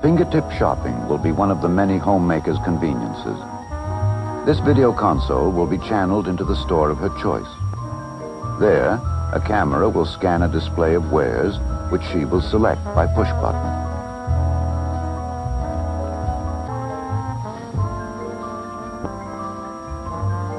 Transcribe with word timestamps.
Fingertip 0.00 0.48
shopping 0.52 1.08
will 1.08 1.18
be 1.18 1.32
one 1.32 1.50
of 1.50 1.60
the 1.60 1.68
many 1.68 1.98
homemaker's 1.98 2.58
conveniences. 2.62 3.36
This 4.46 4.60
video 4.60 4.92
console 4.92 5.50
will 5.50 5.66
be 5.66 5.78
channeled 5.78 6.28
into 6.28 6.44
the 6.44 6.54
store 6.54 6.90
of 6.90 6.98
her 6.98 7.08
choice. 7.20 7.48
There, 8.60 9.00
a 9.32 9.42
camera 9.44 9.88
will 9.88 10.06
scan 10.06 10.42
a 10.42 10.48
display 10.48 10.94
of 10.94 11.10
wares 11.10 11.58
which 11.90 12.02
she 12.12 12.24
will 12.24 12.40
select 12.40 12.84
by 12.94 13.08
push 13.08 13.28
button. 13.42 13.74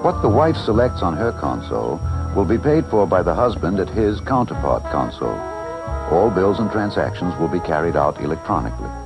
What 0.03 0.21
the 0.21 0.27
wife 0.27 0.57
selects 0.57 1.01
on 1.01 1.15
her 1.15 1.31
console 1.31 2.01
will 2.35 2.45
be 2.45 2.57
paid 2.57 2.85
for 2.87 3.07
by 3.07 3.23
the 3.23 3.33
husband 3.33 3.79
at 3.79 3.89
his 3.89 4.19
counterpart 4.19 4.83
console. 4.91 5.39
All 6.11 6.29
bills 6.29 6.59
and 6.59 6.69
transactions 6.69 7.33
will 7.39 7.47
be 7.47 7.61
carried 7.61 7.95
out 7.95 8.19
electronically. 8.19 8.98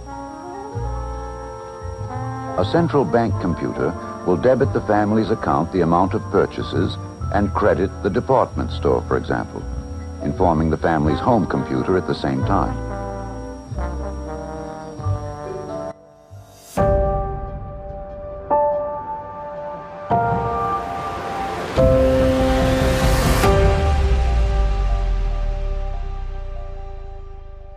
A 2.55 2.63
central 2.63 3.03
bank 3.03 3.33
computer 3.41 3.91
will 4.27 4.37
debit 4.37 4.73
the 4.73 4.81
family's 4.81 5.31
account 5.31 5.71
the 5.71 5.81
amount 5.81 6.13
of 6.13 6.21
purchases 6.29 6.97
and 7.33 7.51
credit 7.51 7.89
the 8.03 8.11
department 8.11 8.71
store, 8.71 9.01
for 9.07 9.17
example, 9.17 9.63
informing 10.23 10.69
the 10.69 10.77
family's 10.77 11.19
home 11.19 11.47
computer 11.47 11.97
at 11.97 12.05
the 12.05 12.13
same 12.13 12.45
time. 12.45 12.77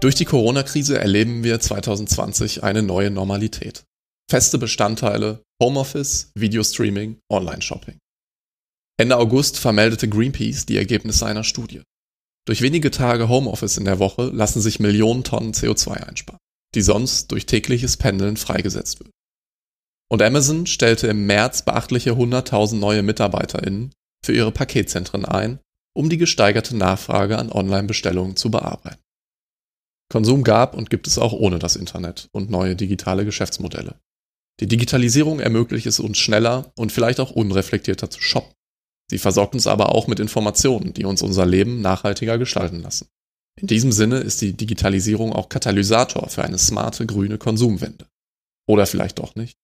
Durch 0.01 0.15
die 0.17 0.27
Corona-Krise 0.27 0.99
erleben 0.99 1.43
wir 1.43 1.61
2020 1.61 2.63
eine 2.63 2.83
neue 2.83 3.11
Normalität. 3.11 3.87
Feste 4.29 4.59
Bestandteile, 4.59 5.45
Homeoffice, 5.63 6.33
Videostreaming, 6.35 7.21
Online-Shopping. 7.31 7.99
Ende 8.99 9.19
August 9.19 9.57
vermeldete 9.57 10.09
Greenpeace 10.09 10.67
die 10.67 10.77
Ergebnisse 10.77 11.27
einer 11.27 11.45
Studie. 11.45 11.83
Durch 12.45 12.61
wenige 12.61 12.91
Tage 12.91 13.29
Homeoffice 13.29 13.79
in 13.79 13.85
der 13.85 14.01
Woche 14.01 14.25
lassen 14.25 14.61
sich 14.61 14.81
Millionen 14.81 15.23
Tonnen 15.23 15.53
CO2 15.53 16.09
einsparen, 16.09 16.41
die 16.75 16.83
sonst 16.83 17.31
durch 17.31 17.47
tägliches 17.47 17.99
Pendeln 17.99 18.37
freigesetzt 18.37 18.99
würden. 18.99 19.13
Und 20.11 20.23
Amazon 20.23 20.67
stellte 20.67 21.07
im 21.07 21.27
März 21.27 21.63
beachtliche 21.63 22.13
100.000 22.13 22.77
neue 22.77 23.05
MitarbeiterInnen 23.05 23.93
für 24.25 24.35
ihre 24.35 24.51
Paketzentren 24.51 25.25
ein, 25.25 25.61
um 25.97 26.11
die 26.11 26.19
gesteigerte 26.19 26.77
Nachfrage 26.77 27.39
an 27.39 27.53
Online-Bestellungen 27.53 28.35
zu 28.35 28.51
bearbeiten. 28.51 29.03
Konsum 30.11 30.43
gab 30.43 30.75
und 30.75 30.91
gibt 30.91 31.07
es 31.07 31.17
auch 31.17 31.33
ohne 31.33 31.61
das 31.61 31.77
Internet 31.77 32.29
und 32.33 32.51
neue 32.51 32.75
digitale 32.75 33.25
Geschäftsmodelle. 33.25 34.01
Die 34.61 34.67
Digitalisierung 34.67 35.41
ermöglicht 35.41 35.87
es 35.87 36.01
uns 36.01 36.19
schneller 36.19 36.73
und 36.77 36.93
vielleicht 36.93 37.21
auch 37.21 37.31
unreflektierter 37.31 38.11
zu 38.11 38.21
shoppen. 38.21 38.53
Sie 39.11 39.19
versorgt 39.19 39.55
uns 39.55 39.67
aber 39.67 39.95
auch 39.95 40.07
mit 40.07 40.19
Informationen, 40.19 40.93
die 40.93 41.05
uns 41.05 41.23
unser 41.23 41.47
Leben 41.47 41.81
nachhaltiger 41.81 42.39
gestalten 42.39 42.81
lassen. 42.81 43.09
In 43.61 43.69
diesem 43.69 43.93
Sinne 43.93 44.19
ist 44.19 44.41
die 44.41 44.55
Digitalisierung 44.55 45.33
auch 45.33 45.49
Katalysator 45.49 46.29
für 46.29 46.45
eine 46.45 46.59
smarte 46.59 47.07
grüne 47.07 47.39
Konsumwende. 47.39 48.07
Oder 48.67 48.87
vielleicht 48.87 49.19
doch 49.19 49.35
nicht. 49.35 49.57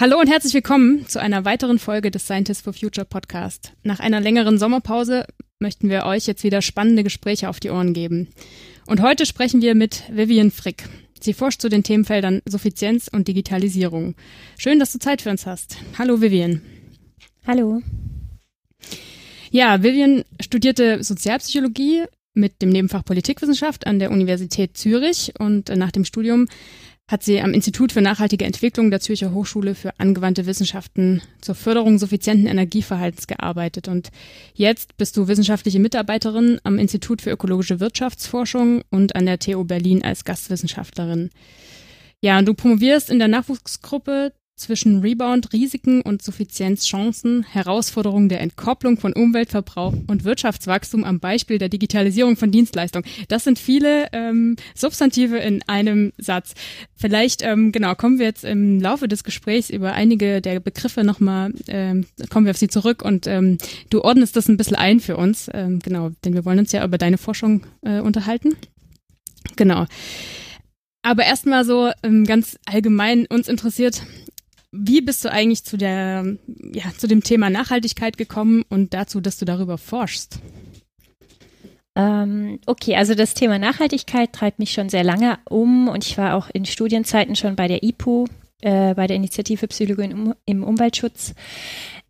Hallo 0.00 0.18
und 0.18 0.28
herzlich 0.28 0.54
willkommen 0.54 1.06
zu 1.06 1.20
einer 1.20 1.44
weiteren 1.44 1.78
Folge 1.78 2.10
des 2.10 2.24
Scientists 2.24 2.64
for 2.64 2.72
Future 2.72 3.04
Podcast. 3.04 3.72
Nach 3.82 4.00
einer 4.00 4.20
längeren 4.20 4.58
Sommerpause 4.58 5.26
möchten 5.58 5.90
wir 5.90 6.06
euch 6.06 6.26
jetzt 6.26 6.44
wieder 6.44 6.62
spannende 6.62 7.04
Gespräche 7.04 7.48
auf 7.48 7.60
die 7.60 7.70
Ohren 7.70 7.92
geben. 7.92 8.28
Und 8.86 9.02
heute 9.02 9.26
sprechen 9.26 9.60
wir 9.60 9.74
mit 9.74 10.02
Vivian 10.10 10.50
Frick. 10.50 10.88
Sie 11.26 11.34
forscht 11.34 11.60
zu 11.60 11.68
den 11.68 11.82
Themenfeldern 11.82 12.40
Suffizienz 12.46 13.08
und 13.12 13.26
Digitalisierung. 13.26 14.14
Schön, 14.58 14.78
dass 14.78 14.92
du 14.92 15.00
Zeit 15.00 15.22
für 15.22 15.30
uns 15.30 15.44
hast. 15.44 15.76
Hallo 15.98 16.20
Vivian. 16.20 16.62
Hallo. 17.44 17.82
Ja, 19.50 19.82
Vivian 19.82 20.22
studierte 20.40 21.02
Sozialpsychologie 21.02 22.04
mit 22.34 22.62
dem 22.62 22.68
Nebenfach 22.68 23.04
Politikwissenschaft 23.04 23.88
an 23.88 23.98
der 23.98 24.12
Universität 24.12 24.76
Zürich 24.76 25.32
und 25.40 25.68
nach 25.70 25.90
dem 25.90 26.04
Studium 26.04 26.46
hat 27.08 27.22
sie 27.22 27.40
am 27.40 27.54
Institut 27.54 27.92
für 27.92 28.00
nachhaltige 28.00 28.44
Entwicklung 28.44 28.90
der 28.90 29.00
Zürcher 29.00 29.32
Hochschule 29.32 29.76
für 29.76 29.98
angewandte 30.00 30.46
Wissenschaften 30.46 31.22
zur 31.40 31.54
Förderung 31.54 31.98
suffizienten 31.98 32.48
Energieverhaltens 32.48 33.28
gearbeitet. 33.28 33.86
Und 33.86 34.10
jetzt 34.54 34.96
bist 34.96 35.16
du 35.16 35.28
wissenschaftliche 35.28 35.78
Mitarbeiterin 35.78 36.60
am 36.64 36.78
Institut 36.78 37.22
für 37.22 37.30
ökologische 37.30 37.78
Wirtschaftsforschung 37.78 38.82
und 38.90 39.14
an 39.14 39.26
der 39.26 39.38
TU 39.38 39.62
Berlin 39.64 40.02
als 40.02 40.24
Gastwissenschaftlerin. 40.24 41.30
Ja, 42.22 42.38
und 42.38 42.46
du 42.46 42.54
promovierst 42.54 43.08
in 43.08 43.20
der 43.20 43.28
Nachwuchsgruppe 43.28 44.32
zwischen 44.56 45.00
Rebound, 45.00 45.52
Risiken 45.52 46.00
und 46.00 46.22
Suffizienzchancen, 46.22 47.44
Herausforderungen 47.44 48.28
der 48.30 48.40
Entkopplung 48.40 48.98
von 48.98 49.12
Umweltverbrauch 49.12 49.94
und 50.06 50.24
Wirtschaftswachstum 50.24 51.04
am 51.04 51.20
Beispiel 51.20 51.58
der 51.58 51.68
Digitalisierung 51.68 52.36
von 52.36 52.50
Dienstleistungen. 52.50 53.06
Das 53.28 53.44
sind 53.44 53.58
viele 53.58 54.08
ähm, 54.12 54.56
Substantive 54.74 55.36
in 55.36 55.62
einem 55.66 56.12
Satz. 56.16 56.54
Vielleicht, 56.94 57.42
ähm, 57.42 57.70
genau, 57.70 57.94
kommen 57.94 58.18
wir 58.18 58.26
jetzt 58.26 58.44
im 58.44 58.80
Laufe 58.80 59.08
des 59.08 59.24
Gesprächs 59.24 59.68
über 59.68 59.92
einige 59.92 60.40
der 60.40 60.58
Begriffe 60.60 61.04
nochmal, 61.04 61.52
ähm, 61.68 62.06
kommen 62.30 62.46
wir 62.46 62.50
auf 62.50 62.56
sie 62.56 62.68
zurück 62.68 63.02
und 63.02 63.26
ähm, 63.26 63.58
du 63.90 64.02
ordnest 64.02 64.36
das 64.36 64.48
ein 64.48 64.56
bisschen 64.56 64.76
ein 64.76 65.00
für 65.00 65.18
uns, 65.18 65.50
ähm, 65.52 65.80
genau, 65.80 66.10
denn 66.24 66.32
wir 66.32 66.46
wollen 66.46 66.58
uns 66.58 66.72
ja 66.72 66.82
über 66.82 66.96
deine 66.96 67.18
Forschung 67.18 67.66
äh, 67.82 68.00
unterhalten. 68.00 68.56
Genau. 69.56 69.86
Aber 71.02 71.24
erstmal 71.24 71.64
so 71.64 71.92
ähm, 72.02 72.24
ganz 72.24 72.58
allgemein 72.66 73.26
uns 73.26 73.46
interessiert, 73.46 74.02
wie 74.72 75.00
bist 75.00 75.24
du 75.24 75.30
eigentlich 75.30 75.64
zu 75.64 75.76
der, 75.76 76.36
ja, 76.72 76.84
zu 76.96 77.06
dem 77.06 77.22
Thema 77.22 77.50
Nachhaltigkeit 77.50 78.16
gekommen 78.18 78.64
und 78.68 78.94
dazu, 78.94 79.20
dass 79.20 79.38
du 79.38 79.44
darüber 79.44 79.78
forschst? 79.78 80.40
Ähm, 81.96 82.60
okay, 82.66 82.94
also 82.96 83.14
das 83.14 83.32
Thema 83.32 83.58
Nachhaltigkeit 83.58 84.32
treibt 84.32 84.58
mich 84.58 84.72
schon 84.72 84.90
sehr 84.90 85.04
lange 85.04 85.38
um 85.48 85.88
und 85.88 86.04
ich 86.04 86.18
war 86.18 86.34
auch 86.34 86.50
in 86.52 86.66
Studienzeiten 86.66 87.36
schon 87.36 87.56
bei 87.56 87.68
der 87.68 87.82
IPU, 87.82 88.26
äh, 88.60 88.94
bei 88.94 89.06
der 89.06 89.16
Initiative 89.16 89.66
Psychologie 89.68 90.34
im, 90.44 90.62
Umweltschutz. 90.62 91.34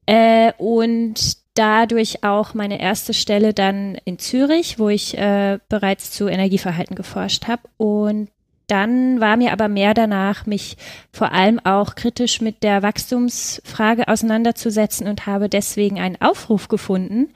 Äh, 0.07 0.53
und 0.59 1.39
dadurch 1.55 2.25
auch 2.25 2.53
meine 2.55 2.81
erste 2.81 3.15
Stelle 3.15 3.55
dann 3.55 3.97
in 4.05 4.19
Zürich, 4.19 4.79
wo 4.79 4.89
ich 4.89 5.17
äh, 5.17 5.59
bereits 5.69 6.11
zu 6.11 6.27
Energieverhalten 6.27 6.97
geforscht 6.97 7.47
habe. 7.47 7.63
Und 7.77 8.29
dann 8.67 9.21
war 9.21 9.37
mir 9.37 9.53
aber 9.53 9.69
mehr 9.69 9.95
danach, 9.95 10.47
mich 10.47 10.77
vor 11.13 11.33
allem 11.33 11.61
auch 11.65 11.95
kritisch 11.95 12.41
mit 12.41 12.63
der 12.63 12.83
Wachstumsfrage 12.83 14.09
auseinanderzusetzen 14.09 15.07
und 15.07 15.27
habe 15.27 15.49
deswegen 15.49 16.01
einen 16.01 16.21
Aufruf 16.21 16.69
gefunden 16.69 17.29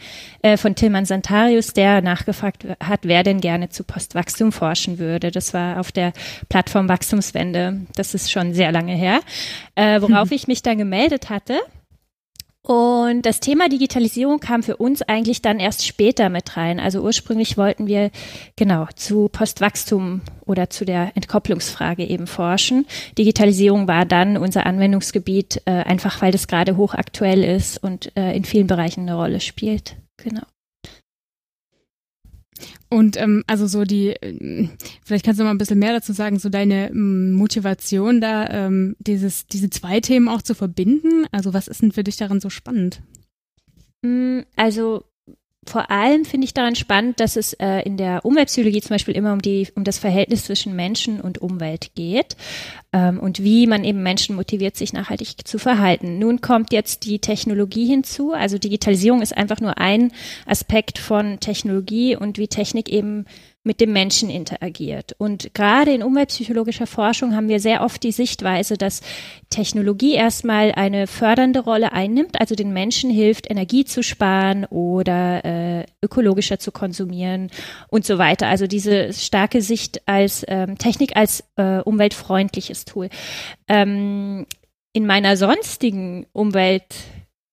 äh, 0.43 0.57
von 0.57 0.75
Tilman 0.75 1.05
Santarius, 1.05 1.73
der 1.73 2.03
nachgefragt 2.03 2.67
hat, 2.81 3.01
wer 3.03 3.23
denn 3.23 3.41
gerne 3.41 3.69
zu 3.69 3.85
Postwachstum 3.85 4.51
forschen 4.51 4.99
würde. 4.99 5.31
Das 5.31 5.55
war 5.55 5.79
auf 5.79 5.93
der 5.93 6.13
Plattform 6.49 6.89
Wachstumswende. 6.89 7.83
Das 7.95 8.15
ist 8.15 8.33
schon 8.33 8.53
sehr 8.53 8.73
lange 8.73 8.95
her, 8.95 9.21
äh, 9.77 10.01
worauf 10.01 10.33
ich 10.33 10.49
mich 10.49 10.63
dann 10.63 10.79
gemeldet 10.79 11.31
hatte. 11.31 11.61
Und 12.63 13.23
das 13.23 13.41
Thema 13.41 13.71
Digitalisierung 13.71 14.39
kam 14.39 14.63
für 14.63 14.77
uns 14.77 15.01
eigentlich 15.01 15.41
dann 15.41 15.61
erst 15.61 15.87
später 15.87 16.29
mit 16.29 16.59
rein. 16.59 16.79
Also 16.79 17.01
ursprünglich 17.01 17.57
wollten 17.57 17.87
wir 17.87 18.11
genau 18.57 18.87
zu 18.95 19.29
Postwachstum 19.29 20.21
oder 20.45 20.69
zu 20.69 20.85
der 20.85 21.13
Entkopplungsfrage 21.15 22.05
eben 22.05 22.27
forschen. 22.27 22.87
Digitalisierung 23.17 23.89
war 23.89 24.05
dann 24.05 24.37
unser 24.37 24.67
Anwendungsgebiet, 24.67 25.63
äh, 25.65 25.71
einfach 25.71 26.21
weil 26.21 26.33
das 26.33 26.49
gerade 26.49 26.77
hochaktuell 26.77 27.45
ist 27.45 27.83
und 27.83 28.15
äh, 28.17 28.37
in 28.37 28.45
vielen 28.45 28.67
Bereichen 28.67 29.03
eine 29.03 29.15
Rolle 29.15 29.41
spielt. 29.41 29.97
Genau. 30.19 30.43
Und 32.89 33.17
ähm, 33.17 33.45
also 33.47 33.67
so 33.67 33.85
die, 33.85 34.09
äh, 34.09 34.69
vielleicht 35.05 35.25
kannst 35.25 35.41
du 35.41 35.45
mal 35.45 35.51
ein 35.51 35.59
bisschen 35.59 35.79
mehr 35.79 35.93
dazu 35.93 36.13
sagen, 36.13 36.39
so 36.39 36.49
deine 36.49 36.91
ähm, 36.91 37.33
Motivation 37.33 38.21
da, 38.21 38.49
ähm, 38.49 38.97
dieses, 38.99 39.47
diese 39.47 39.71
zwei 39.71 40.01
Themen 40.01 40.29
auch 40.29 40.43
zu 40.43 40.55
verbinden. 40.55 41.27
Also 41.33 41.55
was 41.55 41.69
ist 41.69 41.83
denn 41.83 41.93
für 41.93 42.05
dich 42.05 42.17
daran 42.17 42.41
so 42.41 42.51
spannend? 42.51 43.03
Mm, 44.03 44.41
also 44.57 45.05
vor 45.71 45.89
allem 45.89 46.25
finde 46.25 46.47
ich 46.47 46.53
daran 46.53 46.75
spannend, 46.75 47.21
dass 47.21 47.37
es 47.37 47.53
äh, 47.53 47.83
in 47.83 47.97
der 47.97 48.25
Umweltpsychologie 48.25 48.81
zum 48.81 48.95
Beispiel 48.95 49.15
immer 49.15 49.33
um 49.33 49.41
die 49.41 49.69
um 49.77 49.85
das 49.85 49.99
Verhältnis 49.99 50.45
zwischen 50.45 50.75
Menschen 50.75 51.21
und 51.21 51.39
Umwelt 51.39 51.93
geht 51.95 52.37
ähm, 52.93 53.21
und 53.21 53.45
wie 53.45 53.69
man 53.69 53.85
eben 53.85 54.03
Menschen 54.03 54.35
motiviert, 54.35 54.77
sich 54.77 54.93
nachhaltig 54.93 55.47
zu 55.47 55.61
verhalten. 55.61 56.19
Nun 56.19 56.41
kommt 56.41 56.73
jetzt 56.73 57.05
die 57.05 57.21
Technologie 57.21 57.87
hinzu. 57.87 58.33
Also 58.33 58.59
Digitalisierung 58.59 59.23
ist 59.23 59.37
einfach 59.37 59.61
nur 59.61 59.79
ein 59.79 60.11
Aspekt 60.45 60.99
von 60.99 61.39
Technologie 61.39 62.17
und 62.17 62.37
wie 62.37 62.49
Technik 62.49 62.89
eben 62.89 63.27
mit 63.63 63.81
dem 63.81 63.93
Menschen 63.93 64.31
interagiert. 64.31 65.15
Und 65.19 65.53
gerade 65.53 65.93
in 65.93 66.03
umweltpsychologischer 66.03 66.87
Forschung 66.87 67.37
haben 67.37 67.49
wir 67.49 67.61
sehr 67.61 67.83
oft 67.83 68.03
die 68.03 68.13
Sichtweise, 68.13 68.79
dass 68.79 69.03
Technologie 69.51 70.15
erstmal 70.15 70.73
eine 70.73 71.07
fördernde 71.07 71.61
Rolle 71.61 71.93
einnimmt, 71.93 72.41
also 72.41 72.55
den 72.55 72.73
Menschen 72.73 73.11
hilft, 73.11 73.51
Energie 73.51 73.85
zu 73.85 74.03
sparen 74.03 74.65
oder 74.65 75.45
äh, 75.45 75.85
ökologischer 76.03 76.59
zu 76.59 76.73
konsumieren 76.73 77.51
und 77.89 78.07
so 78.07 78.17
weiter. 78.17 78.47
Also 78.47 78.67
diese 78.67 79.13
starke 79.13 79.61
Sicht 79.61 80.09
als 80.09 80.43
ähm, 80.49 80.79
Technik 80.79 81.15
als 81.17 81.45
äh, 81.57 81.81
umweltfreundliches 81.81 82.87
Tool. 82.87 83.11
Ähm, 83.69 84.47
in 84.93 85.07
meiner 85.07 85.37
sonstigen 85.37 86.27
Umwelt 86.33 86.95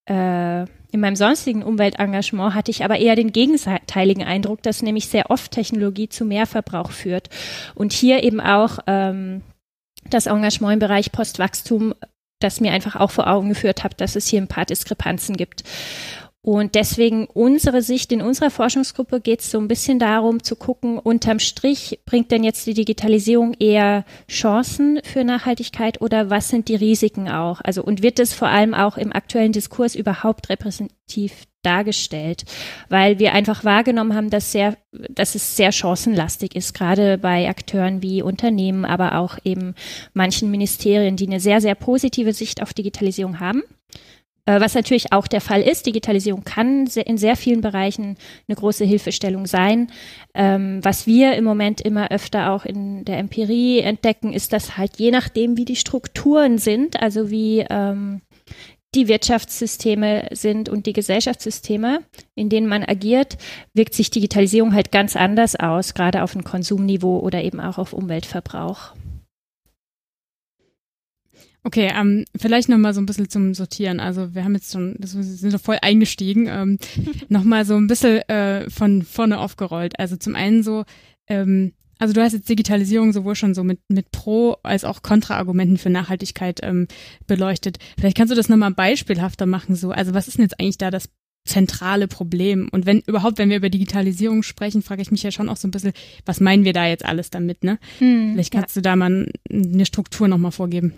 äh, 0.06 0.64
in 0.90 1.00
meinem 1.00 1.16
sonstigen 1.16 1.62
Umweltengagement 1.62 2.54
hatte 2.54 2.70
ich 2.70 2.82
aber 2.84 2.98
eher 2.98 3.14
den 3.14 3.32
gegenteiligen 3.32 4.24
Eindruck, 4.24 4.62
dass 4.62 4.82
nämlich 4.82 5.08
sehr 5.08 5.30
oft 5.30 5.50
Technologie 5.52 6.08
zu 6.08 6.24
Mehrverbrauch 6.24 6.92
führt. 6.92 7.28
Und 7.74 7.92
hier 7.92 8.22
eben 8.22 8.40
auch 8.40 8.78
ähm, 8.86 9.42
das 10.08 10.26
Engagement 10.26 10.74
im 10.74 10.78
Bereich 10.78 11.12
Postwachstum, 11.12 11.94
das 12.40 12.60
mir 12.60 12.72
einfach 12.72 12.96
auch 12.96 13.10
vor 13.10 13.26
Augen 13.26 13.50
geführt 13.50 13.84
hat, 13.84 14.00
dass 14.00 14.16
es 14.16 14.28
hier 14.28 14.40
ein 14.40 14.48
paar 14.48 14.64
Diskrepanzen 14.64 15.36
gibt. 15.36 15.64
Und 16.48 16.76
deswegen 16.76 17.26
unsere 17.26 17.82
Sicht 17.82 18.10
in 18.10 18.22
unserer 18.22 18.48
Forschungsgruppe 18.48 19.20
geht 19.20 19.40
es 19.40 19.50
so 19.50 19.58
ein 19.58 19.68
bisschen 19.68 19.98
darum 19.98 20.42
zu 20.42 20.56
gucken, 20.56 20.98
unterm 20.98 21.40
Strich 21.40 22.00
bringt 22.06 22.30
denn 22.30 22.42
jetzt 22.42 22.66
die 22.66 22.72
Digitalisierung 22.72 23.52
eher 23.60 24.06
Chancen 24.30 24.98
für 25.04 25.24
Nachhaltigkeit 25.24 26.00
oder 26.00 26.30
was 26.30 26.48
sind 26.48 26.68
die 26.68 26.74
Risiken 26.74 27.28
auch? 27.28 27.60
Also 27.62 27.82
und 27.84 28.02
wird 28.02 28.18
es 28.18 28.32
vor 28.32 28.48
allem 28.48 28.72
auch 28.72 28.96
im 28.96 29.12
aktuellen 29.12 29.52
Diskurs 29.52 29.94
überhaupt 29.94 30.48
repräsentativ 30.48 31.34
dargestellt, 31.60 32.46
weil 32.88 33.18
wir 33.18 33.34
einfach 33.34 33.64
wahrgenommen 33.64 34.14
haben, 34.14 34.30
dass 34.30 34.50
sehr, 34.50 34.78
dass 34.90 35.34
es 35.34 35.54
sehr 35.54 35.70
chancenlastig 35.70 36.56
ist, 36.56 36.72
gerade 36.72 37.18
bei 37.18 37.46
Akteuren 37.46 38.00
wie 38.00 38.22
Unternehmen, 38.22 38.86
aber 38.86 39.18
auch 39.18 39.36
eben 39.44 39.74
manchen 40.14 40.50
Ministerien, 40.50 41.16
die 41.16 41.26
eine 41.26 41.40
sehr, 41.40 41.60
sehr 41.60 41.74
positive 41.74 42.32
Sicht 42.32 42.62
auf 42.62 42.72
Digitalisierung 42.72 43.38
haben 43.38 43.64
was 44.52 44.74
natürlich 44.74 45.12
auch 45.12 45.26
der 45.26 45.40
Fall 45.40 45.62
ist. 45.62 45.86
Digitalisierung 45.86 46.44
kann 46.44 46.86
in 46.86 47.18
sehr 47.18 47.36
vielen 47.36 47.60
Bereichen 47.60 48.16
eine 48.48 48.56
große 48.56 48.84
Hilfestellung 48.84 49.46
sein. 49.46 49.88
Ähm, 50.34 50.80
was 50.82 51.06
wir 51.06 51.34
im 51.34 51.44
Moment 51.44 51.80
immer 51.80 52.10
öfter 52.10 52.52
auch 52.52 52.64
in 52.64 53.04
der 53.04 53.18
Empirie 53.18 53.80
entdecken, 53.80 54.32
ist, 54.32 54.52
dass 54.52 54.76
halt 54.76 54.98
je 54.98 55.10
nachdem, 55.10 55.56
wie 55.56 55.64
die 55.64 55.76
Strukturen 55.76 56.58
sind, 56.58 57.00
also 57.00 57.30
wie 57.30 57.64
ähm, 57.68 58.22
die 58.94 59.08
Wirtschaftssysteme 59.08 60.28
sind 60.32 60.68
und 60.68 60.86
die 60.86 60.94
Gesellschaftssysteme, 60.94 62.00
in 62.34 62.48
denen 62.48 62.66
man 62.66 62.82
agiert, 62.82 63.36
wirkt 63.74 63.94
sich 63.94 64.10
Digitalisierung 64.10 64.74
halt 64.74 64.90
ganz 64.92 65.14
anders 65.14 65.56
aus, 65.56 65.92
gerade 65.94 66.22
auf 66.22 66.34
ein 66.34 66.44
Konsumniveau 66.44 67.18
oder 67.18 67.42
eben 67.44 67.60
auch 67.60 67.78
auf 67.78 67.92
Umweltverbrauch. 67.92 68.94
Okay, 71.68 71.92
ähm, 71.94 72.24
vielleicht 72.34 72.70
nochmal 72.70 72.94
so 72.94 73.00
ein 73.02 73.04
bisschen 73.04 73.28
zum 73.28 73.52
Sortieren. 73.52 74.00
Also 74.00 74.34
wir 74.34 74.42
haben 74.42 74.54
jetzt 74.54 74.72
schon, 74.72 74.96
wir 74.98 75.06
sind 75.06 75.52
doch 75.52 75.60
voll 75.60 75.76
eingestiegen. 75.82 76.46
Ähm, 76.48 76.78
nochmal 77.28 77.66
so 77.66 77.76
ein 77.76 77.88
bisschen 77.88 78.26
äh, 78.30 78.70
von 78.70 79.02
vorne 79.02 79.38
aufgerollt. 79.38 79.98
Also 80.00 80.16
zum 80.16 80.34
einen 80.34 80.62
so, 80.62 80.84
ähm, 81.28 81.74
also 81.98 82.14
du 82.14 82.22
hast 82.22 82.32
jetzt 82.32 82.48
Digitalisierung 82.48 83.12
sowohl 83.12 83.34
schon 83.34 83.52
so 83.54 83.64
mit, 83.64 83.80
mit 83.88 84.10
Pro- 84.12 84.56
als 84.62 84.84
auch 84.84 85.02
Kontraargumenten 85.02 85.76
für 85.76 85.90
Nachhaltigkeit 85.90 86.60
ähm, 86.62 86.88
beleuchtet. 87.26 87.76
Vielleicht 88.00 88.16
kannst 88.16 88.32
du 88.32 88.36
das 88.36 88.48
nochmal 88.48 88.70
beispielhafter 88.70 89.44
machen. 89.44 89.76
So, 89.76 89.90
also 89.90 90.14
was 90.14 90.26
ist 90.26 90.38
denn 90.38 90.44
jetzt 90.44 90.58
eigentlich 90.58 90.78
da 90.78 90.90
das 90.90 91.10
zentrale 91.46 92.08
Problem? 92.08 92.70
Und 92.72 92.86
wenn 92.86 93.00
überhaupt, 93.06 93.36
wenn 93.36 93.50
wir 93.50 93.58
über 93.58 93.68
Digitalisierung 93.68 94.42
sprechen, 94.42 94.80
frage 94.80 95.02
ich 95.02 95.10
mich 95.10 95.22
ja 95.22 95.32
schon 95.32 95.50
auch 95.50 95.58
so 95.58 95.68
ein 95.68 95.72
bisschen, 95.72 95.92
was 96.24 96.40
meinen 96.40 96.64
wir 96.64 96.72
da 96.72 96.86
jetzt 96.86 97.04
alles 97.04 97.28
damit? 97.28 97.62
Ne? 97.62 97.78
Hm, 97.98 98.30
Vielleicht 98.32 98.54
kannst 98.54 98.74
ja. 98.74 98.80
du 98.80 98.84
da 98.84 98.96
mal 98.96 99.30
eine 99.52 99.84
Struktur 99.84 100.28
nochmal 100.28 100.52
vorgeben. 100.52 100.94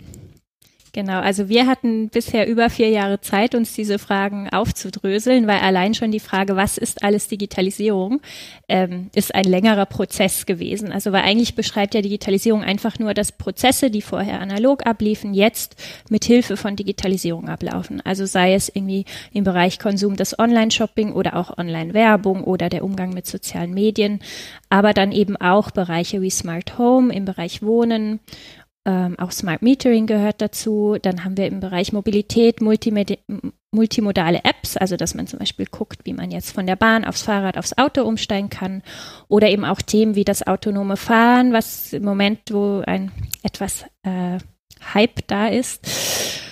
Genau, 0.93 1.21
also 1.21 1.47
wir 1.47 1.67
hatten 1.67 2.09
bisher 2.09 2.49
über 2.49 2.69
vier 2.69 2.89
Jahre 2.89 3.21
Zeit, 3.21 3.55
uns 3.55 3.73
diese 3.73 3.97
Fragen 3.97 4.49
aufzudröseln, 4.49 5.47
weil 5.47 5.59
allein 5.59 5.93
schon 5.93 6.11
die 6.11 6.19
Frage, 6.19 6.57
was 6.57 6.77
ist 6.77 7.01
alles 7.01 7.29
Digitalisierung, 7.29 8.19
ähm, 8.67 9.09
ist 9.15 9.33
ein 9.33 9.45
längerer 9.45 9.85
Prozess 9.85 10.45
gewesen. 10.45 10.91
Also 10.91 11.13
weil 11.13 11.21
eigentlich 11.21 11.55
beschreibt 11.55 11.93
ja 11.93 12.01
Digitalisierung 12.01 12.61
einfach 12.61 12.99
nur, 12.99 13.13
dass 13.13 13.31
Prozesse, 13.31 13.89
die 13.89 14.01
vorher 14.01 14.41
analog 14.41 14.85
abliefen, 14.85 15.33
jetzt 15.33 15.81
mit 16.09 16.25
Hilfe 16.25 16.57
von 16.57 16.75
Digitalisierung 16.75 17.47
ablaufen. 17.47 18.01
Also 18.01 18.25
sei 18.25 18.53
es 18.53 18.67
irgendwie 18.67 19.05
im 19.31 19.45
Bereich 19.45 19.79
Konsum 19.79 20.17
des 20.17 20.37
Online-Shopping 20.37 21.13
oder 21.13 21.37
auch 21.37 21.57
Online-Werbung 21.57 22.43
oder 22.43 22.67
der 22.67 22.83
Umgang 22.83 23.13
mit 23.13 23.25
sozialen 23.25 23.73
Medien, 23.73 24.19
aber 24.69 24.93
dann 24.93 25.13
eben 25.13 25.37
auch 25.37 25.71
Bereiche 25.71 26.21
wie 26.21 26.31
Smart 26.31 26.77
Home 26.77 27.13
im 27.13 27.23
Bereich 27.23 27.61
Wohnen 27.61 28.19
ähm, 28.85 29.17
auch 29.19 29.31
Smart 29.31 29.61
Metering 29.61 30.07
gehört 30.07 30.41
dazu. 30.41 30.97
Dann 31.01 31.23
haben 31.23 31.37
wir 31.37 31.47
im 31.47 31.59
Bereich 31.59 31.93
Mobilität 31.93 32.61
Multimedi 32.61 33.19
multimodale 33.73 34.43
Apps, 34.43 34.75
also 34.75 34.97
dass 34.97 35.15
man 35.15 35.27
zum 35.27 35.39
Beispiel 35.39 35.65
guckt, 35.65 35.99
wie 36.03 36.13
man 36.13 36.29
jetzt 36.29 36.51
von 36.51 36.67
der 36.67 36.75
Bahn 36.75 37.05
aufs 37.05 37.21
Fahrrad, 37.21 37.57
aufs 37.57 37.77
Auto 37.77 38.03
umsteigen 38.03 38.49
kann. 38.49 38.83
Oder 39.29 39.49
eben 39.49 39.63
auch 39.63 39.81
Themen 39.81 40.15
wie 40.15 40.25
das 40.25 40.45
autonome 40.45 40.97
Fahren, 40.97 41.53
was 41.53 41.93
im 41.93 42.03
Moment, 42.03 42.39
wo 42.51 42.83
ein 42.85 43.11
etwas 43.43 43.85
äh, 44.03 44.39
Hype 44.93 45.25
da 45.27 45.47
ist. 45.47 45.87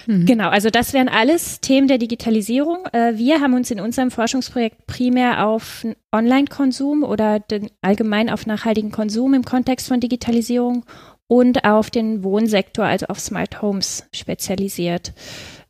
Mhm. 0.07 0.25
Genau, 0.25 0.49
also 0.49 0.69
das 0.69 0.93
wären 0.93 1.09
alles 1.09 1.59
Themen 1.61 1.87
der 1.87 1.97
Digitalisierung. 1.97 2.85
Äh, 2.93 3.17
wir 3.17 3.41
haben 3.41 3.53
uns 3.53 3.69
in 3.69 3.79
unserem 3.79 4.11
Forschungsprojekt 4.11 4.87
primär 4.87 5.45
auf 5.45 5.85
Online-Konsum 6.11 7.03
oder 7.03 7.39
den, 7.39 7.69
allgemein 7.81 8.29
auf 8.29 8.45
nachhaltigen 8.45 8.91
Konsum 8.91 9.33
im 9.33 9.43
Kontext 9.43 9.87
von 9.87 9.99
Digitalisierung 9.99 10.85
und 11.29 11.63
auf 11.63 11.91
den 11.91 12.23
Wohnsektor, 12.23 12.85
also 12.85 13.05
auf 13.05 13.19
Smart 13.19 13.61
Homes 13.61 14.09
spezialisiert. 14.11 15.13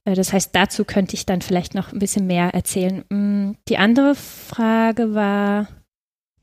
Äh, 0.05 0.15
das 0.15 0.33
heißt, 0.33 0.55
dazu 0.55 0.85
könnte 0.85 1.15
ich 1.15 1.25
dann 1.25 1.41
vielleicht 1.41 1.75
noch 1.75 1.91
ein 1.91 1.99
bisschen 1.99 2.25
mehr 2.25 2.53
erzählen. 2.53 3.03
Mm, 3.09 3.57
die 3.67 3.77
andere 3.77 4.15
Frage 4.15 5.13
war. 5.13 5.67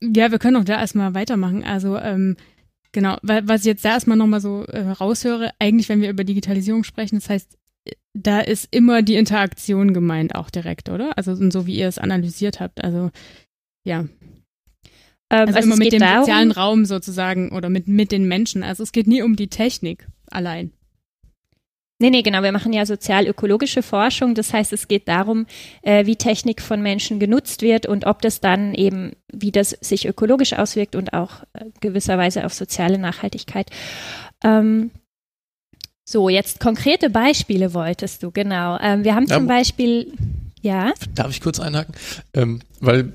Ja, 0.03 0.31
wir 0.31 0.39
können 0.39 0.57
auch 0.57 0.65
da 0.65 0.79
erstmal 0.79 1.15
weitermachen. 1.15 1.65
Also, 1.65 1.97
ähm, 1.97 2.37
genau, 2.93 3.17
was 3.23 3.63
ich 3.63 3.67
jetzt 3.67 3.87
da 3.87 3.95
erstmal 3.95 4.19
nochmal 4.19 4.43
so 4.43 4.65
äh, 4.65 4.81
raushöre, 4.91 5.53
eigentlich, 5.59 5.89
wenn 5.89 6.03
wir 6.03 6.11
über 6.11 6.25
Digitalisierung 6.25 6.85
sprechen, 6.85 7.17
das 7.17 7.31
heißt, 7.31 7.57
da 8.13 8.41
ist 8.41 8.69
immer 8.71 9.01
die 9.01 9.15
Interaktion 9.15 9.95
gemeint, 9.95 10.35
auch 10.35 10.51
direkt, 10.51 10.91
oder? 10.91 11.17
Also, 11.17 11.35
so 11.51 11.67
wie 11.67 11.77
ihr 11.77 11.89
es 11.89 11.99
analysiert 11.99 12.61
habt. 12.61 12.85
Also, 12.85 13.11
ja. 13.83 14.05
Ähm, 15.31 15.47
also, 15.49 15.55
also 15.55 15.67
immer 15.67 15.77
mit 15.77 15.93
dem 15.93 16.01
darum, 16.01 16.25
sozialen 16.25 16.51
Raum 16.53 16.85
sozusagen 16.85 17.53
oder 17.53 17.69
mit, 17.69 17.89
mit 17.89 18.13
den 18.13 18.29
Menschen. 18.29 18.63
Also 18.63 18.83
es 18.83 18.93
geht 18.93 19.07
nie 19.07 19.23
um 19.23 19.37
die 19.37 19.49
Technik 19.49 20.07
allein. 20.31 20.73
Nee, 21.99 22.11
nee, 22.11 22.23
genau. 22.23 22.43
Wir 22.43 22.53
machen 22.53 22.75
ja 22.75 22.85
sozial-ökologische 22.85 23.83
Forschung. 23.83 24.35
Das 24.35 24.53
heißt, 24.53 24.73
es 24.75 24.87
geht 24.87 25.09
darum, 25.09 25.47
äh, 25.81 26.05
wie 26.05 26.17
Technik 26.17 26.61
von 26.61 26.83
Menschen 26.83 27.19
genutzt 27.19 27.63
wird 27.63 27.87
und 27.87 28.05
ob 28.05 28.21
das 28.21 28.41
dann 28.41 28.75
eben, 28.75 29.13
wie 29.33 29.51
das 29.51 29.71
sich 29.71 30.07
ökologisch 30.07 30.53
auswirkt 30.53 30.95
und 30.95 31.15
auch 31.15 31.43
äh, 31.55 31.65
gewisserweise 31.81 32.45
auf 32.45 32.53
soziale 32.53 32.99
Nachhaltigkeit. 32.99 33.71
Ähm, 34.45 34.91
so, 36.05 36.29
jetzt 36.29 36.61
konkrete 36.61 37.09
Beispiele 37.09 37.73
wolltest 37.73 38.23
du, 38.23 38.31
genau. 38.31 38.79
Ähm, 38.81 39.03
wir 39.03 39.15
haben 39.15 39.27
zum 39.27 39.49
ja, 39.49 39.57
Beispiel, 39.57 40.13
ja. 40.61 40.93
Darf 41.15 41.31
ich 41.31 41.41
kurz 41.41 41.59
einhaken? 41.59 41.95
Ähm, 42.35 42.61
weil 42.81 43.15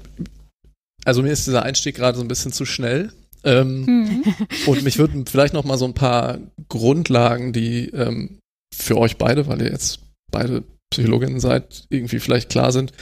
also 1.05 1.24
mir 1.24 1.31
ist 1.31 1.48
dieser 1.48 1.63
Einstieg 1.63 1.96
gerade 1.96 2.17
so 2.17 2.24
ein 2.24 2.27
bisschen 2.27 2.51
zu 2.51 2.65
schnell. 2.65 3.12
Ähm, 3.43 3.86
mhm. 3.86 4.24
Und 4.67 4.84
mich 4.84 5.00
würden 5.00 5.25
vielleicht 5.25 5.53
noch 5.53 5.63
mal 5.63 5.77
so 5.77 5.86
ein 5.86 5.96
paar 5.96 6.39
Grundlagen, 6.70 7.53
die 7.53 7.89
ähm, 7.89 8.39
für 8.74 8.98
euch 8.98 9.17
beide, 9.17 9.48
weil 9.48 9.62
ihr 9.62 9.72
jetzt 9.72 10.00
beide 10.31 10.63
Psychologinnen 10.91 11.39
seid, 11.39 11.86
irgendwie 11.89 12.20
vielleicht 12.20 12.50
klar 12.50 12.72
sind, 12.72 12.93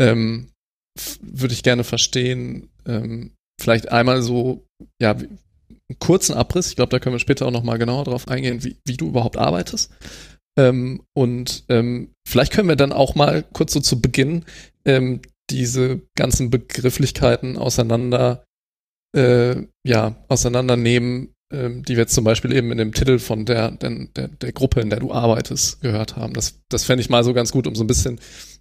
ähm, 0.00 0.50
würde 1.20 1.54
ich 1.54 1.62
gerne 1.62 1.84
verstehen. 1.84 2.68
Ähm, 2.86 3.32
vielleicht 3.60 3.90
einmal 3.90 4.22
so, 4.22 4.66
ja, 5.00 5.12
einen 5.12 5.38
kurzen 5.98 6.34
Abriss. 6.34 6.68
Ich 6.68 6.76
glaube, 6.76 6.90
da 6.90 6.98
können 6.98 7.14
wir 7.14 7.20
später 7.20 7.46
auch 7.46 7.52
noch 7.52 7.62
mal 7.62 7.78
genauer 7.78 8.04
drauf 8.04 8.28
eingehen, 8.28 8.64
wie, 8.64 8.76
wie 8.84 8.96
du 8.96 9.08
überhaupt 9.08 9.36
arbeitest. 9.36 9.90
Ähm, 10.58 11.02
und 11.16 11.64
ähm, 11.68 12.10
vielleicht 12.26 12.52
können 12.52 12.68
wir 12.68 12.76
dann 12.76 12.92
auch 12.92 13.14
mal 13.14 13.44
kurz 13.52 13.72
so 13.72 13.80
zu 13.80 14.00
Beginn 14.00 14.44
diese 15.50 16.02
ganzen 16.16 16.50
Begrifflichkeiten 16.50 17.56
auseinander, 17.56 18.44
äh, 19.16 19.62
ja, 19.84 20.16
auseinandernehmen, 20.28 21.34
äh, 21.52 21.70
die 21.70 21.96
wir 21.96 22.02
jetzt 22.02 22.14
zum 22.14 22.24
Beispiel 22.24 22.52
eben 22.52 22.70
in 22.72 22.78
dem 22.78 22.92
Titel 22.92 23.18
von 23.18 23.44
der, 23.46 23.70
der, 23.70 24.06
der, 24.08 24.28
der 24.28 24.52
Gruppe, 24.52 24.80
in 24.80 24.90
der 24.90 25.00
du 25.00 25.12
arbeitest, 25.12 25.80
gehört 25.80 26.16
haben. 26.16 26.34
Das, 26.34 26.60
das 26.68 26.84
fände 26.84 27.00
ich 27.00 27.10
mal 27.10 27.24
so 27.24 27.32
ganz 27.32 27.52
gut, 27.52 27.66
um 27.66 27.74
so 27.74 27.84
ein 27.84 27.88
bisschen 27.88 28.20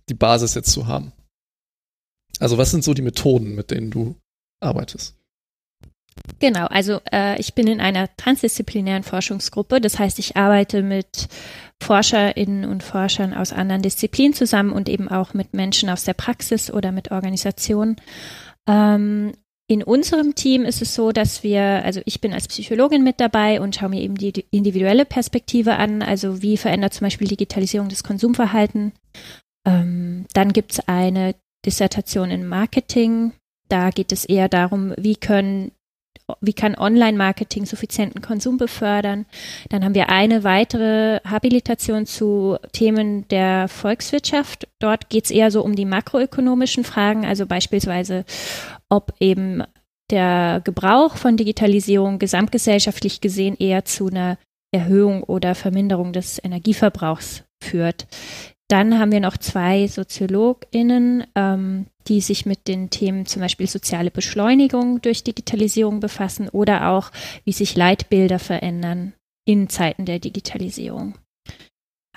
die 0.09 0.13
Basis 0.13 0.53
jetzt 0.55 0.71
zu 0.71 0.87
haben. 0.87 1.11
Also 2.39 2.57
was 2.57 2.71
sind 2.71 2.83
so 2.83 2.93
die 2.93 3.01
Methoden, 3.01 3.55
mit 3.55 3.71
denen 3.71 3.91
du 3.91 4.15
arbeitest? 4.61 5.16
Genau, 6.39 6.65
also 6.67 6.99
äh, 7.11 7.39
ich 7.39 7.55
bin 7.55 7.67
in 7.67 7.81
einer 7.81 8.09
transdisziplinären 8.17 9.03
Forschungsgruppe. 9.03 9.81
Das 9.81 9.97
heißt, 9.97 10.19
ich 10.19 10.37
arbeite 10.37 10.83
mit 10.83 11.27
Forscherinnen 11.81 12.65
und 12.65 12.83
Forschern 12.83 13.33
aus 13.33 13.53
anderen 13.53 13.81
Disziplinen 13.81 14.33
zusammen 14.33 14.71
und 14.71 14.89
eben 14.89 15.07
auch 15.07 15.33
mit 15.33 15.53
Menschen 15.53 15.89
aus 15.89 16.03
der 16.03 16.13
Praxis 16.13 16.71
oder 16.71 16.91
mit 16.91 17.11
Organisationen. 17.11 17.97
Ähm, 18.67 19.33
in 19.69 19.83
unserem 19.83 20.33
Team 20.33 20.63
ist 20.63 20.81
es 20.81 20.95
so, 20.95 21.11
dass 21.11 21.43
wir, 21.43 21.61
also 21.83 22.01
ich 22.05 22.21
bin 22.21 22.33
als 22.33 22.47
Psychologin 22.47 23.03
mit 23.03 23.19
dabei 23.19 23.59
und 23.59 23.75
schaue 23.75 23.89
mir 23.89 24.01
eben 24.01 24.15
die 24.15 24.45
individuelle 24.49 25.05
Perspektive 25.05 25.75
an, 25.75 26.01
also 26.01 26.41
wie 26.41 26.55
verändert 26.55 26.93
zum 26.93 27.05
Beispiel 27.05 27.27
Digitalisierung 27.27 27.89
das 27.89 28.03
Konsumverhalten. 28.03 28.93
Ähm, 29.65 30.25
dann 30.33 30.53
gibt 30.53 30.71
es 30.71 30.87
eine 30.87 31.35
Dissertation 31.65 32.31
in 32.31 32.47
Marketing. 32.47 33.33
Da 33.67 33.89
geht 33.89 34.13
es 34.13 34.23
eher 34.23 34.47
darum, 34.47 34.93
wie 34.97 35.17
können 35.17 35.71
wie 36.41 36.53
kann 36.53 36.75
Online-Marketing 36.75 37.65
suffizienten 37.65 38.21
Konsum 38.21 38.57
befördern. 38.57 39.25
Dann 39.69 39.83
haben 39.83 39.95
wir 39.95 40.09
eine 40.09 40.43
weitere 40.43 41.19
Habilitation 41.23 42.05
zu 42.05 42.57
Themen 42.73 43.27
der 43.29 43.67
Volkswirtschaft. 43.67 44.67
Dort 44.79 45.09
geht 45.09 45.25
es 45.25 45.31
eher 45.31 45.51
so 45.51 45.63
um 45.63 45.75
die 45.75 45.85
makroökonomischen 45.85 46.83
Fragen, 46.83 47.25
also 47.25 47.45
beispielsweise, 47.45 48.25
ob 48.89 49.13
eben 49.19 49.63
der 50.09 50.61
Gebrauch 50.63 51.17
von 51.17 51.37
Digitalisierung 51.37 52.19
gesamtgesellschaftlich 52.19 53.21
gesehen 53.21 53.55
eher 53.57 53.85
zu 53.85 54.07
einer 54.07 54.37
Erhöhung 54.71 55.23
oder 55.23 55.55
Verminderung 55.55 56.13
des 56.13 56.43
Energieverbrauchs 56.43 57.43
führt. 57.61 58.07
Dann 58.69 58.99
haben 58.99 59.11
wir 59.11 59.21
noch 59.21 59.37
zwei 59.37 59.87
SoziologInnen, 59.87 61.25
ähm, 61.35 61.87
die 62.07 62.21
sich 62.21 62.45
mit 62.45 62.67
den 62.67 62.89
Themen 62.89 63.25
zum 63.25 63.41
Beispiel 63.41 63.67
soziale 63.67 64.11
Beschleunigung 64.11 65.01
durch 65.01 65.23
Digitalisierung 65.23 65.99
befassen 65.99 66.49
oder 66.49 66.89
auch, 66.89 67.11
wie 67.43 67.51
sich 67.51 67.75
Leitbilder 67.75 68.39
verändern 68.39 69.13
in 69.45 69.69
Zeiten 69.69 70.05
der 70.05 70.19
Digitalisierung. 70.19 71.15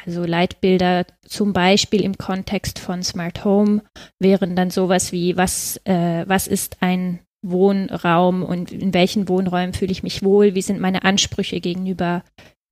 Also 0.04 0.24
Leitbilder 0.24 1.06
zum 1.26 1.52
Beispiel 1.52 2.02
im 2.02 2.16
Kontext 2.16 2.78
von 2.78 3.02
Smart 3.02 3.44
Home 3.44 3.82
wären 4.18 4.56
dann 4.56 4.70
sowas 4.70 5.12
wie, 5.12 5.36
was, 5.36 5.78
äh, 5.84 6.24
was 6.26 6.46
ist 6.46 6.78
ein 6.80 7.20
Wohnraum 7.42 8.42
und 8.42 8.72
in 8.72 8.94
welchen 8.94 9.28
Wohnräumen 9.28 9.74
fühle 9.74 9.92
ich 9.92 10.02
mich 10.02 10.22
wohl, 10.22 10.54
wie 10.54 10.62
sind 10.62 10.80
meine 10.80 11.04
Ansprüche 11.04 11.60
gegenüber 11.60 12.22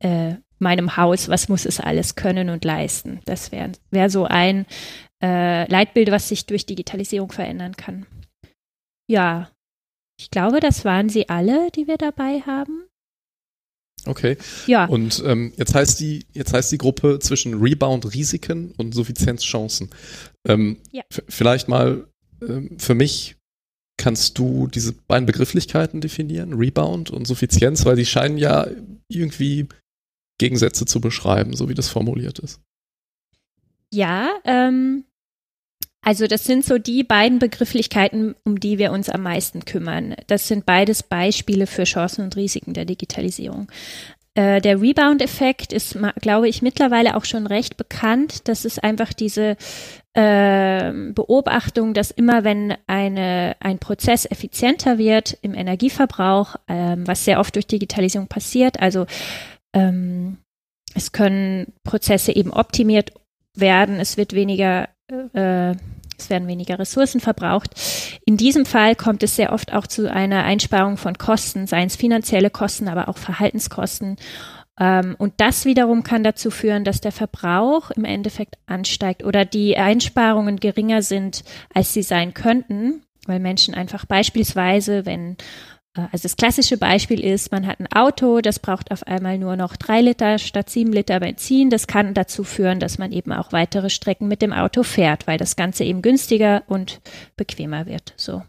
äh, 0.01 0.35
meinem 0.59 0.97
Haus, 0.97 1.29
was 1.29 1.49
muss 1.49 1.65
es 1.65 1.81
alles 1.81 2.17
können 2.17 2.51
und 2.51 2.65
leisten. 2.65 3.21
Das 3.25 3.53
wäre 3.53 3.73
wär 3.91 4.11
so 4.11 4.25
ein 4.25 4.67
äh, 5.23 5.71
Leitbild, 5.71 6.11
was 6.11 6.29
sich 6.29 6.47
durch 6.47 6.67
Digitalisierung 6.67 7.33
verändern 7.33 7.77
kann. 7.77 8.07
Ja, 9.11 9.51
ich 10.21 10.31
glaube, 10.31 10.61
das 10.61 10.85
waren 10.85 11.09
sie 11.09 11.29
alle, 11.29 11.71
die 11.71 11.87
wir 11.87 11.97
dabei 11.97 12.41
haben. 12.41 12.85
Okay. 14.07 14.37
Ja. 14.67 14.87
Und 14.87 15.23
ähm, 15.27 15.53
jetzt 15.57 15.75
heißt 15.75 16.01
die, 16.01 16.27
jetzt 16.33 16.53
heißt 16.53 16.73
die 16.73 16.79
Gruppe 16.79 17.19
zwischen 17.19 17.61
Rebound-Risiken 17.61 18.73
und 18.77 18.95
Suffizienzchancen. 18.95 19.91
Ähm, 20.47 20.79
ja. 20.93 21.03
Vielleicht 21.29 21.69
mal 21.69 22.07
ähm, 22.41 22.79
für 22.79 22.95
mich 22.95 23.37
kannst 23.97 24.39
du 24.39 24.69
diese 24.69 24.93
beiden 24.93 25.27
Begrifflichkeiten 25.27 26.01
definieren, 26.01 26.55
Rebound 26.55 27.11
und 27.11 27.27
Suffizienz, 27.27 27.85
weil 27.85 27.97
die 27.97 28.07
scheinen 28.07 28.39
ja 28.39 28.69
irgendwie 29.09 29.69
Gegensätze 30.39 30.87
zu 30.87 31.01
beschreiben, 31.01 31.57
so 31.57 31.69
wie 31.69 31.75
das 31.75 31.89
formuliert 31.89 32.39
ist. 32.39 32.61
Ja, 33.93 34.31
ähm, 34.45 35.05
also 36.09 36.27
das 36.27 36.45
sind 36.45 36.65
so 36.65 36.79
die 36.79 37.05
beiden 37.05 37.38
Begrifflichkeiten, 37.38 38.35
um 38.43 38.59
die 38.59 38.79
wir 38.79 38.93
uns 38.93 39.11
am 39.11 39.25
meisten 39.25 39.67
kümmern. 39.67 40.17
Das 40.27 40.49
sind 40.49 40.65
beides 40.65 41.03
Beispiele 41.03 41.67
für 41.67 41.85
Chancen 41.85 42.25
und 42.25 42.35
Risiken 42.35 42.73
der 42.73 42.87
Digitalisierung. 42.87 43.71
Äh, 44.33 44.62
der 44.62 44.81
Rebound-Effekt 44.81 45.75
ist, 45.75 45.99
glaube 46.23 46.49
ich, 46.49 46.62
mittlerweile 46.62 47.15
auch 47.15 47.27
schon 47.27 47.47
recht 47.47 47.77
bekannt. 47.77 48.49
Das 48.49 48.65
ist 48.65 48.83
einfach 48.83 49.12
diese 49.12 49.59
äh, 50.15 50.93
Beobachtung, 51.12 51.93
dass 51.93 52.11
immer 52.11 52.43
wenn 52.43 52.75
eine, 52.87 53.57
ein 53.61 53.79
Prozess 53.79 54.25
effizienter 54.25 54.97
wird 54.97 55.37
im 55.43 55.53
Energieverbrauch, 55.53 56.57
äh, 56.69 56.97
was 57.00 57.27
sehr 57.27 57.38
oft 57.38 57.55
durch 57.55 57.67
Digitalisierung 57.67 58.29
passiert, 58.29 58.81
also 58.81 59.05
ähm, 59.75 60.38
es 60.95 61.12
können 61.12 61.75
Prozesse 61.85 62.35
eben 62.35 62.50
optimiert 62.50 63.12
werden, 63.55 64.00
es 64.00 64.17
wird 64.17 64.33
weniger, 64.33 64.88
äh, 65.35 65.75
es 66.19 66.31
werden 66.31 66.49
weniger 66.49 66.79
Ressourcen 66.79 67.21
verbraucht. 67.21 67.71
In 68.25 68.37
diesem 68.37 68.67
Fall 68.67 68.95
kommt 68.97 69.23
es 69.23 69.37
sehr 69.37 69.53
oft 69.53 69.73
auch 69.73 69.87
zu 69.87 70.13
einer 70.13 70.45
Einsparung 70.45 70.97
von 70.97 71.17
Kosten, 71.17 71.67
seien 71.67 71.87
es 71.87 71.97
finanzielle 71.97 72.51
Kosten, 72.51 72.89
aber 72.89 73.09
auch 73.09 73.19
Verhaltenskosten. 73.19 74.17
Ähm, 74.79 75.17
und 75.19 75.35
das 75.39 75.65
wiederum 75.65 76.03
kann 76.03 76.23
dazu 76.23 76.51
führen, 76.51 76.85
dass 76.85 77.01
der 77.01 77.13
Verbrauch 77.13 77.91
im 77.91 78.05
Endeffekt 78.05 78.57
ansteigt 78.67 79.25
oder 79.25 79.45
die 79.45 79.77
Einsparungen 79.77 80.59
geringer 80.59 81.03
sind, 81.03 81.45
als 81.75 81.93
sie 81.93 82.03
sein 82.03 82.35
könnten, 82.35 83.03
weil 83.27 83.41
Menschen 83.41 83.75
einfach 83.75 84.05
beispielsweise, 84.05 85.07
wenn 85.07 85.37
also 85.95 86.23
das 86.23 86.37
klassische 86.37 86.76
Beispiel 86.76 87.25
ist, 87.25 87.50
man 87.50 87.66
hat 87.66 87.80
ein 87.80 87.90
Auto, 87.92 88.40
das 88.40 88.59
braucht 88.59 88.90
auf 88.92 89.07
einmal 89.07 89.38
nur 89.38 89.57
noch 89.57 89.76
drei 89.76 90.00
Liter 90.00 90.38
statt 90.38 90.71
sieben 90.71 90.92
Liter 90.92 91.21
Benzin. 91.21 91.71
Das 91.71 91.87
kann 91.87 92.14
dazu 92.14 92.45
führen, 92.45 92.78
dass 92.78 92.99
man 92.99 93.12
eben 93.12 93.33
auch 93.33 93.52
weitere 93.52 93.90
Strecken 93.90 94.28
mit 94.28 94.42
dem 94.42 94.52
Auto 94.52 94.83
fährt, 94.83 95.26
weil 95.26 95.38
das 95.38 95.57
Ganze 95.57 95.85
eben 95.85 96.02
günstiger 96.02 96.62
und 96.68 97.00
bequemer 97.37 97.87
wird. 97.87 98.14
So. 98.16 98.42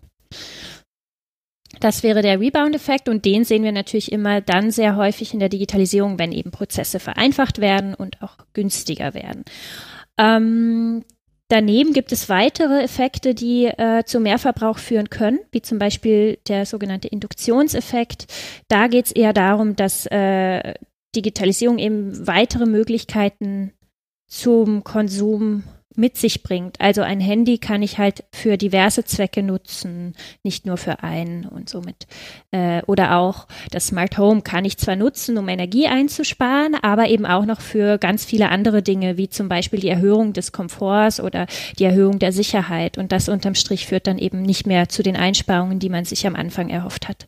Das 1.80 2.04
wäre 2.04 2.22
der 2.22 2.40
Rebound-Effekt 2.40 3.08
und 3.08 3.26
den 3.26 3.46
sehen 3.46 3.64
wir 3.64 3.72
natürlich 3.72 4.12
immer 4.12 4.42
dann 4.42 4.70
sehr 4.72 4.96
häufig 4.96 5.34
in 5.34 5.40
der 5.40 5.50
Digitalisierung, 5.50 6.20
wenn 6.20 6.32
eben 6.32 6.52
Prozesse 6.52 7.00
vereinfacht 7.00 7.60
werden 7.60 7.94
und 7.94 8.22
auch 8.22 8.38
günstiger 8.54 9.14
werden. 9.14 9.46
Ähm, 10.18 11.06
Daneben 11.50 11.94
gibt 11.94 12.12
es 12.12 12.30
weitere 12.30 12.84
Effekte, 12.84 13.34
die 13.34 13.66
äh, 13.66 14.04
zu 14.06 14.20
Mehrverbrauch 14.20 14.78
führen 14.78 15.10
können, 15.10 15.40
wie 15.52 15.64
zum 15.64 15.80
Beispiel 15.80 16.38
der 16.48 16.68
sogenannte 16.68 17.08
Induktionseffekt. 17.08 18.28
Da 18.68 18.88
geht 18.88 19.08
es 19.08 19.12
eher 19.12 19.34
darum, 19.34 19.76
dass 19.76 20.06
äh, 20.06 20.76
Digitalisierung 21.16 21.80
eben 21.80 22.28
weitere 22.28 22.68
Möglichkeiten 22.68 23.74
zum 24.28 24.84
Konsum 24.84 25.64
mit 25.96 26.18
sich 26.18 26.44
bringt. 26.44 26.80
Also 26.80 27.02
ein 27.02 27.20
Handy 27.20 27.58
kann 27.58 27.82
ich 27.82 27.98
halt 27.98 28.24
für 28.32 28.58
diverse 28.58 29.04
Zwecke 29.04 29.44
nutzen, 29.44 30.16
nicht 30.44 30.66
nur 30.66 30.78
für 30.78 31.04
einen 31.04 31.46
und 31.46 31.70
somit. 31.70 32.08
Äh, 32.52 32.82
oder 32.86 33.18
auch 33.18 33.48
das 33.72 33.88
Smart 33.88 34.18
Home 34.18 34.42
kann 34.42 34.66
ich 34.66 34.78
zwar 34.78 34.96
nutzen, 34.96 35.38
um 35.38 35.50
Energie 35.50 35.88
einzusparen, 35.88 36.76
aber 36.76 37.10
eben 37.10 37.26
auch 37.26 37.46
noch 37.46 37.62
für 37.62 37.98
ganz 37.98 38.24
viele 38.24 38.50
andere 38.50 38.82
Dinge, 38.82 39.18
wie 39.18 39.30
zum 39.30 39.50
Beispiel 39.50 39.80
die 39.80 39.90
Erhöhung 39.90 40.34
des 40.34 40.52
Komforts 40.52 41.20
oder 41.20 41.48
die 41.78 41.86
Erhöhung 41.86 42.20
der 42.20 42.32
Sicherheit. 42.32 42.98
Und 42.98 43.12
das 43.12 43.28
unterm 43.28 43.56
Strich 43.56 43.88
führt 43.88 44.08
dann 44.08 44.18
eben 44.18 44.42
nicht 44.42 44.68
mehr 44.68 44.90
zu 44.90 45.04
den 45.04 45.16
Einsparungen, 45.16 45.80
die 45.80 45.90
man 45.90 46.06
sich 46.06 46.26
am 46.28 46.36
Anfang 46.36 46.70
erhofft 46.70 47.08
hat. 47.08 47.28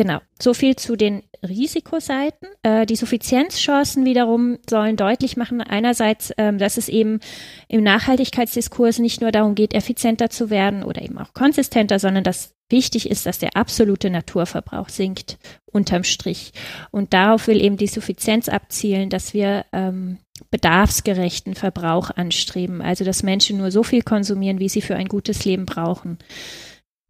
Genau, 0.00 0.20
so 0.40 0.54
viel 0.54 0.76
zu 0.76 0.96
den 0.96 1.24
Risikoseiten. 1.46 2.48
Äh, 2.62 2.86
die 2.86 2.96
Suffizienzchancen 2.96 4.06
wiederum 4.06 4.56
sollen 4.66 4.96
deutlich 4.96 5.36
machen, 5.36 5.60
einerseits, 5.60 6.32
ähm, 6.38 6.56
dass 6.56 6.78
es 6.78 6.88
eben 6.88 7.20
im 7.68 7.82
Nachhaltigkeitsdiskurs 7.82 8.98
nicht 8.98 9.20
nur 9.20 9.30
darum 9.30 9.54
geht, 9.54 9.74
effizienter 9.74 10.30
zu 10.30 10.48
werden 10.48 10.84
oder 10.84 11.02
eben 11.02 11.18
auch 11.18 11.34
konsistenter, 11.34 11.98
sondern 11.98 12.24
dass 12.24 12.54
wichtig 12.70 13.10
ist, 13.10 13.26
dass 13.26 13.40
der 13.40 13.56
absolute 13.56 14.08
Naturverbrauch 14.08 14.88
sinkt 14.88 15.36
unterm 15.66 16.04
Strich. 16.04 16.52
Und 16.90 17.12
darauf 17.12 17.46
will 17.46 17.60
eben 17.60 17.76
die 17.76 17.86
Suffizienz 17.86 18.48
abzielen, 18.48 19.10
dass 19.10 19.34
wir 19.34 19.66
ähm, 19.74 20.16
bedarfsgerechten 20.50 21.54
Verbrauch 21.54 22.10
anstreben, 22.10 22.80
also 22.80 23.04
dass 23.04 23.22
Menschen 23.22 23.58
nur 23.58 23.70
so 23.70 23.82
viel 23.82 24.00
konsumieren, 24.00 24.60
wie 24.60 24.70
sie 24.70 24.80
für 24.80 24.96
ein 24.96 25.08
gutes 25.08 25.44
Leben 25.44 25.66
brauchen. 25.66 26.16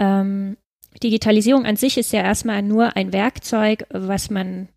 Ähm, 0.01 0.57
Digitalisierung 1.03 1.67
an 1.67 1.77
sich 1.77 1.97
ist 1.99 2.13
ja 2.13 2.23
erstmal 2.23 2.63
nur 2.63 2.97
ein 2.97 3.13
Werkzeug, 3.13 3.85
was 3.91 4.31
man 4.31 4.69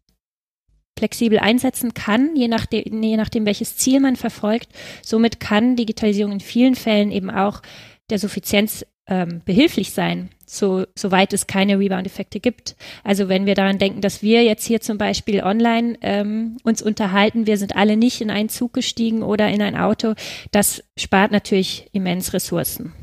flexibel 0.98 1.40
einsetzen 1.40 1.94
kann, 1.94 2.36
je 2.36 2.48
nachdem, 2.48 3.02
je 3.02 3.18
nachdem, 3.18 3.46
welches 3.46 3.78
Ziel 3.78 4.00
man 4.00 4.16
verfolgt. 4.16 4.70
Somit 5.02 5.40
kann 5.40 5.76
Digitalisierung 5.76 6.34
in 6.34 6.40
vielen 6.40 6.76
Fällen 6.76 7.12
eben 7.12 7.32
auch 7.32 7.62
der 8.10 8.20
Suffizienz 8.20 8.86
ähm, 9.08 9.42
behilflich 9.44 9.92
sein, 9.92 10.30
so, 10.46 10.86
soweit 10.96 11.34
es 11.34 11.48
keine 11.48 11.78
Rebound-Effekte 11.78 12.40
gibt. 12.40 12.76
Also 13.04 13.28
wenn 13.28 13.46
wir 13.46 13.56
daran 13.56 13.80
denken, 13.80 14.02
dass 14.02 14.22
wir 14.22 14.44
jetzt 14.44 14.66
hier 14.66 14.82
zum 14.82 14.98
Beispiel 14.98 15.42
online 15.44 15.98
ähm, 16.02 16.58
uns 16.64 16.82
unterhalten, 16.82 17.48
wir 17.48 17.58
sind 17.58 17.76
alle 17.76 17.98
nicht 17.98 18.22
in 18.22 18.30
einen 18.30 18.50
Zug 18.50 18.74
gestiegen 18.74 19.24
oder 19.24 19.50
in 19.50 19.62
ein 19.62 19.76
Auto, 19.76 20.14
das 20.52 20.84
spart 20.98 21.32
natürlich 21.32 21.90
immens 21.92 22.34
Ressourcen. 22.34 22.94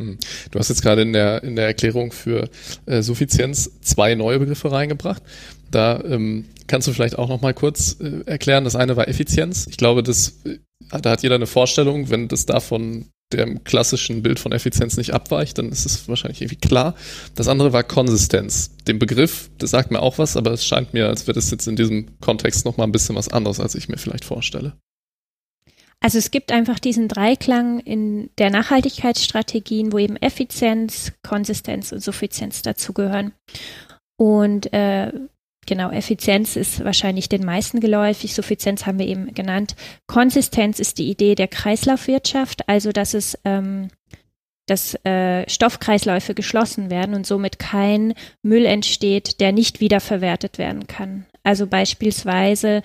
Hm. 0.00 0.18
Du 0.50 0.58
hast 0.58 0.70
jetzt 0.70 0.82
gerade 0.82 1.02
in 1.02 1.12
der, 1.12 1.42
in 1.44 1.56
der 1.56 1.66
Erklärung 1.66 2.10
für 2.10 2.48
äh, 2.86 3.02
Suffizienz 3.02 3.70
zwei 3.82 4.14
neue 4.14 4.38
Begriffe 4.38 4.72
reingebracht. 4.72 5.22
Da 5.70 6.02
ähm, 6.04 6.46
kannst 6.66 6.88
du 6.88 6.92
vielleicht 6.92 7.18
auch 7.18 7.28
noch 7.28 7.42
mal 7.42 7.54
kurz 7.54 7.98
äh, 8.00 8.22
erklären. 8.26 8.64
Das 8.64 8.76
eine 8.76 8.96
war 8.96 9.08
Effizienz. 9.08 9.66
Ich 9.68 9.76
glaube, 9.76 10.02
das, 10.02 10.40
äh, 10.44 10.58
da 11.02 11.10
hat 11.10 11.22
jeder 11.22 11.34
eine 11.34 11.46
Vorstellung. 11.46 12.10
Wenn 12.10 12.28
das 12.28 12.46
davon 12.46 13.10
dem 13.32 13.62
klassischen 13.62 14.22
Bild 14.22 14.40
von 14.40 14.52
Effizienz 14.52 14.96
nicht 14.96 15.14
abweicht, 15.14 15.58
dann 15.58 15.68
ist 15.68 15.86
es 15.86 16.08
wahrscheinlich 16.08 16.40
irgendwie 16.40 16.56
klar. 16.56 16.94
Das 17.36 17.46
andere 17.46 17.72
war 17.72 17.84
Konsistenz. 17.84 18.72
Dem 18.88 18.98
Begriff, 18.98 19.50
das 19.58 19.70
sagt 19.70 19.92
mir 19.92 20.00
auch 20.00 20.18
was, 20.18 20.36
aber 20.36 20.50
es 20.50 20.66
scheint 20.66 20.94
mir, 20.94 21.06
als 21.06 21.26
wäre 21.26 21.34
das 21.34 21.50
jetzt 21.50 21.68
in 21.68 21.76
diesem 21.76 22.18
Kontext 22.20 22.64
noch 22.64 22.76
mal 22.76 22.84
ein 22.84 22.92
bisschen 22.92 23.14
was 23.14 23.28
anderes, 23.28 23.60
als 23.60 23.76
ich 23.76 23.88
mir 23.88 23.98
vielleicht 23.98 24.24
vorstelle. 24.24 24.72
Also 26.02 26.16
es 26.18 26.30
gibt 26.30 26.50
einfach 26.50 26.78
diesen 26.78 27.08
Dreiklang 27.08 27.80
in 27.80 28.30
der 28.38 28.50
Nachhaltigkeitsstrategien, 28.50 29.92
wo 29.92 29.98
eben 29.98 30.16
Effizienz, 30.16 31.12
Konsistenz 31.22 31.92
und 31.92 32.02
Suffizienz 32.02 32.62
dazugehören. 32.62 33.32
Und 34.16 34.72
äh, 34.72 35.12
genau, 35.66 35.90
Effizienz 35.90 36.56
ist 36.56 36.82
wahrscheinlich 36.84 37.28
den 37.28 37.44
meisten 37.44 37.80
geläufig, 37.80 38.34
Suffizienz 38.34 38.86
haben 38.86 38.98
wir 38.98 39.06
eben 39.06 39.34
genannt. 39.34 39.76
Konsistenz 40.06 40.78
ist 40.80 40.98
die 40.98 41.10
Idee 41.10 41.34
der 41.34 41.48
Kreislaufwirtschaft, 41.48 42.66
also 42.68 42.92
dass 42.92 43.12
es 43.12 43.38
ähm, 43.44 43.88
dass 44.70 44.94
äh, 45.04 45.48
Stoffkreisläufe 45.50 46.32
geschlossen 46.32 46.90
werden 46.90 47.14
und 47.16 47.26
somit 47.26 47.58
kein 47.58 48.14
Müll 48.42 48.64
entsteht, 48.64 49.40
der 49.40 49.50
nicht 49.50 49.80
wiederverwertet 49.80 50.58
werden 50.58 50.86
kann. 50.86 51.26
Also 51.42 51.66
beispielsweise 51.66 52.82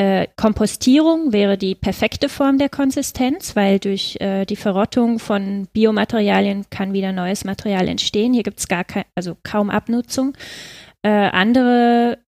äh, 0.00 0.26
Kompostierung 0.36 1.32
wäre 1.32 1.58
die 1.58 1.74
perfekte 1.74 2.28
Form 2.28 2.58
der 2.58 2.68
Konsistenz, 2.68 3.54
weil 3.54 3.78
durch 3.78 4.16
äh, 4.20 4.46
die 4.46 4.56
Verrottung 4.56 5.18
von 5.18 5.68
Biomaterialien 5.72 6.66
kann 6.70 6.92
wieder 6.92 7.12
neues 7.12 7.44
Material 7.44 7.86
entstehen. 7.88 8.32
Hier 8.32 8.42
gibt 8.42 8.60
es 8.60 8.68
gar 8.68 8.84
kein, 8.84 9.04
also 9.14 9.36
kaum 9.42 9.68
Abnutzung. 9.68 10.36
Äh, 11.02 11.10
andere 11.10 12.18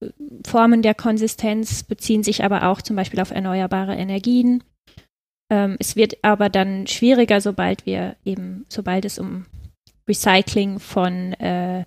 Formen 0.46 0.82
der 0.82 0.94
Konsistenz 0.94 1.82
beziehen 1.82 2.22
sich 2.22 2.44
aber 2.44 2.68
auch 2.68 2.82
zum 2.82 2.96
Beispiel 2.96 3.20
auf 3.20 3.30
erneuerbare 3.30 3.94
Energien 3.94 4.62
ähm, 5.52 5.76
es 5.78 5.96
wird 5.96 6.16
aber 6.22 6.48
dann 6.48 6.86
schwieriger, 6.86 7.42
sobald 7.42 7.84
wir 7.84 8.16
eben, 8.24 8.64
sobald 8.70 9.04
es 9.04 9.18
um 9.18 9.44
Recycling 10.08 10.78
von 10.78 11.34
äh, 11.34 11.84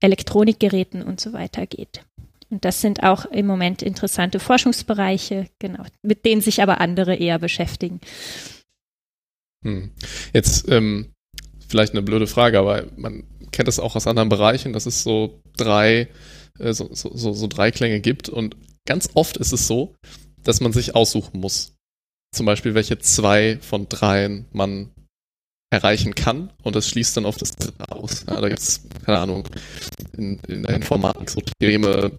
Elektronikgeräten 0.00 1.02
und 1.02 1.18
so 1.18 1.32
weiter 1.32 1.66
geht. 1.66 2.05
Und 2.50 2.64
das 2.64 2.80
sind 2.80 3.02
auch 3.02 3.24
im 3.26 3.46
Moment 3.46 3.82
interessante 3.82 4.38
Forschungsbereiche, 4.38 5.48
genau, 5.58 5.84
mit 6.02 6.24
denen 6.24 6.40
sich 6.40 6.62
aber 6.62 6.80
andere 6.80 7.16
eher 7.16 7.38
beschäftigen. 7.38 8.00
Hm. 9.64 9.90
Jetzt 10.32 10.68
ähm, 10.68 11.12
vielleicht 11.68 11.92
eine 11.92 12.02
blöde 12.02 12.26
Frage, 12.26 12.58
aber 12.58 12.84
man 12.96 13.24
kennt 13.50 13.68
das 13.68 13.80
auch 13.80 13.96
aus 13.96 14.06
anderen 14.06 14.28
Bereichen, 14.28 14.72
dass 14.72 14.86
es 14.86 15.02
so 15.02 15.40
drei, 15.56 16.08
äh, 16.58 16.72
so, 16.72 16.88
so, 16.92 17.32
so 17.32 17.46
drei 17.46 17.70
Klänge 17.70 18.00
gibt 18.00 18.28
und 18.28 18.56
ganz 18.86 19.10
oft 19.14 19.36
ist 19.38 19.52
es 19.52 19.66
so, 19.66 19.94
dass 20.42 20.60
man 20.60 20.72
sich 20.72 20.94
aussuchen 20.94 21.40
muss 21.40 21.76
zum 22.36 22.46
Beispiel, 22.46 22.74
welche 22.74 22.98
zwei 22.98 23.58
von 23.60 23.88
dreien 23.88 24.46
man 24.52 24.90
erreichen 25.70 26.14
kann 26.14 26.50
und 26.62 26.76
das 26.76 26.88
schließt 26.88 27.16
dann 27.16 27.26
auf 27.26 27.36
das 27.36 27.56
dritte 27.56 27.90
aus. 27.90 28.24
Ja, 28.28 28.40
da 28.40 28.48
gibt 28.48 28.60
es, 28.60 28.82
keine 29.04 29.18
Ahnung, 29.18 29.48
in, 30.16 30.38
in, 30.46 30.62
der 30.62 30.76
Informatik 30.76 31.30
so 31.30 31.40
Theoreme, 31.58 32.12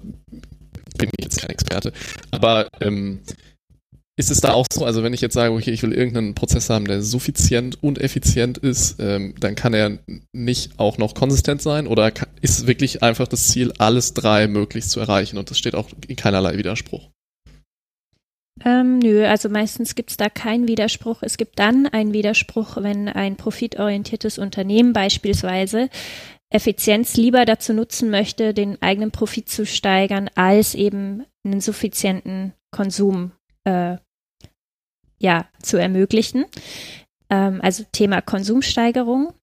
bin 0.97 1.09
ich 1.17 1.23
jetzt 1.23 1.39
kein 1.39 1.49
Experte. 1.51 1.93
Aber 2.31 2.67
ähm, 2.81 3.21
ist 4.17 4.31
es 4.31 4.41
da 4.41 4.53
auch 4.53 4.65
so, 4.71 4.83
also 4.83 5.03
wenn 5.03 5.13
ich 5.13 5.21
jetzt 5.21 5.35
sage, 5.35 5.53
okay, 5.53 5.71
ich 5.71 5.83
will 5.83 5.93
irgendeinen 5.93 6.33
Prozess 6.33 6.69
haben, 6.69 6.85
der 6.85 7.03
suffizient 7.03 7.81
und 7.83 7.99
effizient 7.99 8.57
ist, 8.57 8.95
ähm, 8.99 9.35
dann 9.39 9.55
kann 9.55 9.73
er 9.73 9.99
nicht 10.33 10.79
auch 10.79 10.97
noch 10.97 11.13
konsistent 11.13 11.61
sein 11.61 11.85
oder 11.87 12.11
ist 12.41 12.65
wirklich 12.65 13.03
einfach 13.03 13.27
das 13.27 13.47
Ziel, 13.47 13.73
alles 13.77 14.13
drei 14.13 14.47
möglichst 14.47 14.89
zu 14.89 14.99
erreichen 14.99 15.37
und 15.37 15.51
das 15.51 15.59
steht 15.59 15.75
auch 15.75 15.89
in 16.07 16.15
keinerlei 16.15 16.57
Widerspruch? 16.57 17.09
Ähm, 18.65 18.99
nö, 18.99 19.25
also 19.25 19.49
meistens 19.49 19.95
gibt 19.95 20.11
es 20.11 20.17
da 20.17 20.29
keinen 20.29 20.67
Widerspruch. 20.67 21.21
Es 21.21 21.37
gibt 21.37 21.59
dann 21.59 21.85
einen 21.85 22.13
Widerspruch, 22.13 22.77
wenn 22.77 23.07
ein 23.07 23.35
profitorientiertes 23.35 24.37
Unternehmen 24.37 24.93
beispielsweise 24.93 25.89
Effizienz 26.49 27.17
lieber 27.17 27.45
dazu 27.45 27.73
nutzen 27.73 28.09
möchte, 28.09 28.53
den 28.53 28.81
eigenen 28.81 29.11
Profit 29.11 29.49
zu 29.49 29.65
steigern, 29.65 30.29
als 30.35 30.75
eben 30.75 31.25
einen 31.43 31.61
suffizienten 31.61 32.53
Konsum 32.71 33.31
äh, 33.65 33.97
ja, 35.19 35.47
zu 35.61 35.77
ermöglichen. 35.77 36.45
Ähm, 37.29 37.59
also 37.61 37.83
Thema 37.91 38.21
Konsumsteigerung. 38.21 39.33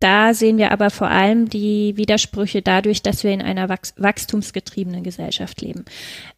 Da 0.00 0.34
sehen 0.34 0.58
wir 0.58 0.72
aber 0.72 0.90
vor 0.90 1.08
allem 1.08 1.48
die 1.48 1.96
Widersprüche 1.96 2.60
dadurch, 2.60 3.00
dass 3.00 3.24
wir 3.24 3.30
in 3.30 3.40
einer 3.40 3.70
wachs 3.70 3.94
wachstumsgetriebenen 3.96 5.02
Gesellschaft 5.02 5.62
leben. 5.62 5.86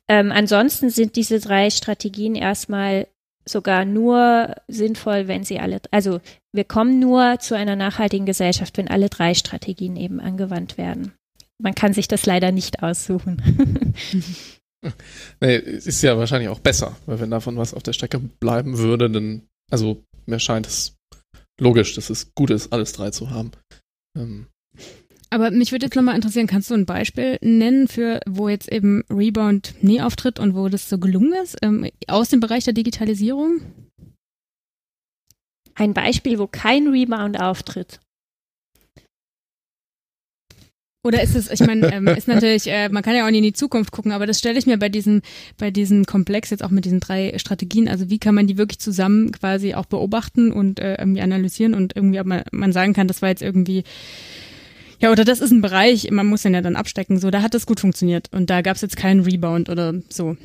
Ähm, 0.09 0.31
ansonsten 0.31 0.91
sind 0.91 1.17
diese 1.17 1.41
drei 1.41 1.71
Strategien 1.71 2.35
erstmal 2.35 3.09
sogar 3.49 3.85
nur 3.85 4.55
sinnvoll, 4.69 5.29
wenn 5.29 5.45
sie 5.45 5.59
alle, 5.59 5.81
also 5.91 6.21
wir 6.53 6.65
kommen 6.65 6.99
nur 6.99 7.39
zu 7.39 7.57
einer 7.57 7.77
nachhaltigen 7.77 8.27
Gesellschaft, 8.27 8.77
wenn 8.77 8.89
alle 8.89 9.09
drei 9.09 9.35
Strategien 9.35 9.97
eben 9.97 10.21
angewandt 10.21 10.79
werden. 10.79 11.13
Man 11.59 11.75
kann 11.75 11.93
sich 11.93 12.09
das 12.09 12.27
leider 12.27 12.53
nicht 12.53 12.83
aussuchen. 12.83 13.95
nee, 15.41 15.57
ist 15.57 16.03
ja 16.03 16.19
wahrscheinlich 16.19 16.49
auch 16.49 16.61
besser, 16.61 16.97
weil 17.07 17.21
wenn 17.21 17.31
davon 17.31 17.57
was 17.57 17.73
auf 17.73 17.83
der 17.83 17.93
Strecke 17.93 18.19
bleiben 18.19 18.79
würde, 18.79 19.09
dann, 19.11 19.43
also 19.71 20.03
mir 20.27 20.41
scheint 20.41 20.67
es 20.67 20.97
logisch, 21.61 21.95
dass 21.95 22.11
es 22.11 22.35
gut 22.35 22.51
ist, 22.51 22.73
alles 22.73 22.93
drei 22.93 23.11
zu 23.11 23.31
haben. 23.31 23.53
Ähm. 24.17 24.47
Aber 25.31 25.51
mich 25.51 25.73
würde 25.73 25.87
jetzt 25.87 25.97
nochmal 25.97 26.15
interessieren, 26.15 26.47
kannst 26.47 26.71
du 26.71 26.75
ein 26.75 26.87
Beispiel 26.87 27.39
nennen 27.43 27.89
für, 27.89 28.21
wo 28.27 28.49
jetzt 28.49 28.71
eben 28.71 29.03
Rebound 29.11 29.75
nie 29.83 30.01
auftritt 30.01 30.39
und 30.39 30.55
wo 30.55 30.69
das 30.69 30.89
so 30.89 30.99
gelungen 30.99 31.33
ist, 31.43 31.57
ähm, 31.63 31.89
aus 32.07 32.29
dem 32.29 32.41
Bereich 32.41 32.65
der 32.65 32.75
Digitalisierung? 32.75 33.61
Ein 35.75 35.95
Beispiel, 35.95 36.39
wo 36.39 36.47
kein 36.47 36.89
Rebound 36.89 37.41
auftritt. 37.41 38.01
Oder 41.07 41.23
ist 41.23 41.37
es, 41.37 41.51
ich 41.51 41.61
meine, 41.61 41.93
ähm, 41.93 42.07
ist 42.17 42.27
natürlich, 42.27 42.67
äh, 42.67 42.89
man 42.89 43.03
kann 43.03 43.15
ja 43.15 43.25
auch 43.25 43.31
nicht 43.31 43.39
in 43.39 43.45
die 43.45 43.53
Zukunft 43.53 43.93
gucken, 43.93 44.11
aber 44.11 44.27
das 44.27 44.41
stelle 44.41 44.59
ich 44.59 44.67
mir 44.67 44.77
bei 44.77 44.89
diesem, 44.89 45.23
bei 45.57 45.71
diesem 45.71 46.05
Komplex 46.05 46.51
jetzt 46.51 46.65
auch 46.65 46.71
mit 46.71 46.85
diesen 46.85 46.99
drei 46.99 47.39
Strategien, 47.39 47.89
also 47.89 48.11
wie 48.11 48.19
kann 48.19 48.35
man 48.35 48.49
die 48.49 48.59
wirklich 48.59 48.81
zusammen 48.81 49.31
quasi 49.31 49.75
auch 49.75 49.87
beobachten 49.87 50.51
und 50.51 50.81
äh, 50.81 50.97
irgendwie 50.97 51.21
analysieren 51.21 51.75
und 51.75 51.95
irgendwie, 51.95 52.19
ob 52.19 52.27
man, 52.27 52.43
man 52.51 52.73
sagen 52.73 52.93
kann, 52.93 53.07
das 53.07 53.23
war 53.23 53.29
jetzt 53.29 53.43
irgendwie, 53.43 53.85
ja, 55.01 55.11
oder 55.11 55.25
das 55.25 55.41
ist 55.41 55.51
ein 55.51 55.61
Bereich, 55.61 56.11
man 56.11 56.27
muss 56.27 56.43
den 56.43 56.55
ja 56.55 56.63
dann 56.63 56.77
abstecken, 56.77 57.19
so, 57.19 57.31
da 57.31 57.43
hat 57.43 57.55
das 57.55 57.67
gut 57.67 57.81
funktioniert 57.81 58.29
und 58.33 58.51
da 58.51 58.63
gab 58.63 58.77
es 58.77 58.83
jetzt 58.83 58.97
keinen 58.97 59.21
Rebound 59.21 59.69
oder 59.69 59.95
so. 60.09 60.37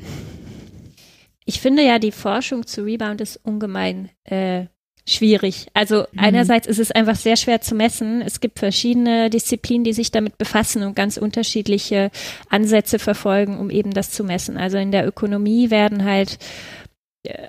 Ich 1.46 1.60
finde 1.60 1.84
ja, 1.84 2.00
die 2.00 2.12
Forschung 2.12 2.66
zu 2.66 2.84
Rebound 2.84 3.20
ist 3.22 3.40
ungemein 3.44 4.10
äh, 4.24 4.66
schwierig. 5.08 5.68
Also 5.74 6.06
mhm. 6.12 6.20
einerseits 6.20 6.68
ist 6.68 6.80
es 6.80 6.92
einfach 6.92 7.16
sehr 7.16 7.36
schwer 7.36 7.62
zu 7.62 7.76
messen. 7.76 8.22
Es 8.22 8.40
gibt 8.40 8.60
verschiedene 8.60 9.30
Disziplinen, 9.30 9.84
die 9.84 9.94
sich 9.94 10.12
damit 10.12 10.38
befassen 10.38 10.84
und 10.84 10.96
ganz 10.96 11.18
unterschiedliche 11.18 12.12
Ansätze 12.50 13.00
verfolgen, 13.00 13.60
um 13.60 13.70
eben 13.70 13.92
das 13.92 14.12
zu 14.12 14.24
messen. 14.24 14.58
Also 14.58 14.78
in 14.78 14.92
der 14.92 15.08
Ökonomie 15.08 15.72
werden 15.72 16.06
halt 16.06 16.38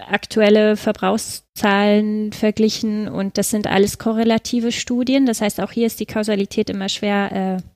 aktuelle 0.08 0.76
Verbrauchszahlen 0.76 2.32
verglichen 2.32 3.08
und 3.08 3.38
das 3.38 3.50
sind 3.50 3.66
alles 3.66 3.98
korrelative 3.98 4.72
Studien. 4.72 5.26
Das 5.26 5.40
heißt, 5.40 5.60
auch 5.60 5.72
hier 5.72 5.86
ist 5.86 6.00
die 6.00 6.06
Kausalität 6.06 6.68
immer 6.68 6.88
schwer 6.88 7.60
äh, 7.60 7.72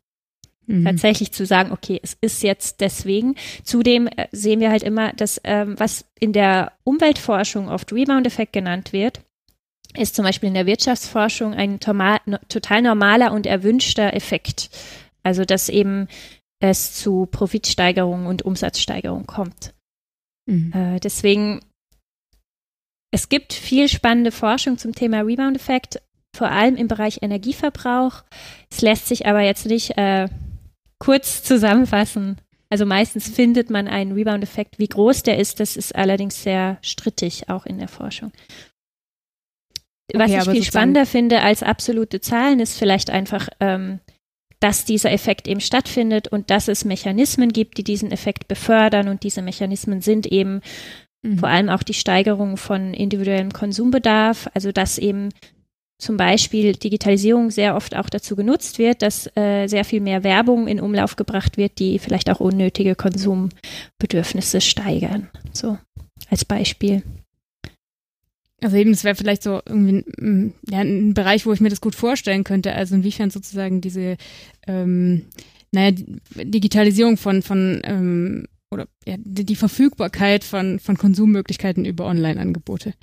Mhm. 0.67 0.85
tatsächlich 0.85 1.33
zu 1.33 1.47
sagen, 1.47 1.71
okay, 1.71 2.01
es 2.03 2.17
ist 2.21 2.43
jetzt 2.43 2.81
deswegen. 2.81 3.37
Zudem 3.63 4.09
äh, 4.09 4.27
sehen 4.33 4.61
wir 4.61 4.71
halt 4.71 4.83
immer, 4.83 5.13
dass 5.13 5.41
ähm, 5.45 5.79
was 5.79 6.05
in 6.19 6.33
der 6.33 6.73
Umweltforschung 6.85 7.69
oft 7.69 7.93
Rebound-Effekt 7.93 8.53
genannt 8.53 8.93
wird, 8.93 9.21
ist 9.97 10.17
zum 10.17 10.25
Beispiel 10.25 10.49
in 10.49 10.55
der 10.55 10.67
Wirtschaftsforschung 10.67 11.55
ein 11.55 11.79
total 11.79 12.83
normaler 12.83 13.33
und 13.33 13.47
erwünschter 13.47 14.13
Effekt. 14.13 14.71
Also 15.23 15.45
dass 15.45 15.69
eben 15.69 16.09
es 16.61 16.95
zu 16.95 17.27
Profitsteigerung 17.27 18.27
und 18.27 18.43
Umsatzsteigerung 18.43 19.27
kommt. 19.27 19.73
Mhm. 20.47 20.73
Äh, 20.73 21.01
deswegen, 21.01 21.61
es 23.11 23.29
gibt 23.29 23.53
viel 23.53 23.89
spannende 23.89 24.33
Forschung 24.33 24.79
zum 24.79 24.95
Thema 24.95 25.21
Rebound-Effekt, 25.21 26.03
vor 26.37 26.51
allem 26.51 26.77
im 26.77 26.89
Bereich 26.89 27.23
Energieverbrauch. 27.23 28.25
Es 28.71 28.83
lässt 28.83 29.09
sich 29.09 29.27
aber 29.27 29.41
jetzt 29.41 29.67
nicht 29.67 29.97
äh, 29.97 30.29
kurz 30.99 31.43
zusammenfassen. 31.43 32.39
Also 32.69 32.85
meistens 32.85 33.29
findet 33.29 33.71
man 33.71 33.89
einen 33.89 34.13
Rebound-Effekt. 34.13 34.79
Wie 34.79 34.89
groß 34.89 35.23
der 35.23 35.39
ist, 35.39 35.61
das 35.61 35.77
ist 35.77 35.95
allerdings 35.95 36.43
sehr 36.43 36.79
strittig, 36.83 37.49
auch 37.49 37.65
in 37.65 37.79
der 37.79 37.89
Forschung. 37.89 38.33
Was 40.13 40.31
okay, 40.31 40.41
ich 40.43 40.51
viel 40.51 40.63
spannender 40.65 41.07
finde 41.07 41.43
als 41.43 41.63
absolute 41.63 42.21
Zahlen, 42.21 42.61
ist 42.61 42.79
vielleicht 42.79 43.11
einfach, 43.11 43.49
ähm, 43.61 44.01
dass 44.61 44.85
dieser 44.85 45.13
Effekt 45.13 45.49
eben 45.49 45.61
stattfindet 45.61 46.29
und 46.29 46.51
dass 46.51 46.69
es 46.69 46.85
Mechanismen 46.85 47.53
gibt, 47.53 47.79
die 47.79 47.85
diesen 47.85 48.11
Effekt 48.11 48.49
befördern. 48.49 49.09
Und 49.09 49.23
diese 49.23 49.43
Mechanismen 49.43 50.01
sind 50.01 50.27
eben 50.27 50.61
mhm. 51.23 51.39
vor 51.39 51.49
allem 51.49 51.69
auch 51.69 51.83
die 51.83 51.95
Steigerung 51.95 52.57
von 52.57 52.95
individuellem 52.95 53.53
Konsumbedarf, 53.53 54.49
also 54.55 54.73
dass 54.73 54.99
eben 54.99 55.31
zum 55.99 56.19
Beispiel 56.19 56.75
Digitalisierung 56.75 57.51
sehr 57.51 57.75
oft 57.75 57.97
auch 57.97 58.11
dazu 58.11 58.37
genutzt 58.37 58.79
wird, 58.79 59.01
dass 59.01 59.31
äh, 59.35 59.67
sehr 59.67 59.85
viel 59.85 60.01
mehr 60.01 60.25
Werbung 60.25 60.69
in 60.69 60.81
Umlauf 60.81 61.17
gebracht 61.17 61.57
wird, 61.57 61.79
die 61.79 61.99
vielleicht 61.99 62.29
auch 62.29 62.41
unnötige 62.41 62.95
Konsumbedürfnisse 62.95 64.61
steigern. 64.61 65.29
So 65.53 65.79
als 66.29 66.45
Beispiel. 66.45 67.03
Also 68.63 68.77
eben, 68.77 68.93
das 68.93 69.05
wäre 69.05 69.15
vielleicht 69.15 69.43
so 69.43 69.61
irgendwie 69.67 70.05
ein, 70.19 70.55
ja, 70.69 70.81
ein 70.81 71.15
Bereich, 71.15 71.47
wo 71.47 71.53
ich 71.53 71.61
mir 71.61 71.69
das 71.69 71.81
gut 71.81 71.95
vorstellen 71.95 72.45
könnte. 72.45 72.75
Also 72.75 72.95
inwiefern 72.95 73.31
sozusagen 73.31 73.81
diese, 73.81 74.17
ähm, 74.67 75.27
naja, 75.73 75.95
Digitalisierung 76.35 77.17
von, 77.17 77.43
von 77.43 77.81
ähm, 77.85 78.49
oder 78.71 78.87
ja, 79.07 79.17
die 79.19 79.57
Verfügbarkeit 79.57 80.45
von, 80.45 80.79
von 80.79 80.97
Konsummöglichkeiten 80.97 81.85
über 81.85 82.07
Online-Angebote. 82.07 82.95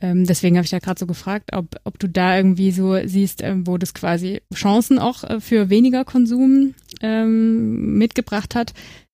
Ähm, 0.00 0.26
deswegen 0.26 0.56
habe 0.56 0.64
ich 0.64 0.70
da 0.70 0.78
gerade 0.78 0.98
so 0.98 1.06
gefragt, 1.06 1.50
ob, 1.52 1.76
ob 1.84 1.98
du 1.98 2.08
da 2.08 2.36
irgendwie 2.36 2.70
so 2.72 2.96
siehst, 3.06 3.42
ähm, 3.42 3.66
wo 3.66 3.76
das 3.76 3.92
quasi 3.92 4.40
Chancen 4.54 4.98
auch 4.98 5.24
äh, 5.24 5.40
für 5.40 5.68
weniger 5.68 6.04
Konsum 6.04 6.74
ähm, 7.02 7.98
mitgebracht 7.98 8.54
hat 8.54 8.72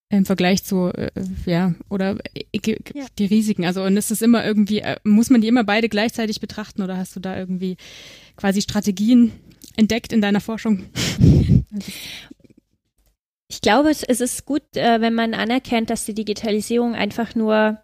im 0.09 0.25
Vergleich 0.25 0.63
zu, 0.63 0.87
äh, 0.93 1.11
ja, 1.45 1.73
oder 1.89 2.17
äh, 2.33 2.45
ja. 2.93 3.05
die 3.19 3.25
Risiken. 3.25 3.65
Also 3.65 3.83
und 3.83 3.97
ist 3.97 4.11
es 4.11 4.21
immer 4.21 4.45
irgendwie, 4.45 4.79
äh, 4.79 4.97
muss 5.03 5.29
man 5.29 5.41
die 5.41 5.49
immer 5.49 5.65
beide 5.65 5.89
gleichzeitig 5.89 6.39
betrachten 6.39 6.81
oder 6.81 6.97
hast 6.97 7.15
du 7.15 7.19
da 7.19 7.37
irgendwie 7.37 7.75
quasi 8.37 8.61
Strategien 8.61 9.33
entdeckt 9.75 10.13
in 10.13 10.21
deiner 10.21 10.41
Forschung? 10.41 10.83
Ich 13.49 13.61
glaube, 13.61 13.89
es, 13.89 14.03
es 14.03 14.21
ist 14.21 14.45
gut, 14.45 14.75
äh, 14.75 14.99
wenn 14.99 15.13
man 15.13 15.33
anerkennt, 15.33 15.89
dass 15.89 16.05
die 16.05 16.13
Digitalisierung 16.13 16.95
einfach 16.95 17.35
nur 17.35 17.81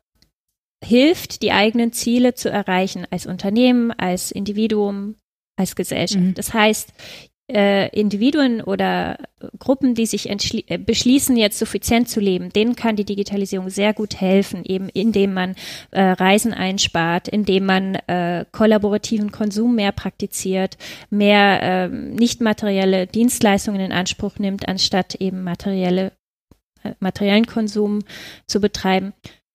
hilft, 0.84 1.42
die 1.42 1.52
eigenen 1.52 1.94
Ziele 1.94 2.34
zu 2.34 2.50
erreichen, 2.50 3.08
als 3.10 3.26
Unternehmen, 3.26 3.92
als 3.92 4.32
Individuum, 4.32 5.16
als 5.58 5.76
Gesellschaft. 5.76 6.24
Mhm. 6.24 6.34
Das 6.34 6.54
heißt, 6.54 6.94
äh, 7.54 7.88
Individuen 7.90 8.62
oder 8.62 9.18
Gruppen, 9.60 9.94
die 9.96 10.06
sich 10.06 10.30
äh, 10.30 10.78
beschließen, 10.78 11.38
jetzt 11.38 11.60
suffizient 11.60 12.10
zu 12.10 12.20
leben, 12.20 12.50
denen 12.50 12.76
kann 12.76 12.96
die 12.96 13.06
Digitalisierung 13.06 13.70
sehr 13.70 13.94
gut 13.94 14.20
helfen, 14.20 14.64
eben 14.66 14.90
indem 14.90 15.34
man 15.34 15.56
äh, 15.92 16.02
Reisen 16.02 16.54
einspart, 16.54 17.28
indem 17.28 17.66
man 17.66 17.96
äh, 17.96 18.46
kollaborativen 18.52 19.32
Konsum 19.32 19.76
mehr 19.76 19.92
praktiziert, 19.92 20.78
mehr 21.10 21.62
äh, 21.62 21.88
nicht 21.90 22.42
materielle 22.42 23.08
Dienstleistungen 23.08 23.82
in 23.82 23.92
Anspruch 23.92 24.40
nimmt, 24.40 24.68
anstatt 24.68 25.16
eben 25.16 25.44
materielle 25.44 26.12
äh, 26.84 26.94
materiellen 27.00 27.46
Konsum 27.46 28.00
zu 28.48 28.60
betreiben. 28.60 29.14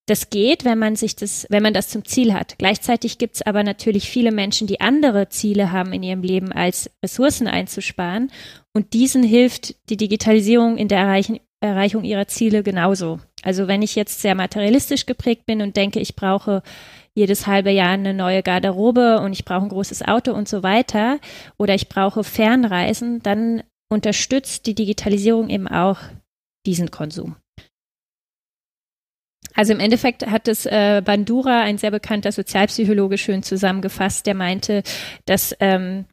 Das 0.09 0.31
geht, 0.31 0.65
wenn 0.65 0.79
man 0.79 0.95
sich 0.95 1.15
das, 1.15 1.45
wenn 1.51 1.61
man 1.61 1.75
das 1.75 1.89
zum 1.89 2.03
Ziel 2.03 2.33
hat. 2.33 2.55
Gleichzeitig 2.57 3.19
gibt 3.19 3.35
es 3.35 3.41
aber 3.43 3.61
natürlich 3.61 4.09
viele 4.09 4.31
Menschen, 4.31 4.65
die 4.65 4.81
andere 4.81 5.29
Ziele 5.29 5.71
haben 5.71 5.93
in 5.93 6.01
ihrem 6.01 6.23
Leben, 6.23 6.51
als 6.51 6.89
Ressourcen 7.03 7.45
einzusparen. 7.47 8.31
Und 8.73 8.93
diesen 8.93 9.21
hilft 9.21 9.75
die 9.91 9.97
Digitalisierung 9.97 10.77
in 10.77 10.87
der 10.87 10.97
Erreichen, 10.97 11.39
Erreichung 11.61 12.03
ihrer 12.03 12.27
Ziele 12.27 12.63
genauso. 12.63 13.19
Also 13.43 13.67
wenn 13.67 13.83
ich 13.83 13.95
jetzt 13.95 14.19
sehr 14.21 14.33
materialistisch 14.33 15.05
geprägt 15.05 15.45
bin 15.45 15.61
und 15.61 15.77
denke, 15.77 15.99
ich 15.99 16.15
brauche 16.15 16.63
jedes 17.13 17.45
halbe 17.45 17.69
Jahr 17.69 17.91
eine 17.91 18.15
neue 18.15 18.41
Garderobe 18.41 19.19
und 19.19 19.33
ich 19.33 19.45
brauche 19.45 19.61
ein 19.61 19.69
großes 19.69 20.01
Auto 20.07 20.33
und 20.33 20.47
so 20.47 20.63
weiter 20.63 21.19
oder 21.59 21.75
ich 21.75 21.87
brauche 21.87 22.23
Fernreisen, 22.23 23.21
dann 23.21 23.61
unterstützt 23.91 24.65
die 24.65 24.73
Digitalisierung 24.73 25.49
eben 25.49 25.67
auch 25.67 25.99
diesen 26.65 26.89
Konsum. 26.89 27.35
Also 29.55 29.73
im 29.73 29.79
Endeffekt 29.79 30.27
hat 30.27 30.47
es 30.47 30.65
äh, 30.65 31.01
Bandura, 31.03 31.61
ein 31.61 31.77
sehr 31.77 31.91
bekannter 31.91 32.31
Sozialpsychologe, 32.31 33.17
schön 33.17 33.43
zusammengefasst, 33.43 34.25
der 34.25 34.35
meinte, 34.35 34.83
dass 35.25 35.55
ähm, 35.59 36.05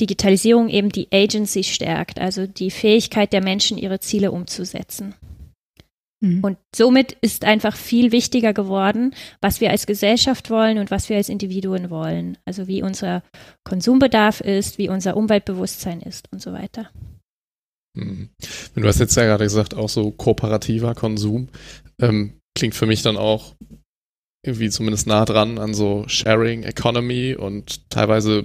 Digitalisierung 0.00 0.68
eben 0.68 0.90
die 0.90 1.08
Agency 1.12 1.62
stärkt, 1.62 2.20
also 2.20 2.46
die 2.46 2.70
Fähigkeit 2.70 3.32
der 3.32 3.42
Menschen, 3.42 3.78
ihre 3.78 4.00
Ziele 4.00 4.32
umzusetzen. 4.32 5.14
Mhm. 6.20 6.44
Und 6.44 6.58
somit 6.74 7.12
ist 7.20 7.44
einfach 7.44 7.76
viel 7.76 8.12
wichtiger 8.12 8.52
geworden, 8.52 9.14
was 9.40 9.60
wir 9.60 9.70
als 9.70 9.86
Gesellschaft 9.86 10.50
wollen 10.50 10.78
und 10.78 10.90
was 10.90 11.08
wir 11.08 11.16
als 11.16 11.28
Individuen 11.28 11.90
wollen. 11.90 12.36
Also 12.44 12.66
wie 12.66 12.82
unser 12.82 13.22
Konsumbedarf 13.64 14.40
ist, 14.40 14.78
wie 14.78 14.88
unser 14.88 15.16
Umweltbewusstsein 15.16 16.00
ist 16.00 16.30
und 16.32 16.42
so 16.42 16.52
weiter. 16.52 16.90
Mhm. 17.94 18.30
Du 18.74 18.86
hast 18.86 19.00
jetzt 19.00 19.16
ja 19.16 19.24
gerade 19.24 19.44
gesagt, 19.44 19.74
auch 19.74 19.88
so 19.88 20.10
kooperativer 20.10 20.94
Konsum. 20.94 21.48
Ähm, 22.00 22.39
klingt 22.56 22.74
für 22.74 22.86
mich 22.86 23.02
dann 23.02 23.16
auch 23.16 23.54
irgendwie 24.44 24.70
zumindest 24.70 25.06
nah 25.06 25.24
dran 25.24 25.58
an 25.58 25.74
so 25.74 26.04
Sharing 26.08 26.62
Economy 26.62 27.34
und 27.34 27.90
teilweise 27.90 28.44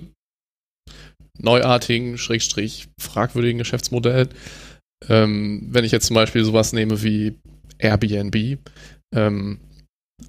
neuartigen, 1.37 2.17
schrägstrich 2.17 2.87
fragwürdigen 2.99 3.57
Geschäftsmodellen. 3.57 4.29
Ähm, 5.07 5.67
wenn 5.69 5.85
ich 5.85 5.91
jetzt 5.91 6.07
zum 6.07 6.15
Beispiel 6.15 6.43
sowas 6.43 6.73
nehme 6.73 7.03
wie 7.03 7.35
Airbnb 7.77 8.59
ähm, 9.13 9.59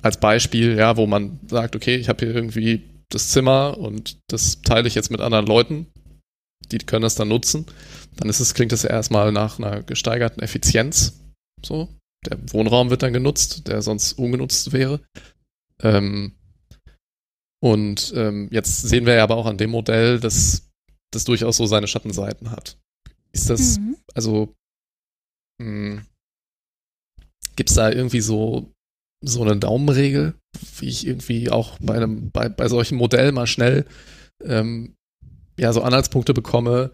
als 0.03 0.19
Beispiel, 0.19 0.77
ja, 0.77 0.97
wo 0.97 1.07
man 1.07 1.39
sagt, 1.49 1.77
okay, 1.77 1.97
ich 1.97 2.09
habe 2.09 2.25
hier 2.25 2.35
irgendwie 2.35 2.83
das 3.09 3.31
Zimmer 3.31 3.79
und 3.79 4.19
das 4.29 4.63
teile 4.63 4.89
ich 4.89 4.95
jetzt 4.95 5.11
mit 5.11 5.21
anderen 5.21 5.47
Leuten, 5.47 5.87
die 6.71 6.79
können 6.79 7.03
das 7.03 7.15
dann 7.15 7.29
nutzen, 7.29 7.67
dann 8.17 8.29
ist 8.29 8.41
es, 8.41 8.55
klingt 8.55 8.73
das 8.73 8.85
erstmal 8.85 9.31
nach 9.33 9.59
einer 9.59 9.83
gesteigerten 9.83 10.43
Effizienz. 10.43 11.21
So, 11.65 11.89
der 12.27 12.53
Wohnraum 12.53 12.91
wird 12.91 13.03
dann 13.03 13.13
genutzt, 13.13 13.69
der 13.69 13.83
sonst 13.83 14.15
ungenutzt 14.15 14.73
wäre. 14.73 15.01
Ähm, 15.83 16.37
und 17.63 18.13
ähm, 18.15 18.49
jetzt 18.51 18.83
sehen 18.83 19.07
wir 19.07 19.15
ja 19.15 19.25
aber 19.25 19.37
auch 19.37 19.47
an 19.47 19.59
dem 19.59 19.71
Modell, 19.71 20.21
dass 20.21 20.71
das 21.13 21.25
durchaus 21.25 21.57
so 21.57 21.67
seine 21.67 21.89
Schattenseiten 21.89 22.51
hat. 22.51 22.79
Ist 23.33 23.51
das, 23.51 23.79
mhm. 23.79 23.97
also, 24.15 24.55
hm, 25.61 26.05
gibt 27.57 27.71
es 27.71 27.77
da 27.77 27.91
irgendwie 27.91 28.21
so, 28.21 28.73
so 29.25 29.43
eine 29.43 29.57
Daumenregel, 29.57 30.35
wie 30.79 30.89
ich 30.89 31.07
irgendwie 31.07 31.51
auch 31.51 31.79
bei 31.81 31.95
einem, 31.95 32.31
bei, 32.31 32.49
bei 32.49 32.69
solchen 32.69 32.97
Modellen 32.97 33.35
mal 33.35 33.47
schnell 33.47 33.87
ähm, 34.43 34.95
ja 35.59 35.73
so 35.73 35.83
Anhaltspunkte 35.83 36.35
bekomme, 36.35 36.93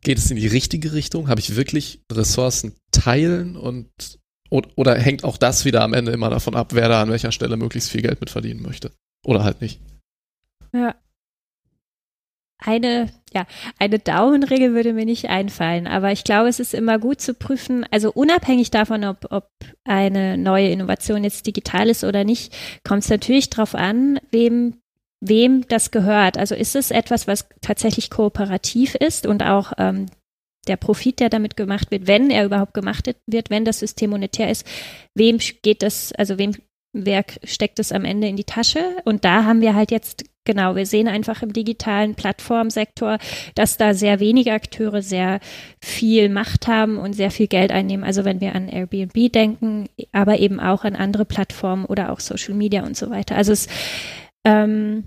geht 0.00 0.18
es 0.18 0.30
in 0.30 0.36
die 0.36 0.46
richtige 0.46 0.92
Richtung? 0.92 1.28
Habe 1.28 1.40
ich 1.40 1.56
wirklich 1.56 2.00
Ressourcen 2.10 2.76
teilen 2.92 3.56
und 3.56 3.90
oder 4.50 4.94
hängt 4.96 5.24
auch 5.24 5.36
das 5.36 5.64
wieder 5.64 5.82
am 5.82 5.94
Ende 5.94 6.12
immer 6.12 6.30
davon 6.30 6.54
ab, 6.54 6.72
wer 6.72 6.88
da 6.88 7.02
an 7.02 7.10
welcher 7.10 7.32
Stelle 7.32 7.56
möglichst 7.56 7.90
viel 7.90 8.02
Geld 8.02 8.20
mit 8.20 8.30
verdienen 8.30 8.62
möchte? 8.62 8.92
Oder 9.24 9.44
halt 9.44 9.60
nicht? 9.60 9.80
Ja. 10.72 10.94
Eine, 12.58 13.10
ja, 13.34 13.46
eine 13.78 13.98
Daumenregel 13.98 14.72
würde 14.72 14.94
mir 14.94 15.04
nicht 15.04 15.28
einfallen, 15.28 15.86
aber 15.86 16.10
ich 16.12 16.24
glaube, 16.24 16.48
es 16.48 16.58
ist 16.58 16.72
immer 16.72 16.98
gut 16.98 17.20
zu 17.20 17.34
prüfen, 17.34 17.84
also 17.90 18.10
unabhängig 18.10 18.70
davon, 18.70 19.04
ob, 19.04 19.26
ob 19.30 19.50
eine 19.84 20.38
neue 20.38 20.70
Innovation 20.70 21.22
jetzt 21.22 21.46
digital 21.46 21.90
ist 21.90 22.02
oder 22.02 22.24
nicht, 22.24 22.56
kommt 22.82 23.02
es 23.02 23.10
natürlich 23.10 23.50
darauf 23.50 23.74
an, 23.74 24.18
wem 24.30 24.78
wem 25.20 25.66
das 25.68 25.90
gehört. 25.90 26.38
Also 26.38 26.54
ist 26.54 26.76
es 26.76 26.90
etwas, 26.90 27.26
was 27.26 27.48
tatsächlich 27.60 28.10
kooperativ 28.10 28.94
ist 28.94 29.26
und 29.26 29.42
auch 29.42 29.72
ähm, 29.78 30.06
der 30.66 30.76
Profit, 30.76 31.20
der 31.20 31.28
damit 31.28 31.56
gemacht 31.56 31.90
wird, 31.90 32.06
wenn 32.06 32.30
er 32.30 32.44
überhaupt 32.44 32.74
gemacht 32.74 33.10
wird, 33.26 33.50
wenn 33.50 33.64
das 33.64 33.80
System 33.80 34.10
monetär 34.10 34.50
ist, 34.50 34.66
wem 35.14 35.38
geht 35.62 35.82
das, 35.82 36.12
also 36.12 36.38
wem, 36.38 36.52
wer 36.92 37.24
steckt 37.44 37.78
es 37.78 37.92
am 37.92 38.04
Ende 38.04 38.28
in 38.28 38.36
die 38.36 38.44
Tasche? 38.44 38.80
Und 39.04 39.24
da 39.24 39.44
haben 39.44 39.60
wir 39.60 39.74
halt 39.74 39.90
jetzt, 39.90 40.24
genau, 40.44 40.76
wir 40.76 40.86
sehen 40.86 41.08
einfach 41.08 41.42
im 41.42 41.52
digitalen 41.52 42.14
Plattformsektor, 42.14 43.18
dass 43.54 43.76
da 43.76 43.94
sehr 43.94 44.20
wenige 44.20 44.52
Akteure 44.52 45.02
sehr 45.02 45.40
viel 45.82 46.28
Macht 46.28 46.66
haben 46.66 46.98
und 46.98 47.12
sehr 47.12 47.30
viel 47.30 47.46
Geld 47.48 47.70
einnehmen. 47.70 48.04
Also 48.04 48.24
wenn 48.24 48.40
wir 48.40 48.54
an 48.54 48.68
Airbnb 48.68 49.32
denken, 49.32 49.88
aber 50.12 50.38
eben 50.38 50.58
auch 50.60 50.84
an 50.84 50.96
andere 50.96 51.24
Plattformen 51.24 51.84
oder 51.84 52.12
auch 52.12 52.20
Social 52.20 52.54
Media 52.54 52.84
und 52.84 52.96
so 52.96 53.10
weiter. 53.10 53.36
Also 53.36 53.52
es, 53.52 53.68
ähm, 54.44 55.04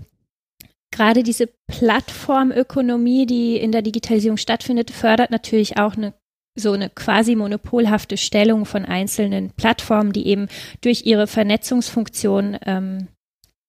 gerade 0.92 1.22
diese 1.22 1.48
Plattformökonomie, 1.68 3.26
die 3.26 3.56
in 3.56 3.72
der 3.72 3.82
Digitalisierung 3.82 4.36
stattfindet, 4.36 4.90
fördert 4.90 5.30
natürlich 5.30 5.78
auch 5.78 5.96
eine 5.96 6.14
so 6.56 6.72
eine 6.72 6.90
quasi 6.90 7.36
monopolhafte 7.36 8.16
Stellung 8.16 8.66
von 8.66 8.84
einzelnen 8.84 9.50
Plattformen, 9.50 10.12
die 10.12 10.26
eben 10.26 10.48
durch 10.80 11.06
ihre 11.06 11.28
Vernetzungsfunktion 11.28 12.58
ähm, 12.66 13.08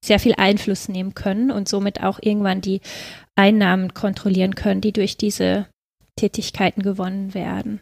sehr 0.04 0.20
viel 0.20 0.34
Einfluss 0.38 0.90
nehmen 0.90 1.14
können 1.14 1.52
und 1.52 1.70
somit 1.70 2.02
auch 2.02 2.20
irgendwann 2.22 2.62
die 2.62 2.82
Einnahmen 3.36 3.94
kontrollieren 3.94 4.56
können, 4.56 4.82
die 4.82 4.92
durch 4.92 5.16
diese 5.16 5.68
Tätigkeiten 6.16 6.82
gewonnen 6.82 7.34
werden. 7.34 7.82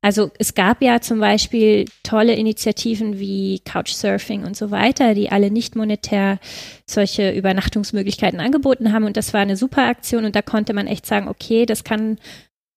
Also 0.00 0.30
es 0.38 0.54
gab 0.54 0.80
ja 0.80 1.00
zum 1.00 1.18
Beispiel 1.18 1.86
tolle 2.04 2.34
Initiativen 2.34 3.18
wie 3.18 3.60
Couchsurfing 3.64 4.44
und 4.44 4.56
so 4.56 4.70
weiter, 4.70 5.14
die 5.14 5.30
alle 5.30 5.50
nicht 5.50 5.74
monetär 5.74 6.38
solche 6.86 7.32
Übernachtungsmöglichkeiten 7.32 8.38
angeboten 8.38 8.92
haben. 8.92 9.04
Und 9.04 9.16
das 9.16 9.34
war 9.34 9.40
eine 9.40 9.56
super 9.56 9.88
Aktion 9.88 10.24
und 10.24 10.36
da 10.36 10.42
konnte 10.42 10.72
man 10.72 10.86
echt 10.86 11.04
sagen, 11.04 11.26
okay, 11.26 11.66
das 11.66 11.82
kann 11.82 12.18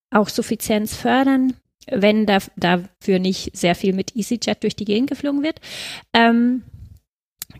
auch 0.10 0.30
Suffizienz 0.30 0.96
fördern, 0.96 1.54
wenn 1.88 2.26
da, 2.26 2.40
dafür 2.56 3.20
nicht 3.20 3.56
sehr 3.56 3.76
viel 3.76 3.94
mit 3.94 4.16
EasyJet 4.16 4.64
durch 4.64 4.76
die 4.76 4.86
Gegend 4.86 5.10
geflogen 5.10 5.44
wird. 5.44 5.60
Ähm, 6.14 6.64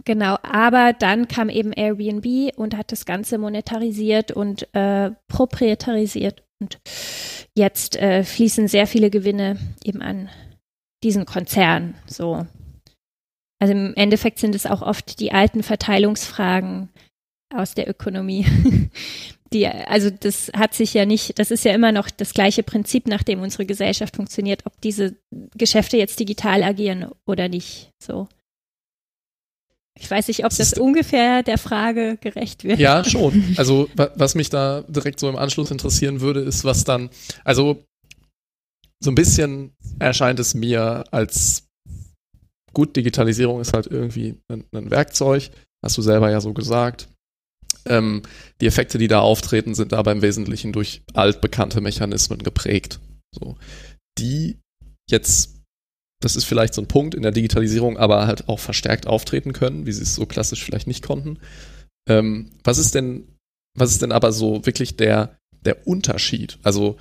Genau, 0.06 0.38
aber 0.42 0.94
dann 0.94 1.28
kam 1.28 1.50
eben 1.50 1.74
Airbnb 1.74 2.58
und 2.58 2.78
hat 2.78 2.92
das 2.92 3.06
Ganze 3.06 3.38
monetarisiert 3.38 4.32
und 4.32 4.74
äh, 4.74 5.12
proprietarisiert 5.28 6.44
und 6.62 6.80
jetzt 7.56 7.98
äh, 7.98 8.24
fließen 8.24 8.68
sehr 8.68 8.88
viele 8.88 9.10
Gewinne 9.10 9.58
eben 9.84 10.02
an 10.02 10.30
diesen 11.04 11.26
Konzern. 11.26 11.96
So. 12.06 12.46
Also 13.60 13.74
im 13.74 13.94
Endeffekt 13.96 14.40
sind 14.40 14.56
es 14.56 14.66
auch 14.66 14.82
oft 14.82 15.20
die 15.20 15.32
alten 15.32 15.64
Verteilungsfragen 15.64 16.90
aus 17.54 17.74
der 17.74 17.90
Ökonomie, 17.90 18.46
die, 19.54 19.68
also 19.68 20.10
das 20.10 20.52
hat 20.56 20.74
sich 20.74 20.94
ja 20.94 21.06
nicht, 21.06 21.38
das 21.38 21.52
ist 21.52 21.66
ja 21.66 21.74
immer 21.74 21.92
noch 21.92 22.10
das 22.10 22.34
gleiche 22.34 22.64
Prinzip, 22.64 23.08
nach 23.08 23.24
dem 23.24 23.42
unsere 23.42 23.66
Gesellschaft 23.66 24.16
funktioniert, 24.16 24.66
ob 24.66 24.80
diese 24.82 25.18
Geschäfte 25.58 25.98
jetzt 25.98 26.20
digital 26.20 26.64
agieren 26.64 27.12
oder 27.26 27.50
nicht. 27.50 27.92
So. 28.02 28.30
Ich 30.00 30.10
weiß 30.10 30.30
nicht, 30.30 30.46
ob 30.46 30.56
das, 30.56 30.74
ungefähr 30.74 31.44
der 31.44 31.58
Frage 31.58 32.18
gerecht 32.22 32.64
wird. 32.64 32.80
Ja, 32.80 33.04
schon. 33.04 33.44
Also, 33.58 33.90
was 33.96 34.36
mich 34.36 34.50
da 34.50 34.84
direkt 34.88 35.20
so 35.20 35.30
im 35.30 35.36
Anschluss 35.36 35.72
interessieren 35.72 36.22
würde, 36.22 36.40
ist, 36.42 36.64
was 36.64 36.84
dann, 36.84 37.10
also, 37.44 37.84
so 39.04 39.12
ein 39.12 39.16
bisschen 39.16 39.74
erscheint 40.00 40.40
es 40.40 40.54
mir 40.54 41.04
als 41.12 41.68
gut, 42.74 42.96
Digitalisierung 42.96 43.60
ist 43.62 43.74
halt 43.74 43.88
irgendwie 43.88 44.38
ein, 44.48 44.66
ein 44.74 44.92
Werkzeug, 44.92 45.52
hast 45.84 45.98
du 45.98 46.02
selber 46.02 46.30
ja 46.32 46.42
so 46.42 46.54
gesagt. 46.54 47.10
Ähm, 47.86 48.22
die 48.60 48.68
Effekte, 48.68 48.98
die 48.98 49.08
da 49.08 49.20
auftreten, 49.20 49.74
sind 49.74 49.94
aber 49.94 50.12
im 50.12 50.22
Wesentlichen 50.22 50.72
durch 50.72 51.02
altbekannte 51.14 51.82
Mechanismen 51.82 52.40
geprägt. 52.40 53.00
So, 53.34 53.58
die 54.20 54.60
jetzt, 55.10 55.61
das 56.22 56.36
ist 56.36 56.46
vielleicht 56.46 56.74
so 56.74 56.82
ein 56.82 56.88
Punkt 56.88 57.16
in 57.16 57.24
der 57.24 57.32
Digitalisierung, 57.32 57.98
aber 57.98 58.28
halt 58.28 58.48
auch 58.48 58.60
verstärkt 58.60 59.08
auftreten 59.08 59.54
können, 59.54 59.86
wie 59.86 59.92
sie 59.92 60.04
es 60.04 60.16
so 60.16 60.26
klassisch 60.26 60.64
vielleicht 60.64 60.88
nicht 60.88 61.04
konnten. 61.04 61.40
Ähm, 62.08 62.52
was 62.64 62.78
ist 62.78 62.96
denn, 62.96 63.28
was 63.78 63.92
ist 63.92 64.02
denn 64.02 64.12
aber 64.12 64.32
so 64.32 64.66
wirklich 64.66 64.96
der, 64.96 65.38
der 65.66 65.88
Unterschied? 65.88 66.60
Also, 66.64 66.98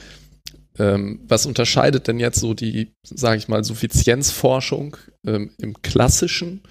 ähm, 0.78 1.20
was 1.24 1.46
unterscheidet 1.46 2.08
denn 2.08 2.18
jetzt 2.18 2.40
so 2.40 2.54
die, 2.54 2.92
sage 3.02 3.38
ich 3.38 3.48
mal, 3.48 3.62
Suffizienzforschung 3.62 4.96
ähm, 5.26 5.50
im 5.58 5.80
klassischen 5.82 6.62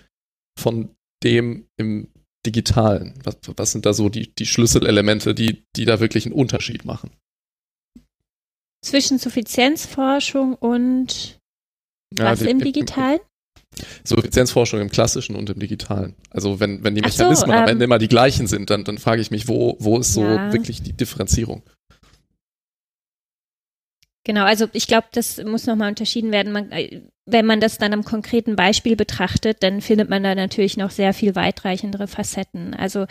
von 0.58 0.90
dem 1.24 1.68
im 1.78 2.08
digitalen? 2.46 3.14
Was, 3.24 3.38
was 3.56 3.72
sind 3.72 3.86
da 3.86 3.94
so 3.94 4.10
die, 4.10 4.34
die 4.34 4.46
Schlüsselelemente, 4.46 5.36
die, 5.36 5.66
die 5.76 5.86
da 5.86 6.00
wirklich 6.00 6.26
einen 6.26 6.36
Unterschied 6.36 6.86
machen? 6.86 7.12
Zwischen 8.82 9.20
Suffizienzforschung 9.20 10.56
und 10.56 11.39
was 12.12 12.40
die, 12.40 12.50
im 12.50 12.60
digitalen? 12.60 13.20
Suffizienzforschung 14.04 14.82
im 14.82 14.90
klassischen 14.90 15.36
und 15.36 15.50
im 15.50 15.60
digitalen. 15.60 16.16
Also 16.32 16.60
wenn, 16.60 16.84
wenn 16.84 16.96
die 16.96 17.02
Mechanismen 17.02 17.36
so, 17.36 17.46
ähm, 17.46 17.64
am 17.64 17.68
Ende 17.68 17.86
immer 17.86 18.00
die 18.00 18.08
gleichen 18.08 18.48
sind, 18.48 18.70
dann, 18.70 18.84
dann 18.84 18.98
frage 18.98 19.22
ich 19.22 19.32
mich, 19.32 19.48
wo, 19.48 19.78
wo 19.80 20.00
ist 20.00 20.14
so 20.14 20.24
ja. 20.24 20.52
wirklich 20.52 20.82
die 20.82 20.94
Differenzierung? 20.94 21.64
Genau, 24.26 24.44
also 24.44 24.68
ich 24.74 24.88
glaube, 24.88 25.08
das 25.14 25.42
muss 25.44 25.66
nochmal 25.66 25.90
unterschieden 25.90 26.32
werden. 26.32 26.52
Man, 26.52 26.72
äh, 26.72 27.02
wenn 27.26 27.46
man 27.46 27.60
das 27.60 27.78
dann 27.78 27.94
am 27.94 28.04
konkreten 28.04 28.56
Beispiel 28.56 28.96
betrachtet, 28.96 29.64
dann 29.64 29.82
findet 29.82 30.10
man 30.10 30.24
da 30.24 30.36
natürlich 30.36 30.78
noch 30.78 30.92
sehr 30.92 31.14
viel 31.14 31.36
weitreichendere 31.36 32.08
Facetten. 32.08 32.74
Also 32.74 33.06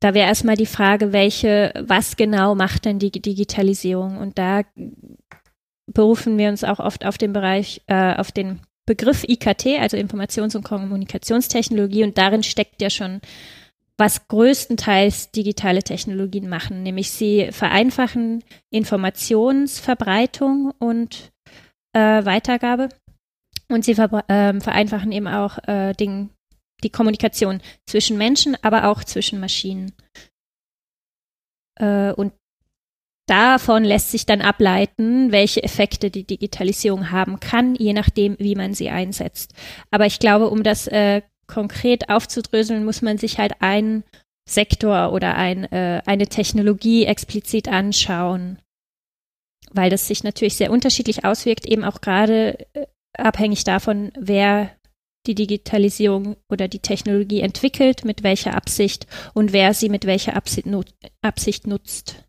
da 0.00 0.14
wäre 0.14 0.26
erstmal 0.26 0.56
die 0.56 0.66
Frage, 0.66 1.12
welche, 1.12 1.72
was 1.78 2.16
genau 2.16 2.54
macht 2.54 2.86
denn 2.86 2.98
die 2.98 3.10
Digitalisierung? 3.10 4.16
Und 4.16 4.38
da 4.38 4.62
berufen 5.92 6.38
wir 6.38 6.48
uns 6.48 6.64
auch 6.64 6.78
oft 6.78 7.04
auf 7.04 7.18
den 7.18 7.32
Bereich, 7.32 7.82
äh, 7.86 8.14
auf 8.14 8.32
den 8.32 8.60
Begriff 8.86 9.24
IKT, 9.24 9.78
also 9.78 9.96
Informations- 9.96 10.56
und 10.56 10.64
Kommunikationstechnologie. 10.64 12.04
Und 12.04 12.16
darin 12.16 12.42
steckt 12.42 12.80
ja 12.80 12.90
schon 12.90 13.20
was 13.98 14.28
größtenteils 14.28 15.32
digitale 15.32 15.82
Technologien 15.82 16.48
machen, 16.48 16.84
nämlich 16.84 17.10
sie 17.10 17.50
vereinfachen 17.50 18.44
Informationsverbreitung 18.70 20.72
und 20.78 21.32
äh, 21.92 22.24
Weitergabe 22.24 22.90
und 23.68 23.84
sie 23.84 23.96
ver 23.96 24.24
äh, 24.28 24.60
vereinfachen 24.60 25.10
eben 25.10 25.26
auch 25.26 25.58
äh, 25.66 25.94
den, 25.94 26.30
die 26.84 26.90
Kommunikation 26.90 27.60
zwischen 27.86 28.16
Menschen, 28.16 28.56
aber 28.62 28.88
auch 28.88 29.02
zwischen 29.02 29.40
Maschinen. 29.40 29.92
Äh, 31.80 32.12
und 32.12 32.32
davon 33.28 33.84
lässt 33.84 34.10
sich 34.10 34.26
dann 34.26 34.40
ableiten, 34.40 35.32
welche 35.32 35.62
Effekte 35.62 36.10
die 36.10 36.24
Digitalisierung 36.24 37.10
haben 37.10 37.40
kann, 37.40 37.74
je 37.74 37.92
nachdem, 37.92 38.36
wie 38.38 38.54
man 38.54 38.74
sie 38.74 38.90
einsetzt. 38.90 39.54
Aber 39.90 40.06
ich 40.06 40.18
glaube, 40.18 40.48
um 40.48 40.62
das 40.62 40.86
äh, 40.88 41.22
konkret 41.46 42.08
aufzudröseln, 42.08 42.84
muss 42.84 43.02
man 43.02 43.18
sich 43.18 43.38
halt 43.38 43.60
einen 43.60 44.04
Sektor 44.48 45.12
oder 45.12 45.36
ein, 45.36 45.64
äh, 45.72 46.02
eine 46.06 46.26
Technologie 46.26 47.04
explizit 47.04 47.68
anschauen, 47.68 48.58
weil 49.72 49.90
das 49.90 50.08
sich 50.08 50.24
natürlich 50.24 50.56
sehr 50.56 50.70
unterschiedlich 50.70 51.24
auswirkt, 51.24 51.66
eben 51.66 51.84
auch 51.84 52.00
gerade 52.00 52.58
äh, 52.74 52.86
abhängig 53.16 53.64
davon, 53.64 54.10
wer 54.18 54.70
die 55.26 55.34
Digitalisierung 55.34 56.36
oder 56.48 56.68
die 56.68 56.78
Technologie 56.78 57.40
entwickelt, 57.40 58.04
mit 58.04 58.22
welcher 58.22 58.54
Absicht 58.54 59.06
und 59.34 59.52
wer 59.52 59.74
sie 59.74 59.90
mit 59.90 60.06
welcher 60.06 60.36
Absicht, 60.36 60.66
nut 60.66 60.94
Absicht 61.20 61.66
nutzt. 61.66 62.27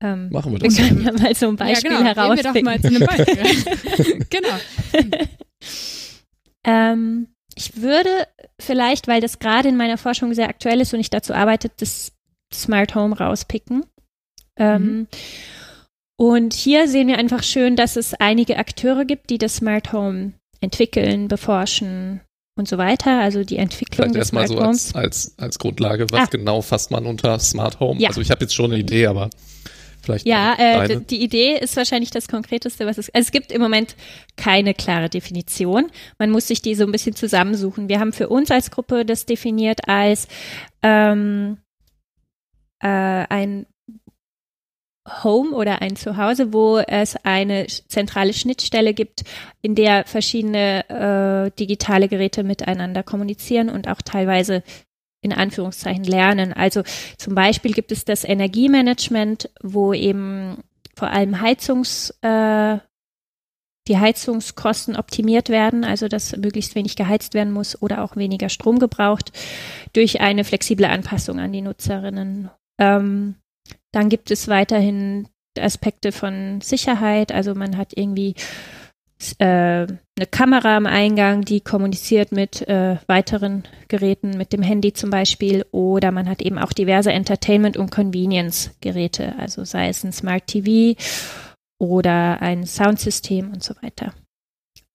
Ähm, 0.00 0.28
Machen 0.30 0.52
wir 0.52 0.58
das. 0.60 0.78
Wir 0.78 0.88
können 0.88 1.04
ja 1.04 1.12
mal 1.12 1.34
so 1.34 1.48
ein 1.48 1.56
Beispiel 1.56 1.90
ja, 1.90 1.98
genau. 1.98 2.14
herausfinden. 2.14 2.54
wir 2.54 2.62
doch 2.62 2.62
mal 2.62 2.80
zu 2.80 2.88
einem 2.88 3.06
Beispiel. 3.06 4.26
genau. 4.30 5.24
Ähm, 6.64 7.28
ich 7.54 7.80
würde 7.80 8.10
vielleicht, 8.60 9.08
weil 9.08 9.20
das 9.20 9.38
gerade 9.38 9.68
in 9.68 9.76
meiner 9.76 9.96
Forschung 9.96 10.34
sehr 10.34 10.48
aktuell 10.48 10.80
ist 10.80 10.92
und 10.92 11.00
ich 11.00 11.08
dazu 11.08 11.32
arbeite, 11.32 11.70
das 11.78 12.12
Smart 12.52 12.94
Home 12.94 13.16
rauspicken. 13.16 13.84
Ähm, 14.56 14.82
mhm. 14.82 15.06
Und 16.20 16.52
hier 16.52 16.88
sehen 16.88 17.08
wir 17.08 17.16
einfach 17.18 17.42
schön, 17.42 17.76
dass 17.76 17.96
es 17.96 18.12
einige 18.14 18.58
Akteure 18.58 19.04
gibt, 19.04 19.30
die 19.30 19.38
das 19.38 19.56
Smart 19.56 19.92
Home 19.92 20.32
entwickeln, 20.60 21.28
beforschen 21.28 22.20
und 22.56 22.68
so 22.68 22.76
weiter. 22.76 23.20
Also 23.20 23.44
die 23.44 23.56
Entwicklung 23.56 24.08
Vielleicht 24.08 24.22
des 24.22 24.28
Smart 24.28 24.48
so 24.48 24.60
Homes. 24.60 24.94
Als, 24.94 24.94
als, 24.94 25.38
als 25.38 25.58
Grundlage, 25.58 26.06
was 26.10 26.22
ah. 26.22 26.28
genau 26.30 26.60
fasst 26.60 26.90
man 26.90 27.06
unter 27.06 27.38
Smart 27.38 27.80
Home? 27.80 28.00
Ja. 28.00 28.08
Also 28.08 28.20
ich 28.20 28.30
habe 28.30 28.42
jetzt 28.42 28.54
schon 28.54 28.72
eine 28.72 28.80
Idee, 28.80 29.06
aber 29.06 29.30
vielleicht. 30.08 30.26
Ja, 30.26 30.54
äh, 30.58 31.00
die 31.00 31.22
Idee 31.22 31.58
ist 31.58 31.76
wahrscheinlich 31.76 32.10
das 32.10 32.28
Konkreteste, 32.28 32.86
was 32.86 32.98
es. 32.98 33.10
Also 33.14 33.26
es 33.26 33.32
gibt 33.32 33.52
im 33.52 33.60
Moment 33.60 33.94
keine 34.36 34.74
klare 34.74 35.08
Definition. 35.08 35.90
Man 36.18 36.30
muss 36.30 36.48
sich 36.48 36.62
die 36.62 36.74
so 36.74 36.84
ein 36.84 36.92
bisschen 36.92 37.14
zusammensuchen. 37.14 37.88
Wir 37.88 38.00
haben 38.00 38.12
für 38.12 38.28
uns 38.28 38.50
als 38.50 38.70
Gruppe 38.70 39.04
das 39.04 39.26
definiert 39.26 39.88
als 39.88 40.28
ähm, 40.82 41.58
äh, 42.80 42.88
ein 42.88 43.66
Home 45.24 45.52
oder 45.52 45.80
ein 45.80 45.96
Zuhause, 45.96 46.52
wo 46.52 46.78
es 46.78 47.16
eine 47.24 47.66
zentrale 47.66 48.32
Schnittstelle 48.32 48.94
gibt, 48.94 49.24
in 49.62 49.74
der 49.74 50.04
verschiedene 50.04 50.88
äh, 50.88 51.58
digitale 51.58 52.08
Geräte 52.08 52.44
miteinander 52.44 53.02
kommunizieren 53.02 53.70
und 53.70 53.88
auch 53.88 54.02
teilweise 54.02 54.62
in 55.20 55.32
Anführungszeichen 55.32 56.04
lernen. 56.04 56.52
Also 56.52 56.82
zum 57.16 57.34
Beispiel 57.34 57.72
gibt 57.72 57.92
es 57.92 58.04
das 58.04 58.24
Energiemanagement, 58.24 59.50
wo 59.62 59.92
eben 59.92 60.58
vor 60.96 61.10
allem 61.10 61.40
Heizungs, 61.40 62.10
äh, 62.22 62.78
die 63.88 63.98
Heizungskosten 63.98 64.96
optimiert 64.96 65.48
werden, 65.48 65.84
also 65.84 66.08
dass 66.08 66.36
möglichst 66.36 66.74
wenig 66.74 66.94
geheizt 66.94 67.34
werden 67.34 67.52
muss 67.52 67.80
oder 67.80 68.04
auch 68.04 68.16
weniger 68.16 68.50
Strom 68.50 68.78
gebraucht 68.78 69.32
durch 69.94 70.20
eine 70.20 70.44
flexible 70.44 70.84
Anpassung 70.84 71.38
an 71.40 71.52
die 71.52 71.62
Nutzerinnen. 71.62 72.50
Ähm, 72.78 73.36
dann 73.92 74.10
gibt 74.10 74.30
es 74.30 74.48
weiterhin 74.48 75.28
Aspekte 75.58 76.12
von 76.12 76.60
Sicherheit, 76.60 77.32
also 77.32 77.54
man 77.54 77.76
hat 77.76 77.92
irgendwie 77.96 78.34
äh, 79.38 79.86
eine 80.18 80.26
Kamera 80.26 80.76
am 80.76 80.86
Eingang, 80.86 81.42
die 81.42 81.60
kommuniziert 81.60 82.32
mit 82.32 82.66
äh, 82.68 82.96
weiteren 83.06 83.62
Geräten, 83.86 84.36
mit 84.36 84.52
dem 84.52 84.62
Handy 84.62 84.92
zum 84.92 85.10
Beispiel, 85.10 85.64
oder 85.70 86.10
man 86.10 86.28
hat 86.28 86.42
eben 86.42 86.58
auch 86.58 86.72
diverse 86.72 87.12
Entertainment- 87.12 87.76
und 87.76 87.90
Convenience-Geräte, 87.90 89.36
also 89.38 89.64
sei 89.64 89.88
es 89.88 90.02
ein 90.02 90.12
Smart 90.12 90.48
TV 90.48 91.00
oder 91.78 92.42
ein 92.42 92.66
Soundsystem 92.66 93.52
und 93.52 93.62
so 93.62 93.74
weiter. 93.80 94.12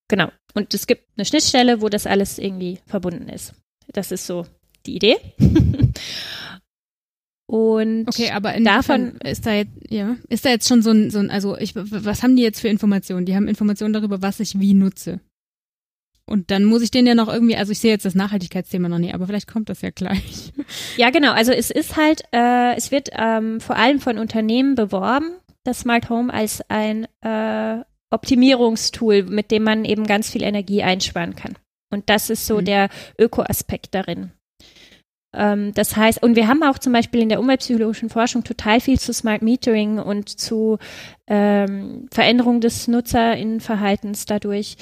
Genau. 0.10 0.30
Und 0.54 0.74
es 0.74 0.88
gibt 0.88 1.08
eine 1.18 1.26
Schnittstelle, 1.26 1.82
wo 1.82 1.88
das 1.88 2.06
alles 2.06 2.38
irgendwie 2.38 2.80
verbunden 2.86 3.30
ist. 3.30 3.54
Das 3.94 4.12
ist 4.12 4.28
so 4.28 4.46
die 4.86 4.98
Idee. 4.98 5.16
Und 7.54 8.08
okay, 8.08 8.32
aber 8.32 8.60
davon 8.60 9.18
ist 9.24 9.46
da 9.46 9.54
jetzt, 9.54 9.74
ja, 9.88 10.16
ist 10.28 10.44
da 10.44 10.50
jetzt 10.50 10.68
schon 10.68 10.82
so 10.82 10.90
ein, 10.90 11.12
so 11.12 11.20
ein, 11.20 11.30
also 11.30 11.56
ich, 11.56 11.76
was 11.76 12.24
haben 12.24 12.36
die 12.36 12.42
jetzt 12.42 12.62
für 12.62 12.68
Informationen? 12.68 13.28
Die 13.28 13.36
haben 13.36 13.48
Informationen 13.48 13.94
darüber, 13.94 14.24
was 14.24 14.40
ich 14.40 14.60
wie 14.60 14.74
nutze. 14.74 15.20
Und 16.26 16.50
dann 16.50 16.66
muss 16.66 16.82
ich 16.82 16.90
den 16.90 17.06
ja 17.06 17.14
noch 17.14 17.32
irgendwie, 17.32 17.56
also 17.56 17.72
ich 17.72 17.78
sehe 17.78 17.92
jetzt 17.92 18.06
das 18.06 18.16
Nachhaltigkeitsthema 18.16 18.90
noch 18.90 18.98
nie, 18.98 19.14
aber 19.14 19.28
vielleicht 19.28 19.48
kommt 19.48 19.70
das 19.70 19.82
ja 19.82 19.92
gleich. 19.92 20.52
Ja, 20.98 21.12
genau. 21.12 21.32
Also 21.32 21.52
es 21.52 21.70
ist 21.70 21.96
halt, 21.96 22.24
äh, 22.32 22.76
es 22.76 22.90
wird 22.90 23.10
ähm, 23.16 23.60
vor 23.60 23.76
allem 23.76 24.00
von 24.00 24.18
Unternehmen 24.18 24.74
beworben, 24.74 25.34
das 25.64 25.82
Smart 25.82 26.10
Home 26.10 26.34
als 26.34 26.68
ein 26.70 27.06
äh, 27.22 27.84
Optimierungstool, 28.10 29.24
mit 29.24 29.52
dem 29.52 29.62
man 29.62 29.86
eben 29.86 30.08
ganz 30.08 30.32
viel 30.32 30.42
Energie 30.42 30.82
einsparen 30.82 31.36
kann. 31.36 31.54
Und 31.92 32.10
das 32.10 32.32
ist 32.32 32.48
so 32.48 32.62
mhm. 32.62 32.66
der 32.66 32.90
Öko-Aspekt 33.20 33.94
darin. 33.94 34.32
Ähm, 35.34 35.74
das 35.74 35.96
heißt, 35.96 36.22
und 36.22 36.36
wir 36.36 36.48
haben 36.48 36.64
auch 36.64 36.78
zum 36.78 36.94
Beispiel 36.94 37.22
in 37.22 37.30
der 37.30 37.40
umweltpsychologischen 37.40 38.10
Forschung 38.10 38.44
total 38.44 38.80
viel 38.80 39.00
zu 39.00 39.14
Smart 39.14 39.42
Metering 39.42 40.00
und 40.00 40.30
zu 40.30 40.78
ähm, 41.28 42.08
Veränderung 42.12 42.62
des 42.62 42.88
Nutzerinnenverhaltens 42.88 44.26
dadurch. 44.26 44.78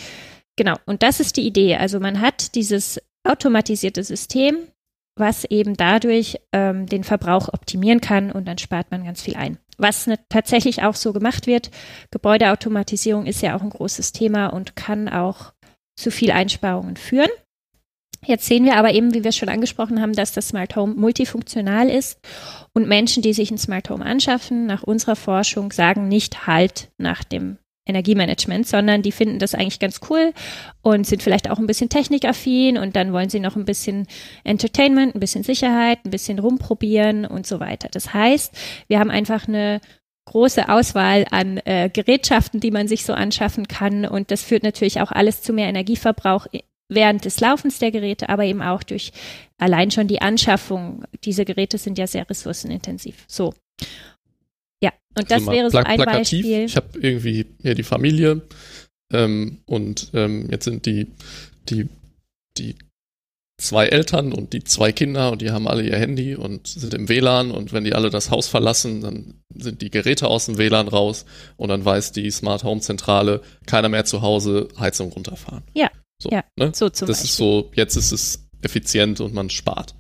Genau, 0.56 0.76
und 0.86 1.04
das 1.04 1.20
ist 1.20 1.38
die 1.38 1.48
Idee. 1.48 1.76
Also 1.76 2.00
man 2.00 2.22
hat 2.22 2.56
dieses 2.56 3.00
automatisierte 3.24 4.04
System, 4.04 4.58
was 5.16 5.46
eben 5.46 5.76
dadurch 5.76 6.40
ähm, 6.52 6.86
den 6.86 7.04
Verbrauch 7.04 7.50
optimieren 7.54 8.02
kann 8.02 8.32
und 8.32 8.48
dann 8.48 8.58
spart 8.58 8.92
man 8.92 9.04
ganz 9.04 9.22
viel 9.22 9.36
ein. 9.36 9.58
Was 9.78 10.08
ne, 10.08 10.20
tatsächlich 10.30 10.84
auch 10.84 10.96
so 10.96 11.14
gemacht 11.14 11.48
wird, 11.48 11.72
Gebäudeautomatisierung 12.12 13.26
ist 13.26 13.42
ja 13.42 13.56
auch 13.56 13.62
ein 13.62 13.70
großes 13.70 14.12
Thema 14.12 14.48
und 14.48 14.76
kann 14.76 15.10
auch 15.10 15.54
zu 15.96 16.12
viel 16.12 16.32
Einsparungen 16.32 16.98
führen. 16.98 17.30
Jetzt 18.26 18.46
sehen 18.46 18.66
wir 18.66 18.76
aber 18.76 18.94
eben, 18.94 19.14
wie 19.14 19.24
wir 19.24 19.32
schon 19.32 19.50
angesprochen 19.50 20.00
haben, 20.00 20.14
dass 20.14 20.32
das 20.32 20.50
Smart 20.50 20.76
Home 20.76 20.94
multifunktional 20.94 21.90
ist 21.90 22.20
und 22.74 22.88
Menschen, 22.88 23.24
die 23.24 23.34
sich 23.34 23.50
ein 23.50 23.58
Smart 23.58 23.90
Home 23.90 24.06
anschaffen, 24.06 24.68
nach 24.68 24.84
unserer 24.84 25.16
Forschung 25.16 25.72
sagen 25.72 26.08
nicht 26.08 26.46
halt 26.46 26.92
nach 26.98 27.24
dem 27.24 27.58
Energiemanagement, 27.88 28.68
sondern 28.68 29.02
die 29.02 29.12
finden 29.12 29.40
das 29.40 29.56
eigentlich 29.56 29.80
ganz 29.80 30.02
cool 30.10 30.34
und 30.84 31.08
sind 31.08 31.24
vielleicht 31.24 31.50
auch 31.50 31.58
ein 31.58 31.66
bisschen 31.66 31.90
technikaffin 31.90 32.78
und 32.78 32.96
dann 32.96 33.12
wollen 33.12 33.30
sie 33.30 33.40
noch 33.40 33.56
ein 33.56 33.66
bisschen 33.66 34.06
Entertainment, 34.44 35.16
ein 35.16 35.20
bisschen 35.20 35.44
Sicherheit, 35.44 36.00
ein 36.06 36.12
bisschen 36.12 36.38
rumprobieren 36.38 37.26
und 37.26 37.48
so 37.48 37.60
weiter. 37.60 37.90
Das 37.92 38.14
heißt, 38.14 38.56
wir 38.88 39.00
haben 39.00 39.10
einfach 39.10 39.48
eine 39.48 39.82
große 40.26 40.70
Auswahl 40.70 41.26
an 41.32 41.58
äh, 41.66 41.90
Gerätschaften, 41.92 42.60
die 42.60 42.72
man 42.72 42.88
sich 42.88 43.04
so 43.04 43.14
anschaffen 43.14 43.68
kann 43.68 44.06
und 44.06 44.30
das 44.30 44.44
führt 44.44 44.62
natürlich 44.62 45.02
auch 45.02 45.12
alles 45.12 45.42
zu 45.42 45.52
mehr 45.52 45.68
Energieverbrauch 45.68 46.46
während 46.92 47.26
des 47.26 47.40
Laufens 47.40 47.80
der 47.80 47.92
Geräte, 47.92 48.30
aber 48.30 48.44
eben 48.44 48.62
auch 48.62 48.84
durch 48.84 49.12
allein 49.58 49.92
schon 49.92 50.08
die 50.08 50.22
Anschaffung. 50.22 51.06
Diese 51.24 51.46
Geräte 51.46 51.78
sind 51.78 51.98
ja 51.98 52.06
sehr 52.06 52.30
ressourcenintensiv. 52.30 53.24
So. 53.28 53.54
Ja, 54.84 54.92
und 55.18 55.32
das 55.32 55.40
also 55.40 55.52
wäre 55.52 55.72
so 55.72 55.78
ein 55.78 55.96
plakativ. 55.96 56.44
Beispiel. 56.44 56.66
Ich 56.66 56.76
habe 56.76 57.00
irgendwie 57.00 57.46
hier 57.62 57.76
die 57.76 57.84
Familie 57.84 58.42
ähm, 59.14 59.60
und 59.66 60.10
ähm, 60.14 60.50
jetzt 60.52 60.66
sind 60.66 60.86
die, 60.86 61.08
die, 61.70 61.88
die 62.58 62.76
zwei 63.58 63.88
Eltern 63.88 64.34
und 64.34 64.54
die 64.54 64.64
zwei 64.64 64.92
Kinder 64.92 65.32
und 65.32 65.42
die 65.42 65.52
haben 65.52 65.68
alle 65.68 65.84
ihr 65.84 65.98
Handy 65.98 66.36
und 66.36 66.68
sind 66.68 66.94
im 66.94 67.08
WLAN 67.08 67.52
und 67.52 67.72
wenn 67.72 67.84
die 67.84 67.94
alle 67.94 68.10
das 68.10 68.32
Haus 68.32 68.48
verlassen, 68.48 69.02
dann 69.02 69.36
sind 69.56 69.82
die 69.82 69.92
Geräte 69.92 70.28
aus 70.28 70.48
dem 70.48 70.58
WLAN 70.58 70.88
raus 70.90 71.26
und 71.56 71.70
dann 71.70 71.86
weiß 71.86 72.12
die 72.12 72.30
Smart 72.32 72.64
Home 72.64 72.82
Zentrale, 72.82 73.42
keiner 73.68 73.88
mehr 73.88 74.04
zu 74.04 74.22
Hause, 74.22 74.68
Heizung 74.78 75.12
runterfahren. 75.14 75.64
Ja. 75.74 75.90
So, 76.22 76.30
ja, 76.30 76.44
ne? 76.56 76.72
so 76.76 76.88
zum 76.90 77.08
Das 77.08 77.18
Beispiel. 77.18 77.30
ist 77.30 77.38
so, 77.38 77.72
jetzt 77.74 77.96
ist 77.96 78.12
es 78.12 78.48
effizient 78.62 79.20
und 79.22 79.34
man 79.34 79.50
spart. 79.50 79.96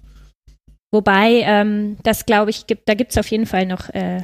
Wobei, 0.91 1.41
ähm, 1.45 1.97
das 2.03 2.27
glaube 2.27 2.51
ich, 2.51 2.67
gibt, 2.67 2.87
da 2.87 2.93
gibt 2.93 3.11
es 3.11 3.17
auf 3.17 3.27
jeden 3.31 3.47
Fall 3.47 3.65
noch 3.65 3.89
äh, 3.89 4.23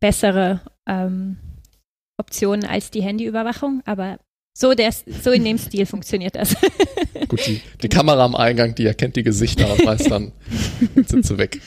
bessere 0.00 0.60
ähm, 0.88 1.36
Optionen 2.18 2.64
als 2.64 2.90
die 2.90 3.02
Handyüberwachung, 3.02 3.82
aber 3.84 4.18
so, 4.58 4.74
der, 4.74 4.92
so 4.92 5.30
in 5.30 5.44
dem 5.44 5.56
Stil 5.56 5.86
funktioniert 5.86 6.34
das. 6.34 6.56
Gut, 7.28 7.46
die, 7.46 7.60
die 7.80 7.88
Kamera 7.88 8.24
am 8.24 8.34
Eingang, 8.34 8.74
die 8.74 8.86
erkennt 8.86 9.14
die 9.14 9.22
Gesichter 9.22 9.72
und 9.72 9.84
weiß 9.86 10.04
dann, 10.04 10.32
sind 11.06 11.24
sie 11.24 11.38
weg. 11.38 11.60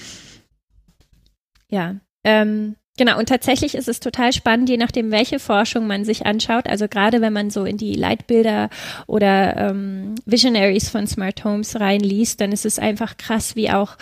Ja, 1.69 2.01
ähm, 2.25 2.75
Genau, 2.95 3.17
und 3.17 3.27
tatsächlich 3.27 3.73
ist 3.73 3.87
es 3.87 3.99
total 3.99 4.33
spannend, 4.33 4.69
je 4.69 4.77
nachdem, 4.77 5.09
welche 5.09 5.39
Forschung 5.39 5.87
man 5.87 6.05
sich 6.05 6.27
anschaut. 6.27 6.67
Also 6.67 6.87
gerade 6.87 7.21
wenn 7.21 7.33
man 7.33 7.49
so 7.49 7.65
in 7.65 7.77
die 7.77 7.95
Leitbilder 7.95 8.69
oder 9.07 9.57
ähm, 9.57 10.13
Visionaries 10.25 10.89
von 10.89 11.07
Smart 11.07 11.43
Homes 11.43 11.79
reinliest, 11.79 12.39
dann 12.39 12.51
ist 12.51 12.65
es 12.65 12.77
einfach 12.77 13.17
krass, 13.17 13.55
wie 13.55 13.71
auch 13.71 13.97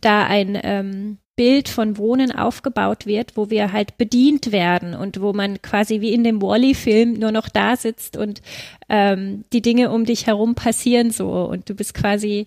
da 0.00 0.26
ein 0.26 0.58
ähm, 0.62 1.18
Bild 1.36 1.68
von 1.68 1.98
Wohnen 1.98 2.30
aufgebaut 2.30 3.06
wird, 3.06 3.36
wo 3.36 3.50
wir 3.50 3.72
halt 3.72 3.98
bedient 3.98 4.52
werden 4.52 4.94
und 4.94 5.20
wo 5.20 5.32
man 5.32 5.60
quasi 5.62 6.00
wie 6.00 6.12
in 6.12 6.22
dem 6.22 6.40
Wally-Film 6.40 7.14
nur 7.14 7.32
noch 7.32 7.48
da 7.48 7.76
sitzt 7.76 8.16
und 8.16 8.40
ähm, 8.88 9.44
die 9.52 9.60
Dinge 9.60 9.90
um 9.90 10.04
dich 10.04 10.28
herum 10.28 10.54
passieren 10.54 11.10
so 11.10 11.30
und 11.30 11.68
du 11.68 11.74
bist 11.74 11.94
quasi 11.94 12.46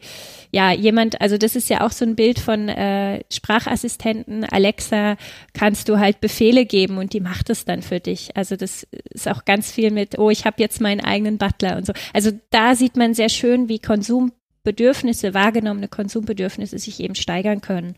ja 0.52 0.72
jemand, 0.72 1.20
also 1.20 1.38
das 1.38 1.58
ist 1.58 1.70
ja 1.70 1.82
auch 1.82 1.92
so 1.92 2.06
ein 2.06 2.16
Bild 2.16 2.40
von 2.40 2.70
äh, 2.70 3.24
Sprachassistenten, 3.30 4.46
Alexa, 4.46 5.18
kannst 5.54 5.90
du 5.90 6.00
halt 6.00 6.22
Befehle 6.22 6.66
geben 6.66 6.98
und 6.98 7.12
die 7.12 7.20
macht 7.20 7.50
es 7.50 7.66
dann 7.66 7.82
für 7.82 8.00
dich. 8.00 8.38
Also 8.38 8.56
das 8.56 8.88
ist 9.10 9.28
auch 9.28 9.44
ganz 9.44 9.70
viel 9.70 9.92
mit, 9.92 10.18
oh, 10.18 10.30
ich 10.30 10.46
habe 10.46 10.62
jetzt 10.62 10.80
meinen 10.80 11.02
eigenen 11.02 11.38
Butler 11.38 11.76
und 11.76 11.86
so. 11.86 11.94
Also 12.14 12.32
da 12.52 12.76
sieht 12.76 12.96
man 12.96 13.14
sehr 13.14 13.30
schön, 13.30 13.68
wie 13.68 13.80
Konsumbedürfnisse, 13.80 15.34
wahrgenommene 15.34 15.90
Konsumbedürfnisse 15.90 16.80
sich 16.80 17.02
eben 17.02 17.16
steigern 17.16 17.60
können. 17.60 17.98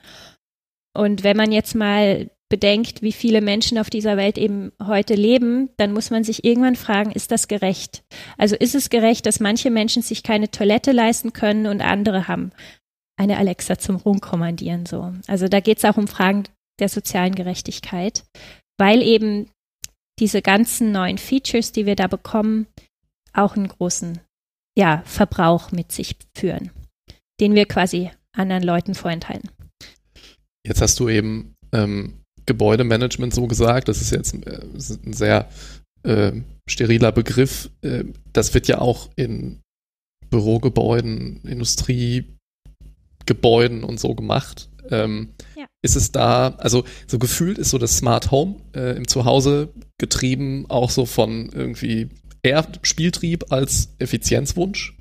Und 0.96 1.24
wenn 1.24 1.38
man 1.38 1.52
jetzt 1.52 1.76
mal 1.76 2.30
bedenkt, 2.50 3.04
wie 3.04 3.12
viele 3.12 3.42
Menschen 3.42 3.78
auf 3.78 3.90
dieser 3.90 4.18
Welt 4.18 4.38
eben 4.38 4.72
heute 4.84 5.14
leben, 5.14 5.70
dann 5.78 5.94
muss 5.94 6.10
man 6.10 6.24
sich 6.24 6.44
irgendwann 6.44 6.76
fragen, 6.76 7.12
ist 7.12 7.32
das 7.32 7.48
gerecht? 7.48 8.04
Also 8.38 8.56
ist 8.56 8.74
es 8.74 8.90
gerecht, 8.90 9.28
dass 9.28 9.40
manche 9.40 9.70
Menschen 9.70 10.02
sich 10.02 10.24
keine 10.24 10.50
Toilette 10.50 10.92
leisten 10.92 11.32
können 11.32 11.68
und 11.68 11.82
andere 11.82 12.28
haben 12.28 12.52
eine 13.18 13.38
Alexa 13.38 13.78
zum 13.78 13.98
Rumkommandieren 13.98 14.86
so. 14.86 15.14
Also 15.28 15.48
da 15.48 15.60
geht 15.60 15.78
es 15.78 15.86
auch 15.86 15.98
um 15.98 16.08
Fragen 16.08 16.46
der 16.80 16.90
sozialen 16.90 17.36
Gerechtigkeit, 17.36 18.24
weil 18.78 19.04
eben 19.04 19.52
diese 20.20 20.42
ganzen 20.42 20.92
neuen 20.92 21.18
Features, 21.18 21.72
die 21.72 21.86
wir 21.86 21.96
da 21.96 22.08
bekommen, 22.08 22.68
auch 23.34 23.56
einen 23.56 23.68
großen 23.68 24.20
ja, 24.78 25.04
Verbrauch 25.06 25.72
mit 25.72 25.92
sich 25.92 26.16
führen, 26.36 26.72
den 27.40 27.54
wir 27.54 27.66
quasi 27.66 28.10
anderen 28.32 28.64
Leuten 28.64 28.96
vorenthalten. 28.96 29.50
Jetzt 30.70 30.82
hast 30.82 31.00
du 31.00 31.10
eben 31.10 31.56
ähm, 31.74 32.14
Gebäudemanagement 32.46 33.34
so 33.34 33.48
gesagt. 33.48 33.90
Das 33.90 34.02
ist 34.02 34.12
jetzt 34.12 34.36
äh, 34.46 34.62
ein 35.06 35.14
sehr 35.14 35.50
äh, 36.04 36.32
steriler 36.70 37.12
Begriff. 37.12 37.72
Äh, 37.82 38.04
das 38.32 38.54
wird 38.54 38.68
ja 38.68 38.80
auch 38.80 39.10
in 39.16 39.62
Bürogebäuden, 40.30 41.42
Industriegebäuden 41.44 43.84
und 43.84 44.00
so 44.00 44.14
gemacht. 44.14 44.70
Ähm, 44.92 45.30
ja. 45.58 45.66
Ist 45.82 45.96
es 45.96 46.12
da, 46.12 46.50
also 46.58 46.84
so 47.08 47.18
gefühlt 47.18 47.58
ist 47.58 47.72
so 47.72 47.80
das 47.80 47.98
Smart 47.98 48.30
Home 48.30 48.58
äh, 48.76 48.96
im 48.96 49.08
Zuhause 49.08 49.70
getrieben 49.98 50.68
auch 50.70 50.92
so 50.92 51.08
von 51.08 51.50
irgendwie 51.50 52.10
eher 52.44 52.68
Spieltrieb 52.84 53.52
als 53.52 53.90
Effizienzwunsch, 53.98 54.96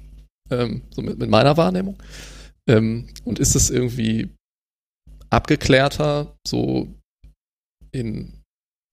ähm, 0.50 0.80
so 0.90 1.02
mit, 1.02 1.18
mit 1.18 1.28
meiner 1.28 1.58
Wahrnehmung. 1.58 2.02
Ähm, 2.66 3.08
und 3.24 3.38
ist 3.38 3.54
es 3.54 3.68
irgendwie 3.70 4.30
abgeklärter, 5.30 6.36
so 6.46 6.88
in, 7.92 8.32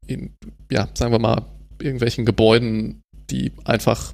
in, 0.07 0.35
ja, 0.71 0.89
sagen 0.93 1.11
wir 1.11 1.19
mal, 1.19 1.45
irgendwelchen 1.79 2.25
Gebäuden, 2.25 3.01
die 3.29 3.51
einfach 3.63 4.13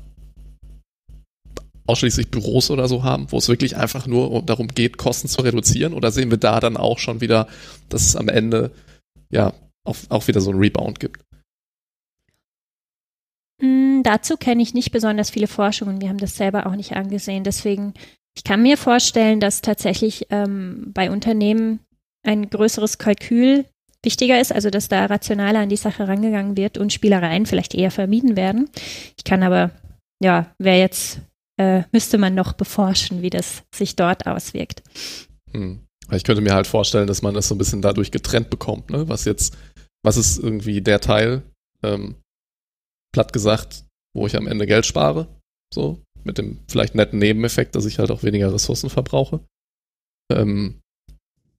ausschließlich 1.87 2.31
Büros 2.31 2.71
oder 2.71 2.87
so 2.87 3.03
haben, 3.03 3.31
wo 3.31 3.37
es 3.37 3.49
wirklich 3.49 3.75
einfach 3.75 4.07
nur 4.07 4.41
darum 4.43 4.67
geht, 4.67 4.97
Kosten 4.97 5.27
zu 5.27 5.41
reduzieren? 5.41 5.93
Oder 5.93 6.11
sehen 6.11 6.29
wir 6.29 6.37
da 6.37 6.59
dann 6.59 6.77
auch 6.77 6.99
schon 6.99 7.21
wieder, 7.21 7.47
dass 7.89 8.03
es 8.03 8.15
am 8.15 8.29
Ende 8.29 8.71
ja 9.29 9.53
auch, 9.83 9.97
auch 10.09 10.27
wieder 10.27 10.41
so 10.41 10.51
ein 10.51 10.57
Rebound 10.57 10.99
gibt? 10.99 11.21
Mm, 13.61 14.03
dazu 14.03 14.37
kenne 14.37 14.61
ich 14.61 14.73
nicht 14.73 14.91
besonders 14.91 15.29
viele 15.29 15.47
Forschungen. 15.47 16.01
Wir 16.01 16.09
haben 16.09 16.17
das 16.17 16.35
selber 16.35 16.65
auch 16.65 16.75
nicht 16.75 16.93
angesehen. 16.93 17.43
Deswegen, 17.43 17.93
ich 18.35 18.43
kann 18.43 18.61
mir 18.61 18.77
vorstellen, 18.77 19.39
dass 19.39 19.61
tatsächlich 19.61 20.27
ähm, 20.29 20.91
bei 20.93 21.11
Unternehmen 21.11 21.79
ein 22.23 22.49
größeres 22.49 22.97
Kalkül 22.97 23.65
wichtiger 24.03 24.41
ist, 24.41 24.51
also 24.51 24.69
dass 24.69 24.87
da 24.87 25.05
rationaler 25.05 25.59
an 25.59 25.69
die 25.69 25.77
Sache 25.77 26.07
rangegangen 26.07 26.57
wird 26.57 26.77
und 26.77 26.91
Spielereien 26.91 27.45
vielleicht 27.45 27.75
eher 27.75 27.91
vermieden 27.91 28.35
werden. 28.35 28.69
Ich 29.17 29.23
kann 29.23 29.43
aber, 29.43 29.71
ja, 30.21 30.53
wer 30.57 30.79
jetzt, 30.79 31.19
äh, 31.59 31.83
müsste 31.91 32.17
man 32.17 32.33
noch 32.33 32.53
beforschen, 32.53 33.21
wie 33.21 33.29
das 33.29 33.63
sich 33.73 33.95
dort 33.95 34.25
auswirkt. 34.25 34.81
Hm. 35.51 35.81
Ich 36.11 36.23
könnte 36.23 36.41
mir 36.41 36.53
halt 36.53 36.67
vorstellen, 36.67 37.07
dass 37.07 37.21
man 37.21 37.33
das 37.33 37.47
so 37.47 37.55
ein 37.55 37.57
bisschen 37.57 37.81
dadurch 37.81 38.11
getrennt 38.11 38.49
bekommt, 38.49 38.89
ne? 38.89 39.07
Was 39.07 39.23
jetzt, 39.25 39.55
was 40.03 40.17
ist 40.17 40.39
irgendwie 40.39 40.81
der 40.81 40.99
Teil, 40.99 41.43
ähm, 41.83 42.15
platt 43.13 43.31
gesagt, 43.31 43.85
wo 44.13 44.27
ich 44.27 44.35
am 44.35 44.47
Ende 44.47 44.65
Geld 44.65 44.85
spare, 44.85 45.27
so, 45.73 46.01
mit 46.23 46.37
dem 46.37 46.59
vielleicht 46.67 46.95
netten 46.95 47.19
Nebeneffekt, 47.19 47.75
dass 47.75 47.85
ich 47.85 47.99
halt 47.99 48.11
auch 48.11 48.23
weniger 48.23 48.53
Ressourcen 48.53 48.89
verbrauche. 48.89 49.39
Ähm, 50.31 50.81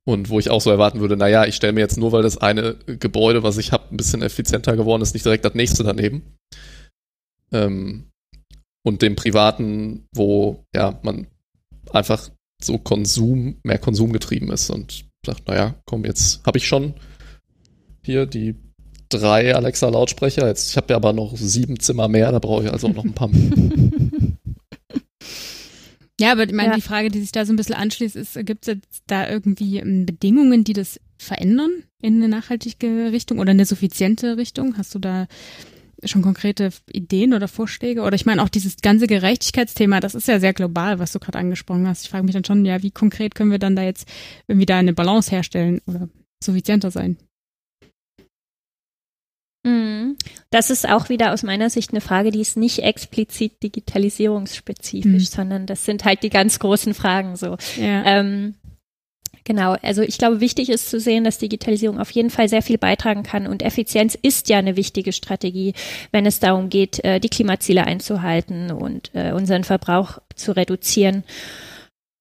und 0.05 0.31
wo 0.31 0.39
ich 0.39 0.51
auch 0.51 0.61
so 0.61 0.71
erwarten 0.71 1.01
würde, 1.01 1.17
naja, 1.17 1.47
ich 1.47 1.55
stelle 1.55 1.73
mir 1.73 1.81
jetzt 1.81 1.99
nur, 1.99 2.13
weil 2.13 2.23
das 2.23 2.39
eine 2.39 2.75
Gebäude, 2.87 3.43
was 3.43 3.59
ich 3.59 3.73
habe, 3.73 3.85
ein 3.91 3.97
bisschen 3.97 4.23
effizienter 4.23 4.77
geworden 4.77 5.03
ist, 5.03 5.15
nicht 5.15 5.25
direkt 5.25 5.45
das 5.45 5.55
nächste 5.55 5.85
daneben. 5.85 6.23
Ähm, 7.53 8.11
und 8.85 9.03
dem 9.03 9.15
privaten, 9.15 10.07
wo 10.13 10.65
ja 10.75 10.99
man 11.03 11.29
einfach 11.93 12.31
so 12.61 12.79
Konsum, 12.79 13.59
mehr 13.63 13.79
Konsum 13.79 14.13
getrieben 14.13 14.51
ist 14.51 14.71
und 14.71 15.05
sagt, 15.25 15.47
naja, 15.47 15.75
komm, 15.85 16.05
jetzt 16.05 16.45
habe 16.45 16.59
ich 16.59 16.67
schon 16.67 16.95
hier 18.05 18.27
die 18.27 18.57
drei 19.09 19.55
Alexa-Lautsprecher, 19.55 20.49
jetzt 20.49 20.71
ich 20.71 20.77
habe 20.77 20.89
ja 20.91 20.97
aber 20.97 21.13
noch 21.13 21.37
sieben 21.37 21.79
Zimmer 21.79 22.09
mehr, 22.09 22.33
da 22.33 22.39
brauche 22.41 22.65
ich 22.65 22.73
also 22.73 22.89
auch 22.89 22.95
noch 22.95 23.05
ein 23.05 23.15
paar 23.15 23.29
mehr. 23.29 23.51
Ja, 26.23 26.31
aber 26.31 26.45
ich 26.45 26.53
meine, 26.53 26.71
ja. 26.71 26.77
die 26.77 26.83
Frage, 26.83 27.09
die 27.09 27.21
sich 27.21 27.33
da 27.33 27.45
so 27.45 27.53
ein 27.53 27.57
bisschen 27.57 27.75
anschließt, 27.75 28.15
ist, 28.15 28.35
gibt 28.47 28.69
es 28.69 28.75
jetzt 28.75 29.03
da 29.09 29.29
irgendwie 29.29 29.79
ähm, 29.79 30.07
Bedingungen, 30.07 30.63
die 30.63 30.73
das 30.73 31.01
verändern 31.19 31.83
in 32.01 32.15
eine 32.15 32.29
nachhaltige 32.29 33.11
Richtung 33.11 33.41
oder 33.41 33.51
eine 33.51 33.65
suffiziente 33.65 34.37
Richtung? 34.37 34.79
Hast 34.79 34.95
du 34.95 35.01
da 35.01 35.27
schon 36.05 36.23
konkrete 36.23 36.71
Ideen 36.93 37.35
oder 37.35 37.49
Vorschläge? 37.49 38.03
Oder 38.03 38.15
ich 38.15 38.25
meine 38.25 38.41
auch 38.41 38.49
dieses 38.49 38.77
ganze 38.77 39.09
Gerechtigkeitsthema, 39.09 39.99
das 39.99 40.15
ist 40.15 40.29
ja 40.29 40.39
sehr 40.39 40.53
global, 40.53 41.01
was 41.01 41.11
du 41.11 41.19
gerade 41.19 41.39
angesprochen 41.39 41.89
hast. 41.89 42.05
Ich 42.05 42.11
frage 42.11 42.23
mich 42.23 42.35
dann 42.35 42.45
schon, 42.45 42.65
ja, 42.65 42.85
wie 42.85 42.93
konkret 42.93 43.35
können 43.35 43.51
wir 43.51 43.59
dann 43.59 43.75
da 43.75 43.83
jetzt 43.83 44.07
irgendwie 44.47 44.67
da 44.67 44.79
eine 44.79 44.93
Balance 44.93 45.29
herstellen 45.29 45.81
oder 45.89 46.09
suffizienter 46.41 46.93
sein? 46.93 47.17
Mhm. 49.65 50.17
Das 50.51 50.71
ist 50.71 50.89
auch 50.89 51.09
wieder 51.09 51.33
aus 51.33 51.43
meiner 51.43 51.71
Sicht 51.71 51.93
eine 51.93 52.01
Frage, 52.01 52.31
die 52.31 52.41
ist 52.41 52.57
nicht 52.57 52.81
explizit 52.81 53.63
digitalisierungsspezifisch, 53.63 55.13
mhm. 55.13 55.19
sondern 55.19 55.67
das 55.67 55.85
sind 55.85 56.05
halt 56.05 56.23
die 56.23 56.31
ganz 56.31 56.59
großen 56.59 56.95
Fragen 56.95 57.37
so. 57.37 57.57
Ja. 57.77 58.05
Ähm, 58.05 58.55
Genau, 59.45 59.75
also 59.83 60.03
ich 60.03 60.19
glaube, 60.19 60.41
wichtig 60.41 60.71
ist 60.71 60.89
zu 60.89 61.01
sehen, 61.01 61.25
dass 61.25 61.39
Digitalisierung 61.39 61.99
auf 61.99 62.11
jeden 62.13 62.31
Fall 62.31 62.49
sehr 62.49 62.63
viel 62.63 62.79
beitragen 62.79 63.25
kann 63.25 63.49
und 63.49 63.63
Effizienz 63.63 64.17
ist 64.21 64.49
ja 64.49 64.59
eine 64.59 64.77
wichtige 64.77 65.13
Strategie, 65.13 65.75
wenn 66.13 66.27
es 66.27 66.39
darum 66.39 66.69
geht, 66.69 67.05
äh, 67.05 67.19
die 67.19 67.29
Klimaziele 67.29 67.85
einzuhalten 67.85 68.71
und 68.71 69.11
äh, 69.15 69.33
unseren 69.33 69.65
Verbrauch 69.65 70.19
zu 70.37 70.55
reduzieren. 70.55 71.25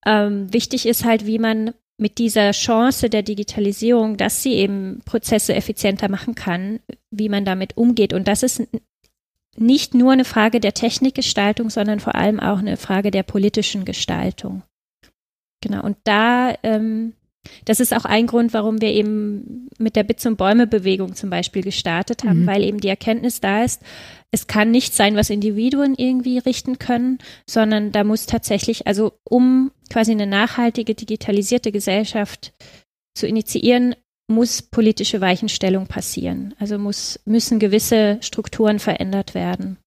Ähm, 0.03 0.51
wichtig 0.51 0.87
ist 0.87 1.05
halt, 1.05 1.27
wie 1.27 1.37
man 1.37 1.75
mit 2.01 2.17
dieser 2.17 2.51
Chance 2.51 3.09
der 3.09 3.21
Digitalisierung, 3.21 4.17
dass 4.17 4.41
sie 4.41 4.53
eben 4.53 5.01
Prozesse 5.05 5.53
effizienter 5.53 6.09
machen 6.09 6.33
kann, 6.33 6.79
wie 7.11 7.29
man 7.29 7.45
damit 7.45 7.77
umgeht. 7.77 8.11
Und 8.11 8.27
das 8.27 8.41
ist 8.41 8.63
nicht 9.55 9.93
nur 9.93 10.11
eine 10.11 10.25
Frage 10.25 10.59
der 10.59 10.73
Technikgestaltung, 10.73 11.69
sondern 11.69 11.99
vor 11.99 12.15
allem 12.15 12.39
auch 12.39 12.57
eine 12.57 12.77
Frage 12.77 13.11
der 13.11 13.23
politischen 13.23 13.85
Gestaltung. 13.85 14.63
Genau, 15.61 15.83
und 15.83 15.97
da, 16.03 16.55
ähm, 16.63 17.13
das 17.65 17.79
ist 17.79 17.93
auch 17.93 18.05
ein 18.05 18.27
Grund, 18.27 18.53
warum 18.53 18.81
wir 18.81 18.89
eben 18.89 19.67
mit 19.79 19.95
der 19.95 20.03
Bits- 20.03 20.25
und 20.25 20.37
Bäume-Bewegung 20.37 21.15
zum 21.15 21.29
Beispiel 21.29 21.63
gestartet 21.63 22.23
haben, 22.23 22.43
mhm. 22.43 22.47
weil 22.47 22.63
eben 22.63 22.79
die 22.79 22.87
Erkenntnis 22.87 23.39
da 23.39 23.63
ist, 23.63 23.81
es 24.31 24.47
kann 24.47 24.71
nicht 24.71 24.93
sein, 24.93 25.15
was 25.15 25.29
Individuen 25.29 25.95
irgendwie 25.95 26.37
richten 26.37 26.79
können, 26.79 27.19
sondern 27.49 27.91
da 27.91 28.03
muss 28.03 28.25
tatsächlich, 28.25 28.87
also 28.87 29.13
um 29.23 29.71
quasi 29.89 30.11
eine 30.11 30.27
nachhaltige, 30.27 30.95
digitalisierte 30.95 31.71
Gesellschaft 31.71 32.53
zu 33.15 33.27
initiieren, 33.27 33.95
muss 34.27 34.61
politische 34.61 35.19
Weichenstellung 35.19 35.87
passieren. 35.87 36.53
Also 36.59 36.77
muss, 36.77 37.19
müssen 37.25 37.59
gewisse 37.59 38.19
Strukturen 38.21 38.79
verändert 38.79 39.35
werden 39.35 39.77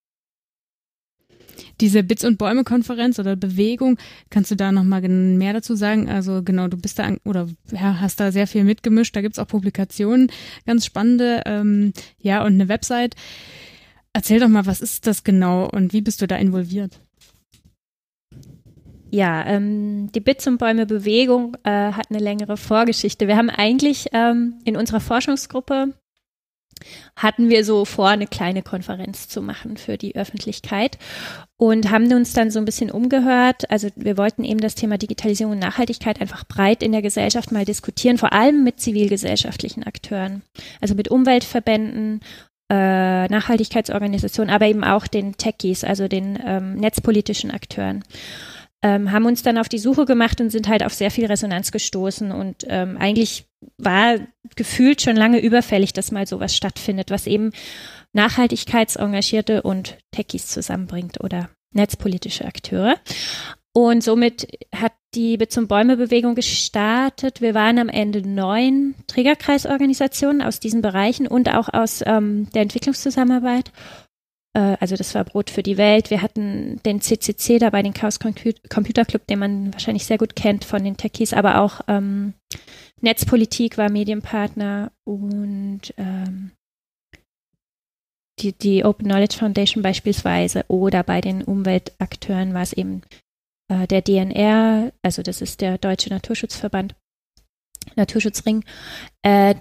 diese 1.85 2.03
Bits 2.03 2.24
und 2.24 2.39
Bäume 2.39 2.64
Konferenz 2.64 3.18
oder 3.18 3.37
Bewegung, 3.37 3.99
kannst 4.30 4.51
du 4.51 4.55
da 4.55 4.72
noch 4.72 4.85
mal 4.85 5.03
mehr 5.03 5.53
dazu 5.53 5.74
sagen? 5.74 6.09
Also 6.09 6.43
genau, 6.43 6.66
du 6.66 6.78
bist 6.78 6.99
da 6.99 7.12
oder 7.26 7.47
ja, 7.70 8.01
hast 8.01 8.20
da 8.20 8.32
sehr 8.32 8.47
viel 8.47 8.64
mitgemischt. 8.64 9.14
Da 9.14 9.20
gibt's 9.20 9.39
auch 9.39 9.47
Publikationen, 9.47 10.32
ganz 10.64 10.87
spannende, 10.87 11.43
ähm, 11.45 11.93
ja 12.18 12.43
und 12.43 12.55
eine 12.55 12.68
Website. 12.68 13.16
Erzähl 14.14 14.41
doch 14.41 14.49
mal, 14.49 14.64
was 14.64 14.80
ist 14.80 15.07
das 15.07 15.24
genau 15.24 15.68
und 15.68 15.93
wie 15.93 16.01
bist 16.01 16.22
du 16.22 16.26
da 16.26 16.37
involviert? 16.37 17.03
Ja, 19.11 19.45
ähm, 19.47 20.11
die 20.12 20.20
Bits 20.20 20.47
und 20.47 20.57
Bäume 20.57 20.87
Bewegung 20.87 21.55
äh, 21.64 21.70
hat 21.70 22.07
eine 22.09 22.18
längere 22.18 22.57
Vorgeschichte. 22.57 23.28
Wir 23.28 23.37
haben 23.37 23.51
eigentlich 23.51 24.07
ähm, 24.12 24.55
in 24.64 24.78
unserer 24.78 25.01
Forschungsgruppe 25.01 25.93
hatten 27.16 27.49
wir 27.49 27.64
so 27.64 27.85
vor, 27.85 28.09
eine 28.09 28.27
kleine 28.27 28.62
Konferenz 28.62 29.29
zu 29.29 29.43
machen 29.43 29.77
für 29.77 29.97
die 29.97 30.16
Öffentlichkeit 30.16 30.99
und 31.57 31.91
haben 31.91 32.12
uns 32.12 32.33
dann 32.33 32.51
so 32.51 32.59
ein 32.59 32.64
bisschen 32.64 32.91
umgehört. 32.91 33.70
Also 33.70 33.89
wir 33.97 34.16
wollten 34.16 34.45
eben 34.45 34.61
das 34.61 34.75
Thema 34.75 34.99
Digitalisierung 34.99 35.53
und 35.53 35.59
Nachhaltigkeit 35.61 36.20
einfach 36.20 36.45
breit 36.45 36.83
in 36.83 36.93
der 36.93 37.03
Gesellschaft 37.03 37.53
mal 37.53 37.64
diskutieren, 37.64 38.18
vor 38.18 38.33
allem 38.33 38.64
mit 38.64 38.81
zivilgesellschaftlichen 38.81 39.85
Akteuren, 39.85 40.43
also 40.81 40.95
mit 40.95 41.09
Umweltverbänden, 41.09 42.20
äh, 42.70 43.29
Nachhaltigkeitsorganisationen, 43.29 44.53
aber 44.53 44.66
eben 44.66 44.85
auch 44.85 45.07
den 45.07 45.37
Techies, 45.37 45.85
also 45.85 46.09
den 46.09 46.39
ähm, 46.45 46.77
netzpolitischen 46.77 47.51
Akteuren 47.51 48.05
ähm, 48.85 49.11
haben 49.11 49.24
uns 49.24 49.43
dann 49.43 49.57
auf 49.57 49.70
die 49.70 49.78
Suche 49.78 50.05
gemacht 50.05 50.43
und 50.43 50.51
sind 50.51 50.68
halt 50.68 50.85
auf 50.85 50.93
sehr 50.93 51.11
viel 51.11 51.24
Resonanz 51.24 51.72
gestoßen. 51.72 52.30
Und 52.30 52.66
ähm, 52.68 52.99
eigentlich 52.99 53.47
war 53.78 54.18
gefühlt 54.57 55.01
schon 55.01 55.16
lange 55.16 55.41
überfällig, 55.41 55.95
dass 55.95 56.12
mal 56.12 56.26
sowas 56.26 56.55
stattfindet, 56.55 57.11
was 57.11 57.26
eben 57.26 57.53
Nachhaltigkeitsengagierte 58.12 59.62
und 59.62 59.97
Techies 60.12 60.49
zusammenbringt 60.49 61.24
oder 61.24 61.49
netzpolitische 61.72 62.45
Akteure. 62.45 62.97
Und 63.72 64.05
somit 64.05 64.47
hat 64.72 64.93
die 65.14 65.39
Bit 65.39 65.51
zum 65.51 65.66
Bäume 65.66 65.97
Bewegung 65.97 66.35
gestartet. 66.35 67.41
Wir 67.41 67.55
waren 67.55 67.78
am 67.78 67.89
Ende 67.89 68.20
neun 68.20 68.95
Trägerkreisorganisationen 69.07 70.43
aus 70.43 70.61
diesen 70.61 70.82
Bereichen 70.82 71.26
und 71.26 71.53
auch 71.53 71.72
aus 71.72 72.03
ähm, 72.07 72.49
der 72.55 72.62
Entwicklungszusammenarbeit 72.62 73.72
also 74.59 74.97
das 74.97 75.15
war 75.15 75.25
Brot 75.25 75.51
für 75.51 75.63
die 75.63 75.77
Welt. 75.77 76.11
Wir 76.11 76.23
hatten 76.23 76.81
den 76.85 77.01
CCC 77.01 77.59
dabei, 77.59 77.83
den 77.83 77.95
Chaos 77.95 78.19
Computer 78.21 79.05
Club, 79.05 79.27
den 79.27 79.39
man 79.41 79.73
wahrscheinlich 79.73 80.07
sehr 80.07 80.19
gut 80.19 80.37
kennt 80.37 80.65
von 80.65 80.85
den 80.85 80.97
Techies, 80.97 81.33
aber 81.33 81.61
auch 81.61 81.81
ähm, 81.89 82.35
Netzpolitik 83.01 83.77
war 83.77 83.91
Medienpartner 83.91 84.93
und 85.05 85.93
ähm, 85.97 86.53
die, 88.41 88.53
die 88.53 88.85
Open 88.85 89.07
Knowledge 89.07 89.37
Foundation 89.37 89.83
beispielsweise 89.83 90.65
oder 90.69 91.03
bei 91.03 91.21
den 91.21 91.43
Umweltakteuren 91.43 92.55
war 92.55 92.63
es 92.63 92.73
eben 92.73 93.03
äh, 93.69 93.87
der 93.87 94.03
DNR, 94.03 94.93
also 95.03 95.23
das 95.23 95.41
ist 95.41 95.61
der 95.61 95.79
Deutsche 95.79 96.11
Naturschutzverband, 96.11 96.95
Naturschutzring. 97.97 98.65
Äh, 99.23 99.55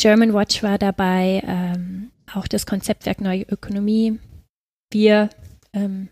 German 0.00 0.34
Watch 0.34 0.62
war 0.62 0.78
dabei, 0.78 1.42
ähm, 1.46 2.10
auch 2.32 2.46
das 2.46 2.66
Konzeptwerk 2.66 3.20
Neue 3.20 3.42
Ökonomie, 3.42 4.18
wir, 4.90 5.30
ähm, 5.72 6.08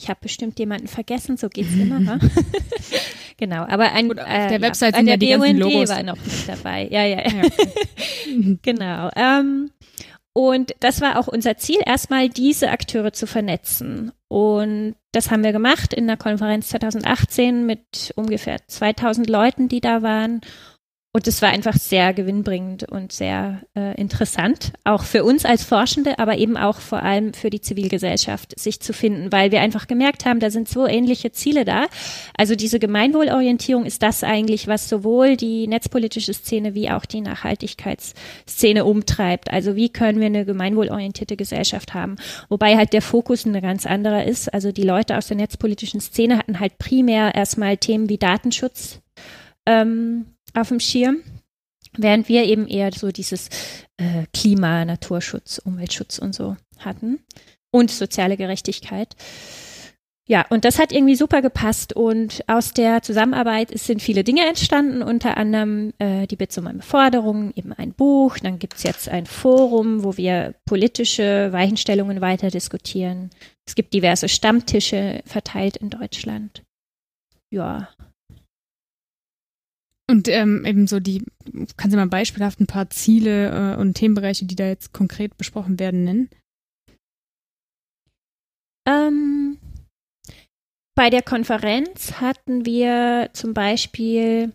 ich 0.00 0.08
habe 0.08 0.20
bestimmt 0.20 0.58
jemanden 0.58 0.88
vergessen, 0.88 1.36
so 1.36 1.48
geht's 1.48 1.74
immer. 1.74 2.00
ne? 2.00 2.18
genau, 3.36 3.64
aber 3.68 3.92
ein, 3.92 4.08
Gut, 4.08 4.18
auf 4.18 4.26
der 4.26 4.52
äh, 4.52 4.60
Website 4.60 4.94
ja, 4.94 4.98
sind 4.98 5.08
ja 5.08 5.16
die 5.16 5.28
ganzen 5.28 5.58
Logos. 5.58 5.88
war 5.90 6.02
noch 6.02 6.16
nicht 6.16 6.48
dabei. 6.48 6.88
Ja, 6.90 7.04
ja, 7.04 7.22
ja. 7.22 7.42
genau. 8.62 9.10
Ähm, 9.14 9.70
und 10.34 10.74
das 10.80 11.00
war 11.00 11.18
auch 11.18 11.28
unser 11.28 11.56
Ziel, 11.58 11.80
erstmal 11.84 12.28
diese 12.28 12.70
Akteure 12.70 13.12
zu 13.12 13.26
vernetzen. 13.26 14.12
Und 14.28 14.96
das 15.12 15.30
haben 15.30 15.44
wir 15.44 15.52
gemacht 15.52 15.92
in 15.92 16.06
der 16.06 16.16
Konferenz 16.16 16.70
2018 16.70 17.66
mit 17.66 18.12
ungefähr 18.16 18.56
2000 18.66 19.28
Leuten, 19.28 19.68
die 19.68 19.82
da 19.82 20.02
waren. 20.02 20.40
Und 21.14 21.28
es 21.28 21.42
war 21.42 21.50
einfach 21.50 21.74
sehr 21.74 22.14
gewinnbringend 22.14 22.84
und 22.84 23.12
sehr 23.12 23.60
äh, 23.76 23.94
interessant, 24.00 24.72
auch 24.84 25.02
für 25.02 25.24
uns 25.24 25.44
als 25.44 25.62
Forschende, 25.62 26.18
aber 26.18 26.38
eben 26.38 26.56
auch 26.56 26.78
vor 26.78 27.02
allem 27.02 27.34
für 27.34 27.50
die 27.50 27.60
Zivilgesellschaft, 27.60 28.58
sich 28.58 28.80
zu 28.80 28.94
finden, 28.94 29.30
weil 29.30 29.52
wir 29.52 29.60
einfach 29.60 29.86
gemerkt 29.86 30.24
haben, 30.24 30.40
da 30.40 30.50
sind 30.50 30.70
so 30.70 30.86
ähnliche 30.86 31.30
Ziele 31.30 31.66
da. 31.66 31.84
Also 32.34 32.54
diese 32.54 32.78
Gemeinwohlorientierung 32.78 33.84
ist 33.84 34.02
das 34.02 34.24
eigentlich, 34.24 34.68
was 34.68 34.88
sowohl 34.88 35.36
die 35.36 35.66
netzpolitische 35.66 36.32
Szene 36.32 36.72
wie 36.72 36.88
auch 36.88 37.04
die 37.04 37.20
Nachhaltigkeitsszene 37.20 38.86
umtreibt. 38.86 39.50
Also 39.50 39.76
wie 39.76 39.90
können 39.90 40.18
wir 40.18 40.28
eine 40.28 40.46
gemeinwohlorientierte 40.46 41.36
Gesellschaft 41.36 41.92
haben? 41.92 42.16
Wobei 42.48 42.78
halt 42.78 42.94
der 42.94 43.02
Fokus 43.02 43.44
ein 43.44 43.60
ganz 43.60 43.84
anderer 43.84 44.24
ist. 44.24 44.52
Also 44.54 44.72
die 44.72 44.82
Leute 44.82 45.18
aus 45.18 45.26
der 45.26 45.36
netzpolitischen 45.36 46.00
Szene 46.00 46.38
hatten 46.38 46.58
halt 46.58 46.78
primär 46.78 47.34
erstmal 47.34 47.76
Themen 47.76 48.08
wie 48.08 48.16
Datenschutz. 48.16 49.02
Ähm, 49.66 50.31
auf 50.54 50.68
dem 50.68 50.80
Schirm, 50.80 51.22
während 51.96 52.28
wir 52.28 52.44
eben 52.44 52.66
eher 52.66 52.90
so 52.92 53.10
dieses 53.10 53.48
äh, 53.96 54.26
Klima, 54.32 54.84
Naturschutz, 54.84 55.58
Umweltschutz 55.58 56.18
und 56.18 56.34
so 56.34 56.56
hatten 56.78 57.20
und 57.70 57.90
soziale 57.90 58.36
Gerechtigkeit. 58.36 59.16
Ja, 60.28 60.46
und 60.50 60.64
das 60.64 60.78
hat 60.78 60.92
irgendwie 60.92 61.16
super 61.16 61.42
gepasst 61.42 61.94
und 61.94 62.44
aus 62.46 62.72
der 62.72 63.02
Zusammenarbeit 63.02 63.76
sind 63.76 64.00
viele 64.00 64.22
Dinge 64.22 64.46
entstanden, 64.46 65.02
unter 65.02 65.36
anderem 65.36 65.92
äh, 65.98 66.28
die 66.28 66.36
Bitte 66.36 66.60
um 66.60 66.68
eine 66.68 66.82
Forderung, 66.82 67.52
eben 67.56 67.72
ein 67.72 67.92
Buch, 67.92 68.38
dann 68.38 68.60
gibt's 68.60 68.84
jetzt 68.84 69.08
ein 69.08 69.26
Forum, 69.26 70.04
wo 70.04 70.16
wir 70.16 70.54
politische 70.64 71.52
Weichenstellungen 71.52 72.20
weiter 72.20 72.50
diskutieren. 72.50 73.30
Es 73.66 73.74
gibt 73.74 73.94
diverse 73.94 74.28
Stammtische 74.28 75.22
verteilt 75.26 75.76
in 75.76 75.90
Deutschland. 75.90 76.62
Ja, 77.50 77.88
und 80.12 80.28
ähm, 80.28 80.64
eben 80.66 80.86
so 80.86 81.00
die, 81.00 81.24
kannst 81.78 81.94
du 81.94 81.96
mal 81.96 82.06
beispielhaft 82.06 82.60
ein 82.60 82.66
paar 82.66 82.90
Ziele 82.90 83.74
äh, 83.74 83.80
und 83.80 83.94
Themenbereiche, 83.94 84.44
die 84.44 84.56
da 84.56 84.66
jetzt 84.66 84.92
konkret 84.92 85.38
besprochen 85.38 85.80
werden, 85.80 86.04
nennen? 86.04 86.28
Ähm, 88.86 89.56
bei 90.94 91.08
der 91.08 91.22
Konferenz 91.22 92.20
hatten 92.20 92.66
wir 92.66 93.30
zum 93.32 93.54
Beispiel 93.54 94.52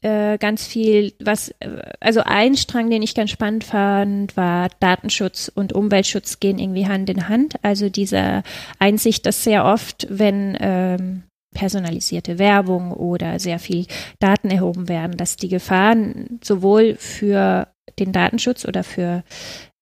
äh, 0.00 0.38
ganz 0.38 0.66
viel, 0.66 1.12
was, 1.20 1.50
äh, 1.60 1.82
also 2.00 2.22
ein 2.24 2.56
Strang, 2.56 2.88
den 2.88 3.02
ich 3.02 3.14
ganz 3.14 3.30
spannend 3.30 3.64
fand, 3.64 4.38
war 4.38 4.70
Datenschutz 4.80 5.52
und 5.54 5.74
Umweltschutz 5.74 6.40
gehen 6.40 6.58
irgendwie 6.58 6.86
Hand 6.86 7.10
in 7.10 7.28
Hand. 7.28 7.62
Also 7.62 7.90
diese 7.90 8.42
Einsicht, 8.78 9.26
dass 9.26 9.44
sehr 9.44 9.66
oft, 9.66 10.06
wenn 10.08 10.56
ähm, 10.60 11.24
personalisierte 11.58 12.38
Werbung 12.38 12.92
oder 12.92 13.40
sehr 13.40 13.58
viel 13.58 13.86
Daten 14.20 14.48
erhoben 14.48 14.88
werden, 14.88 15.16
dass 15.16 15.34
die 15.34 15.48
Gefahren 15.48 16.38
sowohl 16.40 16.94
für 16.94 17.66
den 17.98 18.12
Datenschutz 18.12 18.64
oder 18.64 18.84
für 18.84 19.24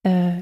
äh, 0.01 0.41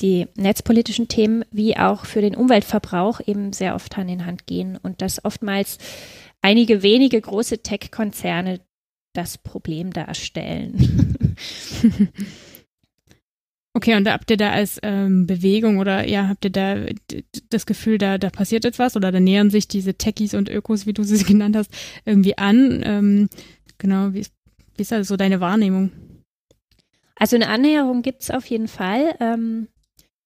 die 0.00 0.26
netzpolitischen 0.34 1.06
Themen 1.06 1.44
wie 1.52 1.76
auch 1.76 2.06
für 2.06 2.22
den 2.22 2.34
Umweltverbrauch 2.34 3.20
eben 3.24 3.52
sehr 3.52 3.76
oft 3.76 3.96
Hand 3.96 4.10
in 4.10 4.26
Hand 4.26 4.48
gehen 4.48 4.76
und 4.82 5.00
dass 5.00 5.24
oftmals 5.24 5.78
einige 6.42 6.82
wenige 6.82 7.20
große 7.20 7.58
Tech-Konzerne 7.58 8.58
das 9.12 9.38
Problem 9.38 9.92
darstellen. 9.92 11.36
Okay, 13.76 13.96
und 13.96 14.08
habt 14.08 14.30
ihr 14.30 14.36
da 14.36 14.52
als 14.52 14.78
ähm, 14.84 15.26
Bewegung 15.26 15.78
oder 15.78 16.06
ja, 16.08 16.28
habt 16.28 16.44
ihr 16.44 16.52
da 16.52 16.76
das 17.50 17.66
Gefühl, 17.66 17.98
da, 17.98 18.18
da 18.18 18.30
passiert 18.30 18.64
etwas 18.64 18.96
oder 18.96 19.10
da 19.10 19.18
nähern 19.18 19.50
sich 19.50 19.66
diese 19.66 19.94
Techies 19.94 20.34
und 20.34 20.48
Ökos, 20.48 20.86
wie 20.86 20.92
du 20.92 21.02
sie 21.02 21.22
genannt 21.24 21.56
hast, 21.56 21.72
irgendwie 22.04 22.38
an? 22.38 22.82
Ähm, 22.84 23.28
genau, 23.78 24.12
wie 24.12 24.20
ist, 24.20 24.32
wie 24.76 24.82
ist 24.82 24.92
da 24.92 25.02
so 25.02 25.16
deine 25.16 25.40
Wahrnehmung? 25.40 25.90
Also 27.16 27.34
eine 27.34 27.48
Annäherung 27.48 28.02
gibt 28.02 28.22
es 28.22 28.30
auf 28.30 28.46
jeden 28.46 28.68
Fall. 28.68 29.16
Ähm, 29.18 29.66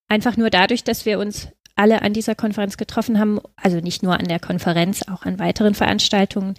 einfach 0.08 0.36
nur 0.36 0.50
dadurch, 0.50 0.84
dass 0.84 1.06
wir 1.06 1.18
uns 1.18 1.48
alle 1.78 2.02
an 2.02 2.12
dieser 2.12 2.34
Konferenz 2.34 2.76
getroffen 2.76 3.18
haben, 3.18 3.40
also 3.56 3.78
nicht 3.78 4.02
nur 4.02 4.18
an 4.18 4.26
der 4.26 4.40
Konferenz, 4.40 5.02
auch 5.08 5.22
an 5.24 5.38
weiteren 5.38 5.74
Veranstaltungen, 5.74 6.54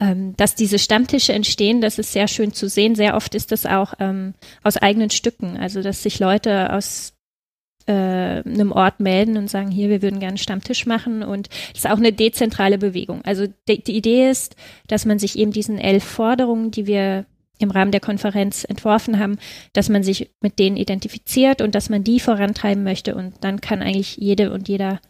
ähm, 0.00 0.34
dass 0.36 0.54
diese 0.54 0.78
Stammtische 0.78 1.32
entstehen, 1.32 1.80
das 1.80 1.98
ist 1.98 2.12
sehr 2.12 2.28
schön 2.28 2.52
zu 2.52 2.68
sehen. 2.68 2.94
Sehr 2.94 3.16
oft 3.16 3.34
ist 3.34 3.52
das 3.52 3.66
auch 3.66 3.94
ähm, 4.00 4.34
aus 4.62 4.76
eigenen 4.76 5.10
Stücken, 5.10 5.56
also 5.56 5.82
dass 5.82 6.02
sich 6.02 6.18
Leute 6.18 6.72
aus 6.72 7.14
äh, 7.86 7.92
einem 7.92 8.72
Ort 8.72 9.00
melden 9.00 9.36
und 9.36 9.48
sagen, 9.48 9.70
hier, 9.70 9.88
wir 9.90 10.02
würden 10.02 10.18
gerne 10.18 10.32
einen 10.32 10.38
Stammtisch 10.38 10.86
machen 10.86 11.22
und 11.22 11.48
es 11.72 11.80
ist 11.84 11.90
auch 11.90 11.98
eine 11.98 12.12
dezentrale 12.12 12.78
Bewegung. 12.78 13.22
Also 13.24 13.46
die, 13.68 13.82
die 13.82 13.96
Idee 13.96 14.30
ist, 14.30 14.56
dass 14.86 15.04
man 15.04 15.18
sich 15.18 15.38
eben 15.38 15.52
diesen 15.52 15.78
elf 15.78 16.04
Forderungen, 16.04 16.70
die 16.70 16.86
wir 16.86 17.26
im 17.58 17.70
Rahmen 17.70 17.92
der 17.92 18.00
Konferenz 18.00 18.64
entworfen 18.64 19.18
haben, 19.18 19.38
dass 19.72 19.88
man 19.88 20.02
sich 20.02 20.30
mit 20.40 20.58
denen 20.58 20.76
identifiziert 20.76 21.62
und 21.62 21.74
dass 21.74 21.88
man 21.88 22.04
die 22.04 22.20
vorantreiben 22.20 22.82
möchte. 22.84 23.14
Und 23.14 23.34
dann 23.40 23.60
kann 23.60 23.82
eigentlich 23.82 24.16
jede 24.16 24.52
und 24.52 24.68
jeder 24.68 25.00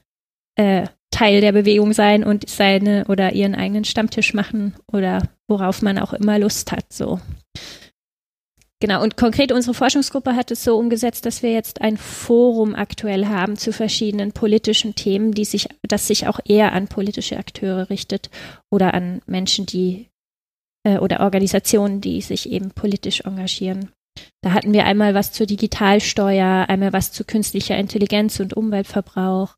äh, 0.57 0.87
Teil 1.11 1.41
der 1.41 1.53
Bewegung 1.53 1.93
sein 1.93 2.25
und 2.25 2.49
seine 2.49 3.05
oder 3.09 3.33
ihren 3.33 3.55
eigenen 3.55 3.85
Stammtisch 3.85 4.35
machen 4.35 4.75
oder 4.93 5.23
worauf 5.49 5.81
man 5.81 5.99
auch 5.99 6.13
immer 6.13 6.39
Lust 6.39 6.73
hat. 6.73 6.93
So. 6.93 7.21
Genau, 8.81 9.03
und 9.03 9.17
konkret 9.17 9.53
unsere 9.53 9.73
Forschungsgruppe 9.73 10.35
hat 10.35 10.51
es 10.51 10.65
so 10.65 10.77
umgesetzt, 10.77 11.25
dass 11.25 11.43
wir 11.43 11.53
jetzt 11.53 11.81
ein 11.81 11.97
Forum 11.97 12.75
aktuell 12.75 13.27
haben 13.27 13.57
zu 13.57 13.73
verschiedenen 13.73 14.33
politischen 14.33 14.95
Themen, 14.95 15.33
die 15.33 15.45
sich, 15.45 15.69
das 15.83 16.07
sich 16.07 16.27
auch 16.27 16.41
eher 16.45 16.73
an 16.73 16.89
politische 16.89 17.39
Akteure 17.39 17.89
richtet 17.89 18.29
oder 18.71 18.93
an 18.93 19.23
Menschen, 19.27 19.65
die 19.67 20.11
äh, 20.85 20.99
oder 20.99 21.21
Organisationen, 21.21 22.01
die 22.01 22.21
sich 22.21 22.51
eben 22.51 22.71
politisch 22.71 23.23
engagieren. 23.23 23.91
Da 24.43 24.53
hatten 24.53 24.73
wir 24.73 24.85
einmal 24.85 25.15
was 25.15 25.33
zur 25.33 25.47
Digitalsteuer, 25.47 26.67
einmal 26.69 26.93
was 26.93 27.11
zu 27.11 27.25
künstlicher 27.25 27.77
Intelligenz 27.77 28.39
und 28.41 28.55
Umweltverbrauch. 28.55 29.57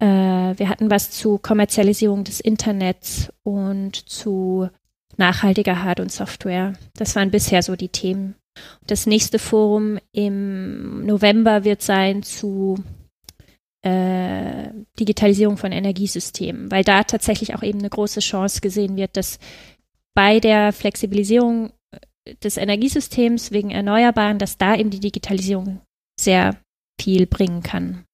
Äh, 0.00 0.06
wir 0.06 0.68
hatten 0.68 0.90
was 0.90 1.10
zu 1.10 1.38
Kommerzialisierung 1.38 2.24
des 2.24 2.40
Internets 2.40 3.32
und 3.42 3.96
zu 4.08 4.68
nachhaltiger 5.16 5.82
Hard- 5.82 6.00
und 6.00 6.12
Software. 6.12 6.74
Das 6.94 7.16
waren 7.16 7.30
bisher 7.30 7.62
so 7.62 7.76
die 7.76 7.88
Themen. 7.88 8.34
Das 8.86 9.06
nächste 9.06 9.38
Forum 9.38 9.98
im 10.12 11.06
November 11.06 11.64
wird 11.64 11.82
sein 11.82 12.22
zu 12.22 12.82
äh, 13.82 14.70
Digitalisierung 14.98 15.56
von 15.56 15.72
Energiesystemen, 15.72 16.70
weil 16.70 16.84
da 16.84 17.04
tatsächlich 17.04 17.54
auch 17.54 17.62
eben 17.62 17.78
eine 17.78 17.88
große 17.88 18.20
Chance 18.20 18.60
gesehen 18.60 18.96
wird, 18.96 19.16
dass 19.16 19.38
bei 20.14 20.40
der 20.40 20.72
Flexibilisierung 20.72 21.72
äh, 21.90 22.34
des 22.36 22.56
Energiesystems 22.56 23.50
wegen 23.50 23.70
Erneuerbaren, 23.70 24.38
dass 24.38 24.58
da 24.58 24.76
eben 24.76 24.90
die 24.90 25.00
Digitalisierung 25.00 25.80
sehr 26.18 26.60
viel 27.00 27.26
bringen 27.26 27.62
kann. 27.62 28.04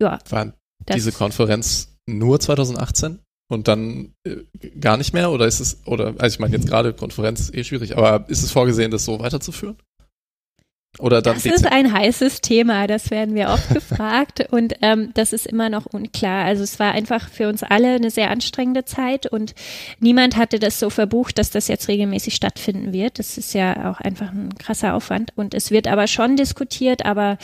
Ja. 0.00 0.18
War 0.28 0.52
diese 0.88 1.12
Konferenz 1.12 1.96
nur 2.06 2.38
2018 2.38 3.20
und 3.48 3.68
dann 3.68 4.14
äh, 4.24 4.44
gar 4.78 4.96
nicht 4.96 5.12
mehr? 5.12 5.30
Oder 5.30 5.46
ist 5.46 5.60
es, 5.60 5.86
oder, 5.86 6.14
also 6.18 6.34
ich 6.34 6.38
meine 6.38 6.56
jetzt 6.56 6.68
gerade 6.68 6.92
Konferenz 6.92 7.50
eh 7.52 7.64
schwierig, 7.64 7.96
aber 7.96 8.28
ist 8.28 8.42
es 8.42 8.52
vorgesehen, 8.52 8.90
das 8.90 9.04
so 9.04 9.18
weiterzuführen? 9.18 9.76
Oder 10.98 11.20
dann 11.20 11.34
das 11.34 11.44
ist 11.44 11.66
ein 11.66 11.92
heißes 11.92 12.40
Thema, 12.40 12.86
das 12.86 13.10
werden 13.10 13.34
wir 13.34 13.48
oft 13.48 13.68
gefragt 13.72 14.46
und 14.50 14.74
ähm, 14.82 15.10
das 15.14 15.32
ist 15.32 15.46
immer 15.46 15.68
noch 15.68 15.86
unklar. 15.86 16.44
Also 16.44 16.62
es 16.62 16.78
war 16.78 16.92
einfach 16.92 17.28
für 17.28 17.48
uns 17.48 17.62
alle 17.62 17.94
eine 17.94 18.10
sehr 18.10 18.30
anstrengende 18.30 18.84
Zeit 18.84 19.26
und 19.26 19.54
niemand 20.00 20.36
hatte 20.36 20.58
das 20.58 20.80
so 20.80 20.88
verbucht, 20.88 21.38
dass 21.38 21.50
das 21.50 21.68
jetzt 21.68 21.88
regelmäßig 21.88 22.34
stattfinden 22.34 22.92
wird. 22.92 23.18
Das 23.18 23.36
ist 23.36 23.52
ja 23.52 23.90
auch 23.90 24.00
einfach 24.00 24.32
ein 24.32 24.54
krasser 24.58 24.94
Aufwand 24.94 25.32
und 25.36 25.54
es 25.54 25.70
wird 25.70 25.86
aber 25.86 26.06
schon 26.06 26.36
diskutiert, 26.36 27.04
aber 27.04 27.38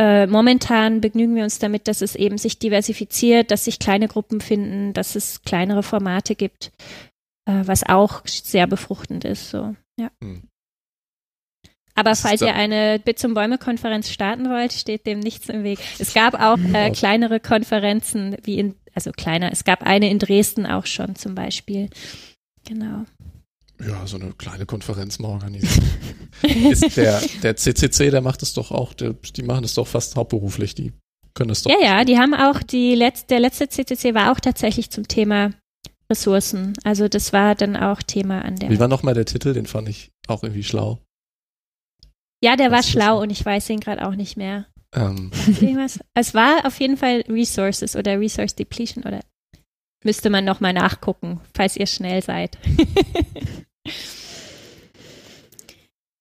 äh, 0.00 0.26
momentan 0.26 1.00
begnügen 1.00 1.34
wir 1.34 1.42
uns 1.42 1.58
damit, 1.58 1.88
dass 1.88 2.02
es 2.02 2.14
eben 2.14 2.38
sich 2.38 2.58
diversifiziert, 2.58 3.50
dass 3.50 3.64
sich 3.64 3.78
kleine 3.78 4.08
Gruppen 4.08 4.40
finden, 4.40 4.92
dass 4.92 5.16
es 5.16 5.42
kleinere 5.42 5.82
Formate 5.82 6.36
gibt, 6.36 6.72
äh, 7.46 7.62
was 7.64 7.82
auch 7.86 8.22
sehr 8.24 8.66
befruchtend 8.66 9.24
ist. 9.24 9.50
So, 9.50 9.74
ja. 9.98 10.10
Hm. 10.22 10.44
Aber 11.98 12.14
falls 12.14 12.40
ihr 12.40 12.54
eine 12.54 12.98
Bit 12.98 13.18
zum 13.18 13.34
Bäume-Konferenz 13.34 14.10
starten 14.10 14.48
wollt, 14.48 14.72
steht 14.72 15.06
dem 15.06 15.18
nichts 15.18 15.48
im 15.48 15.64
Weg. 15.64 15.80
Es 15.98 16.14
gab 16.14 16.34
auch 16.34 16.58
äh, 16.72 16.90
kleinere 16.90 17.40
Konferenzen, 17.40 18.36
wie 18.44 18.58
in, 18.58 18.74
also 18.94 19.10
kleiner, 19.10 19.50
es 19.52 19.64
gab 19.64 19.82
eine 19.82 20.08
in 20.10 20.18
Dresden 20.18 20.66
auch 20.66 20.86
schon 20.86 21.16
zum 21.16 21.34
Beispiel. 21.34 21.88
Genau. 22.66 23.04
Ja, 23.86 24.06
so 24.06 24.16
eine 24.16 24.32
kleine 24.32 24.66
Konferenz 24.66 25.18
mal 25.18 25.28
organisieren. 25.28 25.90
ist 26.70 26.96
der, 26.96 27.20
der 27.42 27.56
CCC, 27.56 28.10
der 28.10 28.20
macht 28.20 28.42
es 28.42 28.52
doch 28.52 28.70
auch, 28.70 28.92
der, 28.92 29.14
die 29.14 29.42
machen 29.42 29.64
es 29.64 29.74
doch 29.74 29.86
fast 29.86 30.16
hauptberuflich, 30.16 30.74
die 30.74 30.92
können 31.34 31.50
es 31.50 31.62
doch. 31.62 31.70
Ja, 31.70 31.78
ja, 31.80 32.04
die 32.04 32.18
haben 32.18 32.34
auch, 32.34 32.62
die 32.62 32.94
letzte, 32.94 33.28
der 33.28 33.40
letzte 33.40 33.68
CCC 33.68 34.14
war 34.14 34.32
auch 34.32 34.40
tatsächlich 34.40 34.90
zum 34.90 35.06
Thema 35.06 35.52
Ressourcen. 36.10 36.74
Also 36.84 37.08
das 37.08 37.32
war 37.32 37.54
dann 37.54 37.76
auch 37.76 38.02
Thema 38.02 38.44
an 38.44 38.56
der. 38.56 38.70
Wie 38.70 38.80
war 38.80 38.88
nochmal 38.88 39.14
der 39.14 39.26
Titel? 39.26 39.52
Den 39.52 39.66
fand 39.66 39.88
ich 39.88 40.10
auch 40.26 40.42
irgendwie 40.42 40.64
schlau. 40.64 40.98
Ja, 42.42 42.56
der 42.56 42.70
war 42.70 42.82
schlau 42.82 43.20
und 43.20 43.30
ich 43.30 43.44
weiß 43.44 43.70
ihn 43.70 43.80
gerade 43.80 44.06
auch 44.06 44.14
nicht 44.14 44.36
mehr. 44.36 44.66
Ähm. 44.94 45.30
Es 46.14 46.34
war 46.34 46.64
auf 46.64 46.78
jeden 46.80 46.96
Fall 46.96 47.24
Resources 47.28 47.96
oder 47.96 48.18
Resource 48.18 48.54
Depletion 48.54 49.04
oder 49.04 49.20
müsste 50.04 50.30
man 50.30 50.44
nochmal 50.44 50.72
nachgucken, 50.72 51.40
falls 51.54 51.76
ihr 51.76 51.86
schnell 51.86 52.22
seid. 52.22 52.58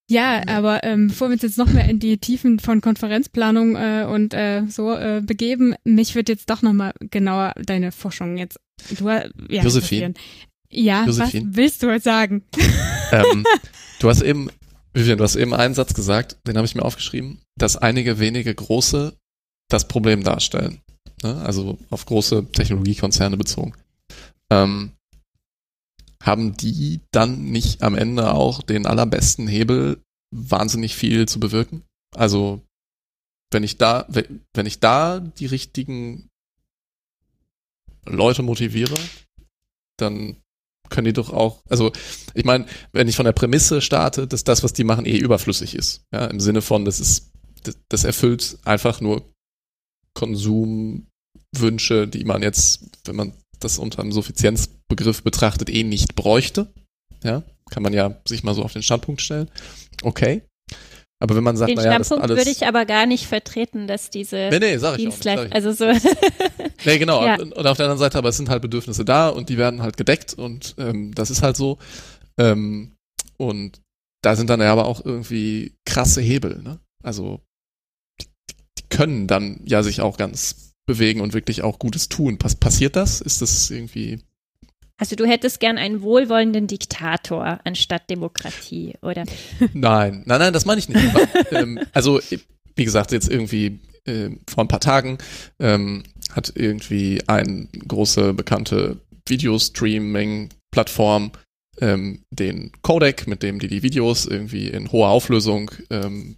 Ja, 0.09 0.41
aber 0.47 0.85
ähm, 0.85 1.09
bevor 1.09 1.27
wir 1.27 1.33
uns 1.33 1.41
jetzt 1.41 1.57
noch 1.57 1.71
mehr 1.71 1.89
in 1.89 1.99
die 1.99 2.17
Tiefen 2.17 2.59
von 2.59 2.79
Konferenzplanung 2.79 3.75
äh, 3.75 4.05
und 4.09 4.33
äh, 4.33 4.63
so 4.69 4.93
äh, 4.93 5.21
begeben, 5.21 5.75
mich 5.83 6.15
würde 6.15 6.31
jetzt 6.31 6.49
doch 6.49 6.61
nochmal 6.61 6.93
genauer 6.99 7.53
deine 7.57 7.91
Forschung 7.91 8.37
jetzt. 8.37 8.57
Du, 8.97 9.09
ja, 9.09 9.27
Josephine. 9.63 10.13
Ja, 10.69 11.05
Josephine. 11.05 11.47
was 11.49 11.57
willst 11.57 11.83
du 11.83 11.89
jetzt 11.89 12.05
sagen? 12.05 12.43
Ähm, 13.11 13.45
du 13.99 14.07
hast 14.09 14.21
eben 14.21 14.49
Vivian, 14.97 15.19
du 15.19 15.23
hast 15.23 15.35
eben 15.35 15.53
einen 15.53 15.75
Satz 15.75 15.93
gesagt, 15.93 16.37
den 16.47 16.57
habe 16.57 16.65
ich 16.65 16.73
mir 16.73 16.83
aufgeschrieben, 16.83 17.39
dass 17.55 17.77
einige 17.77 18.19
wenige 18.19 18.53
große 18.53 19.15
das 19.69 19.87
Problem 19.87 20.23
darstellen. 20.23 20.81
Ne? 21.21 21.39
Also 21.43 21.77
auf 21.91 22.05
große 22.05 22.51
Technologiekonzerne 22.51 23.37
bezogen. 23.37 23.73
Ähm, 24.51 24.93
haben 26.23 26.57
die 26.57 27.01
dann 27.11 27.45
nicht 27.45 27.83
am 27.83 27.93
Ende 27.95 28.33
auch 28.33 28.63
den 28.63 28.87
allerbesten 28.87 29.47
Hebel, 29.47 30.01
wahnsinnig 30.33 30.95
viel 30.95 31.27
zu 31.27 31.39
bewirken? 31.39 31.83
Also 32.15 32.61
wenn 33.51 33.63
ich 33.63 33.77
da, 33.77 34.07
wenn 34.09 34.65
ich 34.65 34.79
da 34.79 35.19
die 35.19 35.45
richtigen 35.45 36.27
Leute 38.05 38.41
motiviere, 38.41 38.95
dann 39.97 40.37
können 40.89 41.05
die 41.05 41.13
doch 41.13 41.31
auch, 41.31 41.61
also 41.69 41.91
ich 42.33 42.45
meine, 42.45 42.65
wenn 42.91 43.07
ich 43.07 43.15
von 43.15 43.25
der 43.25 43.33
Prämisse 43.33 43.81
starte, 43.81 44.27
dass 44.27 44.43
das, 44.43 44.63
was 44.63 44.73
die 44.73 44.83
machen, 44.83 45.05
eh 45.05 45.17
überflüssig 45.17 45.75
ist. 45.75 46.03
Ja, 46.13 46.25
im 46.25 46.39
Sinne 46.39 46.61
von, 46.61 46.85
das 46.85 46.99
ist, 46.99 47.31
das, 47.89 48.03
erfüllt 48.03 48.57
einfach 48.63 49.01
nur 49.01 49.29
Konsumwünsche, 50.13 52.07
die 52.07 52.23
man 52.23 52.41
jetzt, 52.41 52.85
wenn 53.05 53.15
man 53.15 53.33
das 53.59 53.79
unter 53.79 54.01
einem 54.01 54.11
Suffizienzbegriff 54.11 55.23
betrachtet, 55.23 55.69
eh 55.69 55.83
nicht 55.83 56.15
bräuchte. 56.15 56.73
Ja, 57.23 57.43
kann 57.69 57.83
man 57.83 57.93
ja 57.93 58.21
sich 58.27 58.43
mal 58.43 58.53
so 58.53 58.63
auf 58.63 58.73
den 58.73 58.83
Standpunkt 58.83 59.21
stellen. 59.21 59.49
Okay. 60.03 60.43
Aber 61.19 61.35
wenn 61.35 61.43
man 61.43 61.57
sagt, 61.57 61.69
den 61.69 61.77
naja, 61.77 61.93
Standpunkt 61.93 62.23
alles 62.23 62.37
würde 62.37 62.51
ich 62.51 62.67
aber 62.67 62.85
gar 62.85 63.07
nicht 63.07 63.25
vertreten, 63.25 63.87
dass 63.87 64.11
diese 64.11 64.49
nee, 64.51 64.59
nee, 64.59 64.77
sag 64.77 64.97
ich 64.97 65.03
Dienstleistung, 65.03 65.51
also 65.51 65.71
so. 65.71 65.85
nee, 66.85 66.99
genau. 66.99 67.25
Ja. 67.25 67.39
Und, 67.39 67.53
auf 67.55 67.77
der 67.77 67.85
anderen 67.85 67.97
Seite, 67.97 68.19
aber 68.19 68.29
es 68.29 68.37
sind 68.37 68.49
halt 68.49 68.61
Bedürfnisse 68.61 69.03
da 69.03 69.29
und 69.29 69.49
die 69.49 69.57
werden 69.57 69.81
halt 69.81 69.97
gedeckt 69.97 70.35
und 70.35 70.75
ähm, 70.77 71.13
das 71.15 71.31
ist 71.31 71.41
halt 71.41 71.57
so. 71.57 71.79
Ähm, 72.37 72.95
und 73.37 73.81
da 74.21 74.35
sind 74.35 74.49
dann 74.49 74.61
ja 74.61 74.71
aber 74.71 74.85
auch 74.85 75.03
irgendwie 75.03 75.75
krasse 75.85 76.21
Hebel, 76.21 76.61
ne? 76.61 76.79
Also 77.03 77.41
die, 78.21 78.27
die 78.77 78.83
können 78.89 79.25
dann 79.27 79.61
ja 79.65 79.81
sich 79.81 80.01
auch 80.01 80.17
ganz 80.17 80.73
bewegen 80.85 81.21
und 81.21 81.33
wirklich 81.33 81.63
auch 81.63 81.79
Gutes 81.79 82.09
tun. 82.09 82.37
Pass 82.37 82.55
passiert 82.55 82.95
das? 82.95 83.21
Ist 83.21 83.41
das 83.41 83.71
irgendwie 83.71 84.21
Also 84.97 85.15
du 85.15 85.27
hättest 85.27 85.59
gern 85.59 85.77
einen 85.77 86.01
wohlwollenden 86.01 86.65
Diktator 86.65 87.59
anstatt 87.63 88.09
Demokratie, 88.09 88.95
oder? 89.01 89.25
Nein, 89.73 90.23
nein, 90.25 90.39
nein, 90.39 90.53
das 90.53 90.65
meine 90.65 90.79
ich 90.79 90.89
nicht. 90.89 91.03
Ähm, 91.51 91.79
also 91.93 92.19
wie 92.75 92.83
gesagt, 92.83 93.11
jetzt 93.11 93.29
irgendwie 93.29 93.79
äh, 94.05 94.31
vor 94.49 94.63
ein 94.63 94.67
paar 94.67 94.79
Tagen 94.79 95.19
ähm, 95.59 96.03
hat 96.31 96.51
irgendwie 96.55 97.21
eine 97.27 97.67
große 97.87 98.33
bekannte 98.33 98.99
Videostreaming-Plattform 99.27 101.31
ähm, 101.79 102.23
den 102.31 102.71
Codec, 102.81 103.27
mit 103.27 103.43
dem 103.43 103.59
die 103.59 103.67
die 103.67 103.83
Videos 103.83 104.25
irgendwie 104.25 104.67
in 104.67 104.91
hoher 104.91 105.09
Auflösung 105.09 105.71
ähm, 105.89 106.37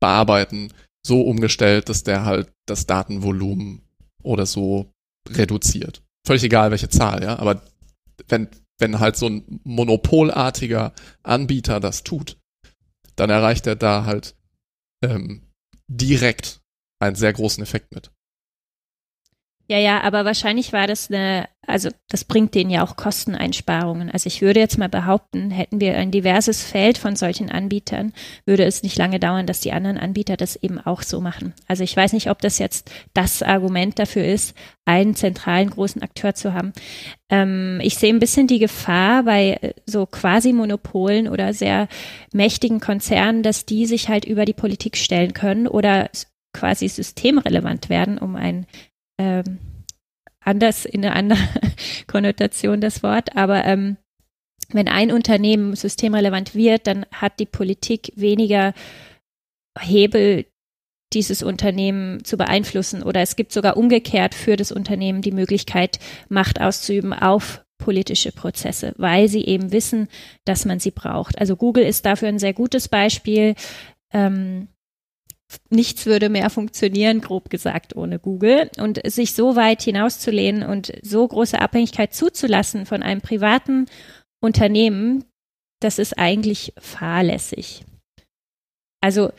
bearbeiten, 0.00 0.72
so 1.06 1.22
umgestellt, 1.22 1.88
dass 1.88 2.04
der 2.04 2.24
halt 2.24 2.48
das 2.66 2.86
Datenvolumen 2.86 3.82
oder 4.22 4.46
so 4.46 4.90
reduziert. 5.28 6.02
Völlig 6.26 6.44
egal, 6.44 6.70
welche 6.70 6.88
Zahl, 6.88 7.22
ja, 7.22 7.38
aber 7.38 7.62
wenn, 8.26 8.48
wenn 8.78 9.00
halt 9.00 9.16
so 9.16 9.26
ein 9.26 9.60
monopolartiger 9.64 10.92
Anbieter 11.22 11.80
das 11.80 12.04
tut, 12.04 12.38
dann 13.16 13.30
erreicht 13.30 13.66
er 13.66 13.76
da 13.76 14.04
halt 14.04 14.36
ähm, 15.02 15.42
direkt 15.88 16.60
einen 17.00 17.16
sehr 17.16 17.32
großen 17.32 17.62
Effekt 17.62 17.94
mit. 17.94 18.10
Ja, 19.70 19.76
ja, 19.78 20.00
aber 20.00 20.24
wahrscheinlich 20.24 20.72
war 20.72 20.86
das 20.86 21.10
eine, 21.10 21.46
also 21.66 21.90
das 22.08 22.24
bringt 22.24 22.54
denen 22.54 22.70
ja 22.70 22.82
auch 22.82 22.96
Kosteneinsparungen. 22.96 24.10
Also 24.10 24.26
ich 24.26 24.40
würde 24.40 24.60
jetzt 24.60 24.78
mal 24.78 24.88
behaupten, 24.88 25.50
hätten 25.50 25.78
wir 25.78 25.94
ein 25.98 26.10
diverses 26.10 26.62
Feld 26.62 26.96
von 26.96 27.16
solchen 27.16 27.50
Anbietern, 27.50 28.14
würde 28.46 28.64
es 28.64 28.82
nicht 28.82 28.96
lange 28.96 29.20
dauern, 29.20 29.46
dass 29.46 29.60
die 29.60 29.72
anderen 29.72 29.98
Anbieter 29.98 30.38
das 30.38 30.56
eben 30.56 30.80
auch 30.80 31.02
so 31.02 31.20
machen. 31.20 31.52
Also 31.66 31.84
ich 31.84 31.94
weiß 31.94 32.14
nicht, 32.14 32.30
ob 32.30 32.40
das 32.40 32.58
jetzt 32.58 32.90
das 33.12 33.42
Argument 33.42 33.98
dafür 33.98 34.24
ist, 34.24 34.56
einen 34.86 35.14
zentralen 35.14 35.68
großen 35.68 36.00
Akteur 36.00 36.34
zu 36.34 36.54
haben. 36.54 36.72
Ähm, 37.28 37.78
ich 37.82 37.98
sehe 37.98 38.14
ein 38.14 38.20
bisschen 38.20 38.46
die 38.46 38.60
Gefahr 38.60 39.24
bei 39.24 39.58
äh, 39.60 39.74
so 39.84 40.06
quasi 40.06 40.54
Monopolen 40.54 41.28
oder 41.28 41.52
sehr 41.52 41.88
mächtigen 42.32 42.80
Konzernen, 42.80 43.42
dass 43.42 43.66
die 43.66 43.84
sich 43.84 44.08
halt 44.08 44.24
über 44.24 44.46
die 44.46 44.54
Politik 44.54 44.96
stellen 44.96 45.34
können 45.34 45.68
oder 45.68 46.08
quasi 46.54 46.88
systemrelevant 46.88 47.90
werden, 47.90 48.16
um 48.16 48.34
ein 48.34 48.64
ähm, 49.18 49.58
anders 50.40 50.84
in 50.84 51.04
eine 51.04 51.14
andere 51.14 51.40
Konnotation 52.06 52.80
das 52.80 53.02
Wort, 53.02 53.36
aber 53.36 53.64
ähm, 53.64 53.96
wenn 54.70 54.88
ein 54.88 55.12
Unternehmen 55.12 55.74
systemrelevant 55.74 56.54
wird, 56.54 56.86
dann 56.86 57.06
hat 57.12 57.40
die 57.40 57.46
Politik 57.46 58.12
weniger 58.16 58.74
Hebel, 59.78 60.46
dieses 61.14 61.42
Unternehmen 61.42 62.22
zu 62.24 62.36
beeinflussen 62.36 63.02
oder 63.02 63.22
es 63.22 63.34
gibt 63.34 63.52
sogar 63.52 63.78
umgekehrt 63.78 64.34
für 64.34 64.56
das 64.56 64.72
Unternehmen 64.72 65.22
die 65.22 65.32
Möglichkeit, 65.32 65.98
Macht 66.28 66.60
auszuüben 66.60 67.14
auf 67.14 67.64
politische 67.78 68.32
Prozesse, 68.32 68.92
weil 68.98 69.28
sie 69.28 69.44
eben 69.46 69.72
wissen, 69.72 70.08
dass 70.44 70.66
man 70.66 70.80
sie 70.80 70.90
braucht. 70.90 71.38
Also 71.38 71.56
Google 71.56 71.84
ist 71.84 72.04
dafür 72.04 72.28
ein 72.28 72.38
sehr 72.38 72.52
gutes 72.52 72.88
Beispiel. 72.88 73.54
Ähm, 74.12 74.68
nichts 75.70 76.06
würde 76.06 76.28
mehr 76.28 76.50
funktionieren, 76.50 77.20
grob 77.20 77.50
gesagt, 77.50 77.96
ohne 77.96 78.18
Google. 78.18 78.70
Und 78.78 79.00
sich 79.10 79.34
so 79.34 79.56
weit 79.56 79.82
hinauszulehnen 79.82 80.62
und 80.62 80.92
so 81.02 81.26
große 81.26 81.60
Abhängigkeit 81.60 82.14
zuzulassen 82.14 82.86
von 82.86 83.02
einem 83.02 83.20
privaten 83.20 83.86
Unternehmen, 84.40 85.24
das 85.80 85.98
ist 85.98 86.18
eigentlich 86.18 86.72
fahrlässig. 86.78 87.84
Also 89.00 89.30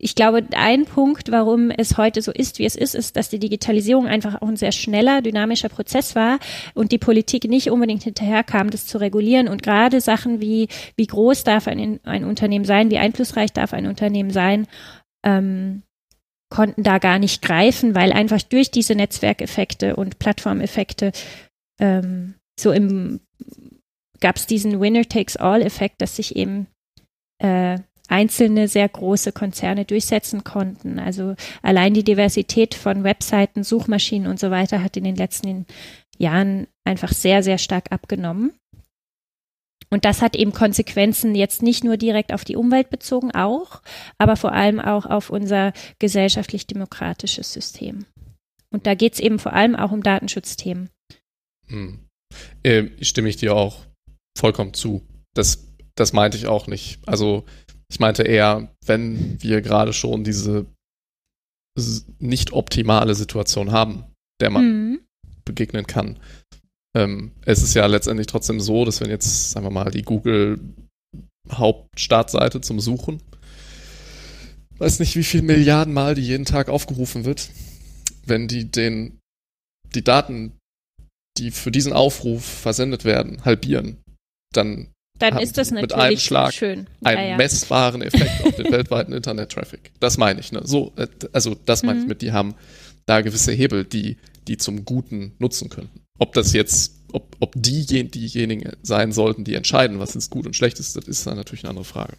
ich 0.00 0.14
glaube, 0.14 0.44
ein 0.54 0.84
Punkt, 0.84 1.32
warum 1.32 1.70
es 1.70 1.96
heute 1.96 2.22
so 2.22 2.30
ist, 2.30 2.60
wie 2.60 2.64
es 2.64 2.76
ist, 2.76 2.94
ist, 2.94 3.16
dass 3.16 3.30
die 3.30 3.40
Digitalisierung 3.40 4.06
einfach 4.06 4.40
auch 4.40 4.46
ein 4.46 4.56
sehr 4.56 4.70
schneller, 4.70 5.22
dynamischer 5.22 5.68
Prozess 5.68 6.14
war 6.14 6.38
und 6.74 6.92
die 6.92 6.98
Politik 6.98 7.48
nicht 7.48 7.70
unbedingt 7.70 8.04
hinterherkam, 8.04 8.70
das 8.70 8.86
zu 8.86 8.98
regulieren. 8.98 9.48
Und 9.48 9.64
gerade 9.64 10.00
Sachen 10.00 10.40
wie, 10.40 10.68
wie 10.96 11.06
groß 11.06 11.42
darf 11.42 11.66
ein, 11.66 11.98
ein 12.04 12.24
Unternehmen 12.24 12.64
sein, 12.64 12.92
wie 12.92 12.98
einflussreich 12.98 13.52
darf 13.52 13.72
ein 13.72 13.86
Unternehmen 13.86 14.30
sein 14.30 14.68
ähm, 15.24 15.82
konnten 16.50 16.82
da 16.82 16.98
gar 16.98 17.18
nicht 17.18 17.42
greifen, 17.42 17.94
weil 17.94 18.12
einfach 18.12 18.42
durch 18.42 18.70
diese 18.70 18.94
Netzwerkeffekte 18.94 19.96
und 19.96 20.18
Plattformeffekte 20.18 21.12
ähm, 21.80 22.34
so 22.58 22.72
im 22.72 23.20
gab 24.20 24.36
es 24.36 24.46
diesen 24.46 24.80
Winner-Takes-All-Effekt, 24.80 26.02
dass 26.02 26.16
sich 26.16 26.34
eben 26.34 26.66
äh, 27.40 27.78
einzelne 28.08 28.68
sehr 28.68 28.88
große 28.88 29.32
Konzerne 29.32 29.84
durchsetzen 29.84 30.42
konnten. 30.42 30.98
Also 30.98 31.34
allein 31.62 31.94
die 31.94 32.04
Diversität 32.04 32.74
von 32.74 33.04
Webseiten, 33.04 33.62
Suchmaschinen 33.62 34.28
und 34.28 34.40
so 34.40 34.50
weiter 34.50 34.82
hat 34.82 34.96
in 34.96 35.04
den 35.04 35.16
letzten 35.16 35.66
Jahren 36.16 36.66
einfach 36.84 37.12
sehr, 37.12 37.42
sehr 37.42 37.58
stark 37.58 37.92
abgenommen. 37.92 38.57
Und 39.90 40.04
das 40.04 40.20
hat 40.20 40.36
eben 40.36 40.52
Konsequenzen 40.52 41.34
jetzt 41.34 41.62
nicht 41.62 41.84
nur 41.84 41.96
direkt 41.96 42.32
auf 42.32 42.44
die 42.44 42.56
Umwelt 42.56 42.90
bezogen, 42.90 43.30
auch, 43.32 43.82
aber 44.18 44.36
vor 44.36 44.52
allem 44.52 44.80
auch 44.80 45.06
auf 45.06 45.30
unser 45.30 45.72
gesellschaftlich-demokratisches 45.98 47.52
System. 47.52 48.04
Und 48.70 48.86
da 48.86 48.94
geht 48.94 49.14
es 49.14 49.20
eben 49.20 49.38
vor 49.38 49.54
allem 49.54 49.74
auch 49.74 49.92
um 49.92 50.02
Datenschutzthemen. 50.02 50.90
Hm. 51.68 52.00
Äh, 52.62 52.84
stimme 53.00 53.28
ich 53.30 53.36
dir 53.36 53.54
auch 53.54 53.86
vollkommen 54.36 54.74
zu. 54.74 55.06
Das, 55.34 55.66
das 55.94 56.12
meinte 56.12 56.36
ich 56.36 56.46
auch 56.46 56.66
nicht. 56.66 57.00
Also 57.06 57.44
ich 57.90 58.00
meinte 58.00 58.22
eher, 58.22 58.74
wenn 58.84 59.42
wir 59.42 59.62
gerade 59.62 59.92
schon 59.92 60.24
diese 60.24 60.66
nicht 62.18 62.52
optimale 62.52 63.14
Situation 63.14 63.70
haben, 63.70 64.04
der 64.40 64.50
man 64.50 64.64
mhm. 64.64 65.00
begegnen 65.44 65.86
kann, 65.86 66.18
ähm, 66.96 67.32
es 67.44 67.62
ist 67.62 67.74
ja 67.74 67.86
letztendlich 67.86 68.26
trotzdem 68.26 68.60
so, 68.60 68.84
dass 68.84 69.00
wenn 69.00 69.10
jetzt, 69.10 69.50
sagen 69.50 69.66
wir 69.66 69.70
mal, 69.70 69.90
die 69.90 70.02
Google 70.02 70.58
Hauptstartseite 71.50 72.60
zum 72.60 72.80
Suchen, 72.80 73.22
weiß 74.78 75.00
nicht, 75.00 75.16
wie 75.16 75.24
viele 75.24 75.42
Milliarden 75.42 75.92
Mal 75.92 76.14
die 76.14 76.22
jeden 76.22 76.44
Tag 76.44 76.68
aufgerufen 76.68 77.24
wird, 77.24 77.50
wenn 78.24 78.48
die 78.48 78.70
den, 78.70 79.18
die 79.94 80.04
Daten, 80.04 80.52
die 81.38 81.50
für 81.50 81.70
diesen 81.70 81.92
Aufruf 81.92 82.44
versendet 82.44 83.04
werden, 83.04 83.44
halbieren, 83.44 83.98
dann 84.52 84.88
dann 85.18 85.38
ist 85.38 85.58
das 85.58 85.72
natürlich 85.72 85.90
mit 85.90 86.00
einem 86.00 86.16
Schlag 86.16 86.54
schön. 86.54 86.86
Ja, 87.00 87.10
einen 87.10 87.30
ja. 87.30 87.36
messbaren 87.36 88.02
Effekt 88.02 88.44
auf 88.44 88.54
den 88.54 88.70
weltweiten 88.72 89.12
Internet-Traffic. 89.12 89.90
Das 89.98 90.16
meine 90.16 90.38
ich. 90.38 90.52
Ne? 90.52 90.60
So, 90.64 90.92
äh, 90.94 91.08
also 91.32 91.56
das 91.66 91.82
meine 91.82 91.98
mhm. 91.98 92.02
ich 92.02 92.08
mit, 92.08 92.22
die 92.22 92.30
haben 92.30 92.54
da 93.04 93.20
gewisse 93.20 93.50
Hebel, 93.50 93.84
die 93.84 94.16
die 94.46 94.56
zum 94.56 94.84
Guten 94.84 95.34
nutzen 95.38 95.68
könnten. 95.68 96.00
Ob 96.18 96.32
das 96.32 96.52
jetzt, 96.52 96.94
ob, 97.12 97.36
ob 97.40 97.52
die, 97.56 97.86
diejenigen 97.86 98.72
sein 98.82 99.12
sollten, 99.12 99.44
die 99.44 99.54
entscheiden, 99.54 99.98
was 99.98 100.14
jetzt 100.14 100.30
gut 100.30 100.46
und 100.46 100.56
schlecht 100.56 100.78
ist, 100.80 100.96
das 100.96 101.06
ist 101.06 101.26
dann 101.26 101.36
natürlich 101.36 101.64
eine 101.64 101.70
andere 101.70 101.84
Frage. 101.84 102.14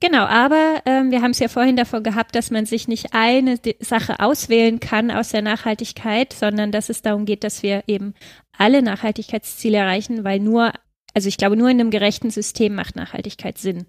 Genau, 0.00 0.24
aber 0.24 0.82
ähm, 0.84 1.10
wir 1.10 1.22
haben 1.22 1.30
es 1.30 1.38
ja 1.38 1.48
vorhin 1.48 1.76
davon 1.76 2.02
gehabt, 2.02 2.34
dass 2.34 2.50
man 2.50 2.66
sich 2.66 2.88
nicht 2.88 3.14
eine 3.14 3.58
Sache 3.78 4.20
auswählen 4.20 4.80
kann 4.80 5.10
aus 5.10 5.30
der 5.30 5.40
Nachhaltigkeit, 5.40 6.32
sondern 6.32 6.72
dass 6.72 6.90
es 6.90 7.00
darum 7.00 7.24
geht, 7.24 7.42
dass 7.42 7.62
wir 7.62 7.84
eben 7.86 8.14
alle 8.58 8.82
Nachhaltigkeitsziele 8.82 9.78
erreichen, 9.78 10.24
weil 10.24 10.40
nur 10.40 10.72
also 11.14 11.28
ich 11.28 11.36
glaube, 11.36 11.56
nur 11.56 11.70
in 11.70 11.78
einem 11.78 11.90
gerechten 11.90 12.30
System 12.30 12.74
macht 12.74 12.96
Nachhaltigkeit 12.96 13.56
Sinn. 13.56 13.86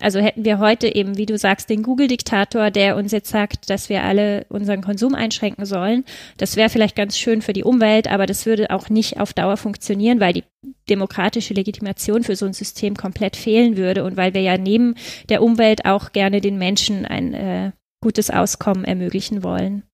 Also 0.00 0.18
hätten 0.18 0.44
wir 0.44 0.58
heute 0.58 0.92
eben, 0.92 1.16
wie 1.16 1.26
du 1.26 1.38
sagst, 1.38 1.70
den 1.70 1.84
Google-Diktator, 1.84 2.72
der 2.72 2.96
uns 2.96 3.12
jetzt 3.12 3.30
sagt, 3.30 3.70
dass 3.70 3.88
wir 3.88 4.02
alle 4.02 4.44
unseren 4.48 4.82
Konsum 4.82 5.14
einschränken 5.14 5.66
sollen. 5.66 6.04
Das 6.36 6.56
wäre 6.56 6.68
vielleicht 6.68 6.96
ganz 6.96 7.16
schön 7.16 7.42
für 7.42 7.52
die 7.52 7.62
Umwelt, 7.62 8.08
aber 8.10 8.26
das 8.26 8.44
würde 8.44 8.70
auch 8.70 8.88
nicht 8.88 9.20
auf 9.20 9.32
Dauer 9.32 9.56
funktionieren, 9.56 10.18
weil 10.18 10.32
die 10.32 10.44
demokratische 10.90 11.54
Legitimation 11.54 12.24
für 12.24 12.34
so 12.34 12.44
ein 12.44 12.52
System 12.52 12.96
komplett 12.96 13.36
fehlen 13.36 13.76
würde 13.76 14.02
und 14.02 14.16
weil 14.16 14.34
wir 14.34 14.42
ja 14.42 14.58
neben 14.58 14.96
der 15.28 15.42
Umwelt 15.42 15.84
auch 15.84 16.10
gerne 16.10 16.40
den 16.40 16.58
Menschen 16.58 17.06
ein 17.06 17.34
äh, 17.34 17.70
gutes 18.00 18.30
Auskommen 18.30 18.84
ermöglichen 18.84 19.44
wollen. 19.44 19.84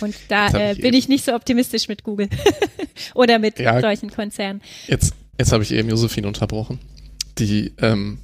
Und 0.00 0.14
da 0.28 0.48
äh, 0.48 0.74
bin 0.74 0.94
ich 0.94 1.08
nicht 1.08 1.24
so 1.24 1.34
optimistisch 1.34 1.88
mit 1.88 2.02
Google 2.04 2.28
oder 3.14 3.38
mit 3.38 3.58
ja, 3.58 3.80
solchen 3.80 4.10
Konzernen. 4.10 4.62
Jetzt, 4.86 5.14
jetzt 5.38 5.52
habe 5.52 5.62
ich 5.62 5.72
eben 5.72 5.88
Josephine 5.88 6.26
unterbrochen, 6.26 6.78
die 7.38 7.72
ähm, 7.78 8.18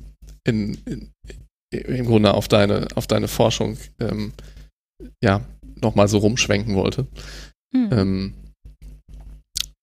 in, 0.45 0.79
in, 0.87 1.11
im 1.71 2.07
Grunde 2.07 2.35
auf 2.35 2.49
deine, 2.49 2.89
auf 2.95 3.07
deine 3.07 3.29
Forschung 3.29 3.77
ähm, 4.01 4.33
ja 5.23 5.45
nochmal 5.81 6.09
so 6.09 6.19
rumschwenken 6.19 6.75
wollte. 6.75 7.07
Hm. 7.75 7.89
Ähm, 7.93 8.35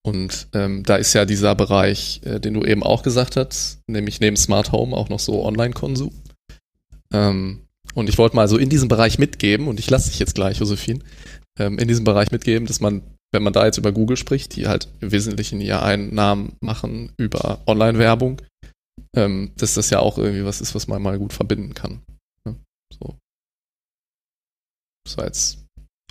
und 0.06 0.50
ähm, 0.54 0.84
da 0.84 0.98
ist 0.98 1.14
ja 1.14 1.26
dieser 1.26 1.56
Bereich, 1.56 2.22
äh, 2.26 2.40
den 2.40 2.54
du 2.54 2.64
eben 2.64 2.84
auch 2.84 3.02
gesagt 3.02 3.38
hast, 3.38 3.80
nämlich 3.88 4.20
neben 4.20 4.38
Smart 4.38 4.72
Home 4.72 4.96
auch 4.96 5.10
noch 5.10 5.20
so 5.20 5.44
Online-Konsum. 5.44 6.14
Ähm, 7.12 7.62
und 7.96 8.08
ich 8.08 8.18
wollte 8.20 8.36
mal 8.36 8.48
so 8.48 8.58
in 8.58 8.70
diesem 8.70 8.88
Bereich 8.88 9.18
mitgeben, 9.18 9.68
und 9.68 9.80
ich 9.80 9.90
lasse 9.90 10.12
dich 10.12 10.20
jetzt 10.20 10.36
gleich, 10.36 10.60
Josephine, 10.60 11.00
ähm, 11.60 11.78
in 11.80 11.88
diesem 11.88 12.03
Bereich 12.03 12.32
mitgeben, 12.32 12.68
dass 12.68 12.80
man, 12.80 13.01
wenn 13.34 13.43
man 13.43 13.53
da 13.53 13.66
jetzt 13.66 13.78
über 13.78 13.91
Google 13.91 14.18
spricht, 14.18 14.56
die 14.56 14.68
halt 14.68 14.88
im 15.01 15.12
Wesentlichen 15.12 15.62
ihr 15.62 15.82
Einnahmen 15.82 16.56
machen 16.62 17.12
über 17.18 17.62
Online-Werbung, 17.68 18.41
ähm, 19.16 19.51
dass 19.58 19.74
das 19.76 19.89
ja 19.89 19.99
auch 19.99 20.18
irgendwie 20.18 20.45
was 20.45 20.62
ist, 20.62 20.76
was 20.76 20.88
man 20.88 21.01
mal 21.01 21.18
gut 21.18 21.34
verbinden 21.34 21.74
kann. 21.74 22.01
Ja, 22.47 22.56
so. 22.99 23.16
Das 25.06 25.18
war 25.18 25.26
jetzt 25.26 25.60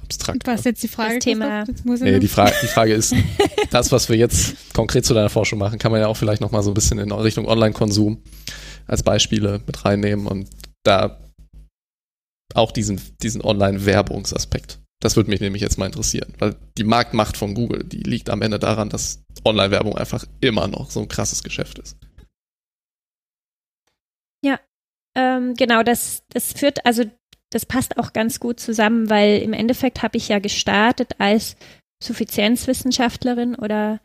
abstrakt. 0.03 0.47
Was 0.47 0.65
jetzt 0.65 0.83
die 0.83 0.89
Frage? 0.89 1.15
Das 1.17 1.25
Thema- 1.25 1.65
Nee, 1.85 2.19
die, 2.21 2.29
Frage, 2.29 2.55
die 2.63 2.67
Frage 2.67 2.95
ist, 2.95 3.15
das, 3.71 3.91
was 3.93 4.09
wir 4.09 4.17
jetzt 4.17 4.73
konkret 4.75 5.05
zu 5.05 5.15
deiner 5.15 5.31
Forschung 5.31 5.59
machen, 5.59 5.79
kann 5.79 5.91
man 5.93 6.01
ja 6.01 6.07
auch 6.09 6.17
vielleicht 6.17 6.41
nochmal 6.43 6.63
so 6.63 6.71
ein 6.71 6.75
bisschen 6.75 6.99
in 6.99 7.11
Richtung 7.11 7.47
Online-Konsum 7.47 8.23
als 8.87 9.03
Beispiele 9.03 9.61
mit 9.67 9.85
reinnehmen 9.85 10.27
und 10.27 10.49
da 10.85 11.19
auch 12.55 12.71
diesen, 12.71 13.01
diesen 13.23 13.41
Online-Werbungsaspekt. 13.41 14.79
Das 15.01 15.17
würde 15.17 15.31
mich 15.31 15.41
nämlich 15.41 15.63
jetzt 15.63 15.79
mal 15.79 15.87
interessieren, 15.87 16.33
weil 16.39 16.57
die 16.79 16.85
Marktmacht 16.85 17.37
von 17.37 17.55
Google, 17.55 17.85
die 17.85 18.03
liegt 18.03 18.31
am 18.31 18.43
Ende 18.43 18.59
daran, 18.59 18.89
dass 18.89 19.23
Online-Werbung 19.45 19.99
einfach 19.99 20.25
immer 20.41 20.67
noch 20.67 20.91
so 20.91 21.01
ein 21.01 21.09
krasses 21.09 21.43
Geschäft 21.43 21.79
ist. 21.79 21.97
Ähm, 25.15 25.55
genau, 25.55 25.83
das, 25.83 26.25
das 26.29 26.53
führt, 26.53 26.85
also 26.85 27.05
das 27.51 27.67
passt 27.67 27.99
auch 27.99 28.13
ganz 28.13 28.41
gut 28.41 28.59
zusammen, 28.59 29.09
weil 29.11 29.39
im 29.43 29.53
Endeffekt 29.53 30.03
habe 30.03 30.17
ich 30.17 30.29
ja 30.29 30.41
gestartet 30.41 31.13
als 31.19 31.57
Suffizienzwissenschaftlerin 32.05 33.55
oder 33.55 34.01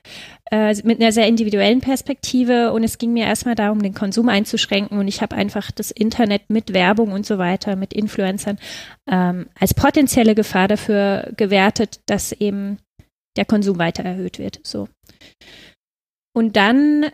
äh, 0.52 0.76
mit 0.84 1.02
einer 1.02 1.12
sehr 1.12 1.28
individuellen 1.28 1.82
Perspektive 1.82 2.72
und 2.72 2.84
es 2.84 2.98
ging 2.98 3.14
mir 3.14 3.26
erstmal 3.26 3.56
darum, 3.56 3.82
den 3.82 3.94
Konsum 3.94 4.30
einzuschränken 4.30 4.98
und 4.98 5.08
ich 5.08 5.22
habe 5.22 5.36
einfach 5.36 5.72
das 5.72 5.92
Internet 5.92 6.50
mit 6.50 6.74
Werbung 6.74 7.12
und 7.12 7.26
so 7.26 7.38
weiter, 7.38 7.76
mit 7.76 7.94
Influencern 7.94 8.58
ähm, 9.10 9.48
als 9.60 9.74
potenzielle 9.74 10.36
Gefahr 10.36 10.68
dafür 10.68 11.32
gewertet, 11.38 12.02
dass 12.06 12.32
eben 12.32 12.80
der 13.38 13.46
Konsum 13.46 13.78
weiter 13.78 14.04
erhöht 14.04 14.40
wird. 14.40 14.60
So. 14.64 14.88
Und 16.34 16.56
dann 16.56 17.06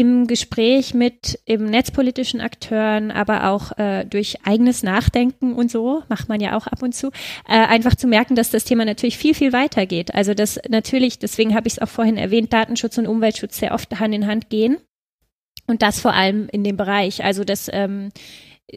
im 0.00 0.26
Gespräch 0.26 0.94
mit 0.94 1.38
eben 1.44 1.66
netzpolitischen 1.66 2.40
Akteuren, 2.40 3.10
aber 3.10 3.50
auch 3.50 3.76
äh, 3.76 4.06
durch 4.06 4.38
eigenes 4.46 4.82
Nachdenken 4.82 5.52
und 5.52 5.70
so, 5.70 6.02
macht 6.08 6.26
man 6.26 6.40
ja 6.40 6.56
auch 6.56 6.66
ab 6.66 6.82
und 6.82 6.94
zu, 6.94 7.08
äh, 7.46 7.66
einfach 7.66 7.94
zu 7.94 8.06
merken, 8.06 8.34
dass 8.34 8.48
das 8.50 8.64
Thema 8.64 8.86
natürlich 8.86 9.18
viel, 9.18 9.34
viel 9.34 9.52
weiter 9.52 9.84
geht. 9.84 10.14
Also 10.14 10.32
dass 10.32 10.58
natürlich, 10.70 11.18
deswegen 11.18 11.54
habe 11.54 11.68
ich 11.68 11.74
es 11.74 11.78
auch 11.80 11.88
vorhin 11.90 12.16
erwähnt, 12.16 12.50
Datenschutz 12.50 12.96
und 12.96 13.06
Umweltschutz 13.06 13.58
sehr 13.58 13.74
oft 13.74 14.00
Hand 14.00 14.14
in 14.14 14.26
Hand 14.26 14.48
gehen. 14.48 14.78
Und 15.66 15.82
das 15.82 16.00
vor 16.00 16.14
allem 16.14 16.48
in 16.50 16.64
dem 16.64 16.78
Bereich. 16.78 17.22
Also 17.22 17.44
dass 17.44 17.68
ähm, 17.70 18.08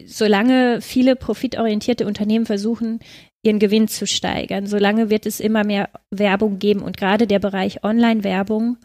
solange 0.04 0.82
viele 0.82 1.16
profitorientierte 1.16 2.06
Unternehmen 2.06 2.44
versuchen, 2.44 3.00
ihren 3.42 3.60
Gewinn 3.60 3.88
zu 3.88 4.06
steigern, 4.06 4.66
solange 4.66 5.08
wird 5.08 5.24
es 5.24 5.40
immer 5.40 5.64
mehr 5.64 5.88
Werbung 6.10 6.58
geben. 6.58 6.82
Und 6.82 6.98
gerade 6.98 7.26
der 7.26 7.38
Bereich 7.38 7.82
Online-Werbung 7.82 8.76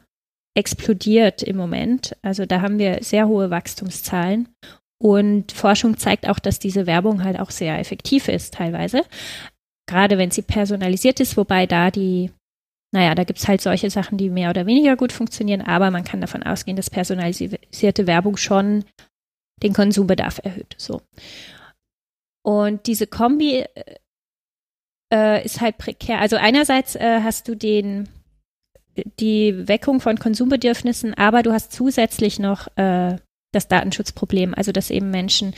explodiert 0.55 1.43
im 1.43 1.57
Moment. 1.57 2.15
Also 2.21 2.45
da 2.45 2.61
haben 2.61 2.79
wir 2.79 2.99
sehr 3.01 3.27
hohe 3.27 3.49
Wachstumszahlen. 3.49 4.49
Und 5.01 5.51
Forschung 5.53 5.97
zeigt 5.97 6.27
auch, 6.27 6.39
dass 6.39 6.59
diese 6.59 6.85
Werbung 6.85 7.23
halt 7.23 7.39
auch 7.39 7.51
sehr 7.51 7.79
effektiv 7.79 8.27
ist 8.27 8.53
teilweise. 8.53 9.03
Gerade 9.87 10.17
wenn 10.17 10.31
sie 10.31 10.41
personalisiert 10.41 11.19
ist, 11.19 11.37
wobei 11.37 11.65
da 11.65 11.89
die, 11.89 12.31
naja, 12.93 13.15
da 13.15 13.23
gibt 13.23 13.39
es 13.39 13.47
halt 13.47 13.61
solche 13.61 13.89
Sachen, 13.89 14.17
die 14.17 14.29
mehr 14.29 14.49
oder 14.49 14.65
weniger 14.65 14.97
gut 14.97 15.13
funktionieren, 15.13 15.61
aber 15.61 15.89
man 15.89 16.03
kann 16.03 16.21
davon 16.21 16.43
ausgehen, 16.43 16.75
dass 16.75 16.89
personalisierte 16.89 18.07
Werbung 18.07 18.35
schon 18.35 18.83
den 19.63 19.73
Konsumbedarf 19.73 20.41
erhöht. 20.43 20.75
So. 20.77 21.01
Und 22.45 22.85
diese 22.87 23.07
Kombi 23.07 23.65
äh, 25.13 25.45
ist 25.45 25.61
halt 25.61 25.77
prekär. 25.77 26.19
Also 26.19 26.35
einerseits 26.35 26.95
äh, 26.95 27.21
hast 27.21 27.47
du 27.47 27.55
den 27.55 28.09
die 29.19 29.67
Weckung 29.67 29.99
von 29.99 30.19
Konsumbedürfnissen, 30.19 31.13
aber 31.13 31.43
du 31.43 31.51
hast 31.51 31.71
zusätzlich 31.71 32.39
noch 32.39 32.67
äh, 32.77 33.17
das 33.51 33.67
Datenschutzproblem, 33.67 34.53
also 34.53 34.71
dass 34.71 34.89
eben 34.89 35.11
Menschen 35.11 35.53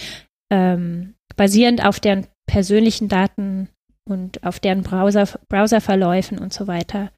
ähm, 0.51 1.15
basierend 1.35 1.85
auf 1.85 1.99
deren 1.99 2.27
persönlichen 2.45 3.07
Daten 3.07 3.69
und 4.07 4.43
auf 4.43 4.59
deren 4.59 4.83
Browser, 4.83 5.27
Browserverläufen 5.47 6.37
und 6.37 6.53
so 6.53 6.67
weiter 6.67 7.11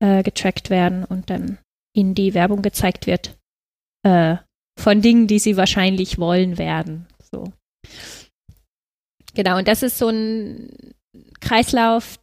äh, 0.00 0.22
getrackt 0.22 0.70
werden 0.70 1.04
und 1.04 1.30
dann 1.30 1.58
ihnen 1.94 2.14
die 2.14 2.34
Werbung 2.34 2.62
gezeigt 2.62 3.06
wird 3.06 3.36
äh, 4.04 4.36
von 4.78 5.02
Dingen, 5.02 5.26
die 5.26 5.38
sie 5.38 5.56
wahrscheinlich 5.56 6.18
wollen 6.18 6.58
werden. 6.58 7.06
So. 7.32 7.52
Genau, 9.34 9.58
und 9.58 9.68
das 9.68 9.82
ist 9.82 9.98
so 9.98 10.08
ein 10.08 10.94
Kreislauf, 11.40 12.18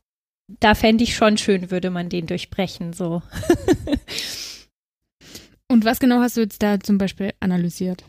da 0.47 0.75
fände 0.75 1.03
ich 1.03 1.15
schon 1.15 1.37
schön, 1.37 1.71
würde 1.71 1.89
man 1.89 2.09
den 2.09 2.27
durchbrechen, 2.27 2.93
so. 2.93 3.21
Und 5.67 5.83
was 5.83 5.99
genau 5.99 6.19
hast 6.19 6.37
du 6.37 6.41
jetzt 6.41 6.61
da 6.61 6.79
zum 6.79 6.97
Beispiel 6.97 7.33
analysiert? 7.39 8.05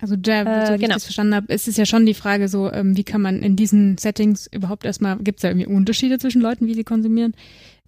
Also 0.00 0.14
da, 0.16 0.42
Äh, 0.42 0.66
so 0.66 0.74
wie 0.74 0.78
genau. 0.78 0.90
ich 0.90 0.94
das 0.96 1.04
verstanden 1.04 1.34
habe, 1.34 1.52
ist 1.52 1.68
es 1.68 1.76
ja 1.76 1.86
schon 1.86 2.06
die 2.06 2.14
Frage 2.14 2.48
so, 2.48 2.70
ähm, 2.70 2.96
wie 2.96 3.04
kann 3.04 3.22
man 3.22 3.42
in 3.42 3.56
diesen 3.56 3.98
Settings 3.98 4.46
überhaupt 4.46 4.84
erstmal, 4.84 5.16
gibt 5.18 5.38
es 5.38 5.42
da 5.42 5.48
irgendwie 5.48 5.66
Unterschiede 5.66 6.18
zwischen 6.18 6.42
Leuten, 6.42 6.66
wie 6.66 6.74
sie 6.74 6.84
konsumieren? 6.84 7.34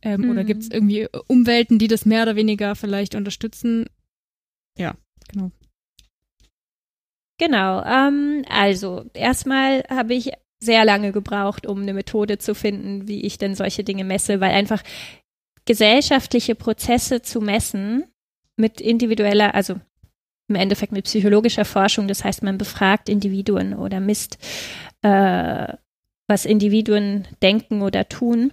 Ähm, 0.03 0.29
Oder 0.31 0.43
Mhm. 0.43 0.47
gibt 0.47 0.63
es 0.63 0.71
irgendwie 0.71 1.07
Umwelten, 1.27 1.79
die 1.79 1.87
das 1.89 2.07
mehr 2.07 2.23
oder 2.23 2.35
weniger 2.37 2.75
vielleicht 2.77 3.15
unterstützen? 3.15 3.87
Ja, 4.79 4.97
genau. 5.29 5.51
Genau, 7.39 7.85
ähm, 7.85 8.45
also 8.49 9.05
erstmal 9.15 9.85
habe 9.91 10.15
ich 10.15 10.33
sehr 10.61 10.85
lange 10.85 11.13
gebraucht, 11.13 11.67
um 11.67 11.83
eine 11.83 11.95
Methode 11.95 12.39
zu 12.39 12.55
finden, 12.55 13.07
wie 13.07 13.23
ich 13.23 13.39
denn 13.39 13.55
solche 13.55 13.85
Dinge 13.85 14.05
messe, 14.05 14.41
weil 14.41 14.51
einfach 14.51 14.83
gesellschaftliche 15.65 16.55
Prozesse 16.55 17.23
zu 17.23 17.41
messen 17.41 18.05
mit 18.57 18.81
individueller, 18.81 19.55
also 19.55 19.75
im 20.49 20.55
Endeffekt 20.55 20.93
mit 20.93 21.05
psychologischer 21.05 21.65
Forschung, 21.65 22.09
das 22.09 22.25
heißt, 22.25 22.43
man 22.43 22.59
befragt 22.59 23.09
Individuen 23.09 23.75
oder 23.75 24.01
misst, 24.01 24.39
äh, 25.03 25.75
was 26.27 26.45
Individuen 26.45 27.29
denken 27.43 27.83
oder 27.83 28.09
tun. 28.09 28.53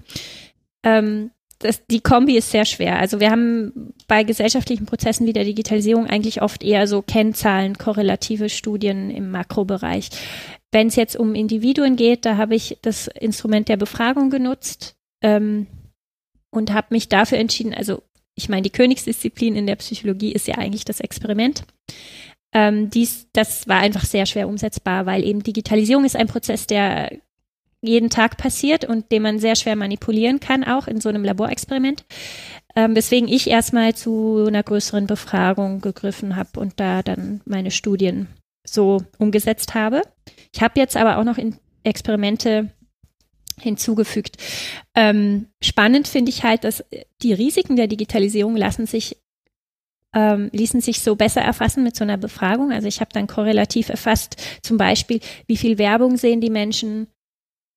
Ähm, 0.84 1.32
das, 1.60 1.86
die 1.88 2.01
Kombi 2.01 2.38
ist 2.38 2.51
sehr 2.51 2.66
schwer. 2.66 2.99
Also 2.99 3.20
wir 3.20 3.32
haben 3.32 3.93
bei 4.08 4.24
gesellschaftlichen 4.24 4.86
Prozessen 4.86 5.26
wie 5.26 5.34
der 5.34 5.45
Digitalisierung 5.45 6.06
eigentlich 6.06 6.41
oft 6.41 6.64
eher 6.64 6.86
so 6.86 7.01
Kennzahlen, 7.01 7.78
korrelative 7.78 8.49
Studien 8.49 9.10
im 9.10 9.32
Makrobereich. 9.32 10.10
Wenn 10.76 10.88
es 10.88 10.98
jetzt 10.98 11.16
um 11.16 11.36
Individuen 11.36 11.96
geht, 11.96 12.26
da 12.26 12.36
habe 12.36 12.54
ich 12.54 12.80
das 12.82 13.08
Instrument 13.08 13.70
der 13.70 13.78
Befragung 13.78 14.30
genutzt 14.30 14.98
ähm, 15.22 15.68
und 16.50 16.74
habe 16.74 16.88
mich 16.90 17.08
dafür 17.08 17.38
entschieden, 17.38 17.74
also 17.74 18.04
ich 18.34 18.50
meine, 18.50 18.64
die 18.64 18.72
Königsdisziplin 18.72 19.56
in 19.56 19.68
der 19.68 19.78
Psychologie 19.78 20.34
ist 20.34 20.50
ja 20.50 20.56
eigentlich 20.56 20.84
das 20.84 21.00
Experiment. 21.00 21.64
Ähm, 22.54 22.90
dies, 22.90 23.30
das 23.32 23.70
war 23.70 23.78
einfach 23.78 24.04
sehr 24.04 24.26
schwer 24.26 24.50
umsetzbar, 24.50 25.06
weil 25.06 25.24
eben 25.24 25.44
Digitalisierung 25.44 26.04
ist 26.04 26.18
ein 26.18 26.28
Prozess, 26.28 26.68
der 26.68 27.20
jeden 27.82 28.10
Tag 28.10 28.36
passiert 28.36 28.84
und 28.84 29.14
den 29.14 29.22
man 29.22 29.40
sehr 29.40 29.56
schwer 29.56 29.78
manipulieren 29.78 30.42
kann, 30.42 30.66
auch 30.66 30.90
in 30.90 31.00
so 31.00 31.08
einem 31.08 31.24
Laborexperiment. 31.24 32.04
Ähm, 32.76 32.98
weswegen 32.98 33.30
ich 33.30 33.50
erstmal 33.50 33.96
zu 33.96 34.44
einer 34.46 34.62
größeren 34.62 35.08
Befragung 35.08 35.80
gegriffen 35.80 36.36
habe 36.36 36.60
und 36.60 36.82
da 36.82 37.02
dann 37.02 37.40
meine 37.46 37.72
Studien 37.72 38.28
so 38.66 39.03
umgesetzt 39.18 39.74
habe. 39.74 40.01
Ich 40.53 40.61
habe 40.61 40.80
jetzt 40.80 40.97
aber 40.97 41.18
auch 41.18 41.24
noch 41.24 41.38
in 41.38 41.57
Experimente 41.84 42.72
hinzugefügt. 43.59 44.38
Ähm, 44.95 45.47
spannend 45.61 46.07
finde 46.07 46.30
ich 46.30 46.43
halt, 46.43 46.63
dass 46.63 46.84
die 47.22 47.34
Risiken 47.34 47.76
der 47.76 47.88
Digitalisierung 47.88 48.57
lassen 48.57 48.86
sich 48.86 49.18
ähm, 50.13 50.49
ließen 50.53 50.80
sich 50.80 51.01
so 51.01 51.16
besser 51.16 51.41
erfassen 51.41 51.84
mit 51.84 51.95
so 51.95 52.03
einer 52.03 52.18
Befragung. 52.18 52.72
Also 52.72 52.88
ich 52.88 53.01
habe 53.01 53.11
dann 53.13 53.28
korrelativ 53.28 53.89
erfasst, 53.89 54.41
zum 54.63 54.78
Beispiel, 54.78 55.20
wie 55.45 55.57
viel 55.57 55.78
Werbung 55.78 56.16
sehen 56.16 56.39
die 56.39 56.49
Menschen 56.49 57.07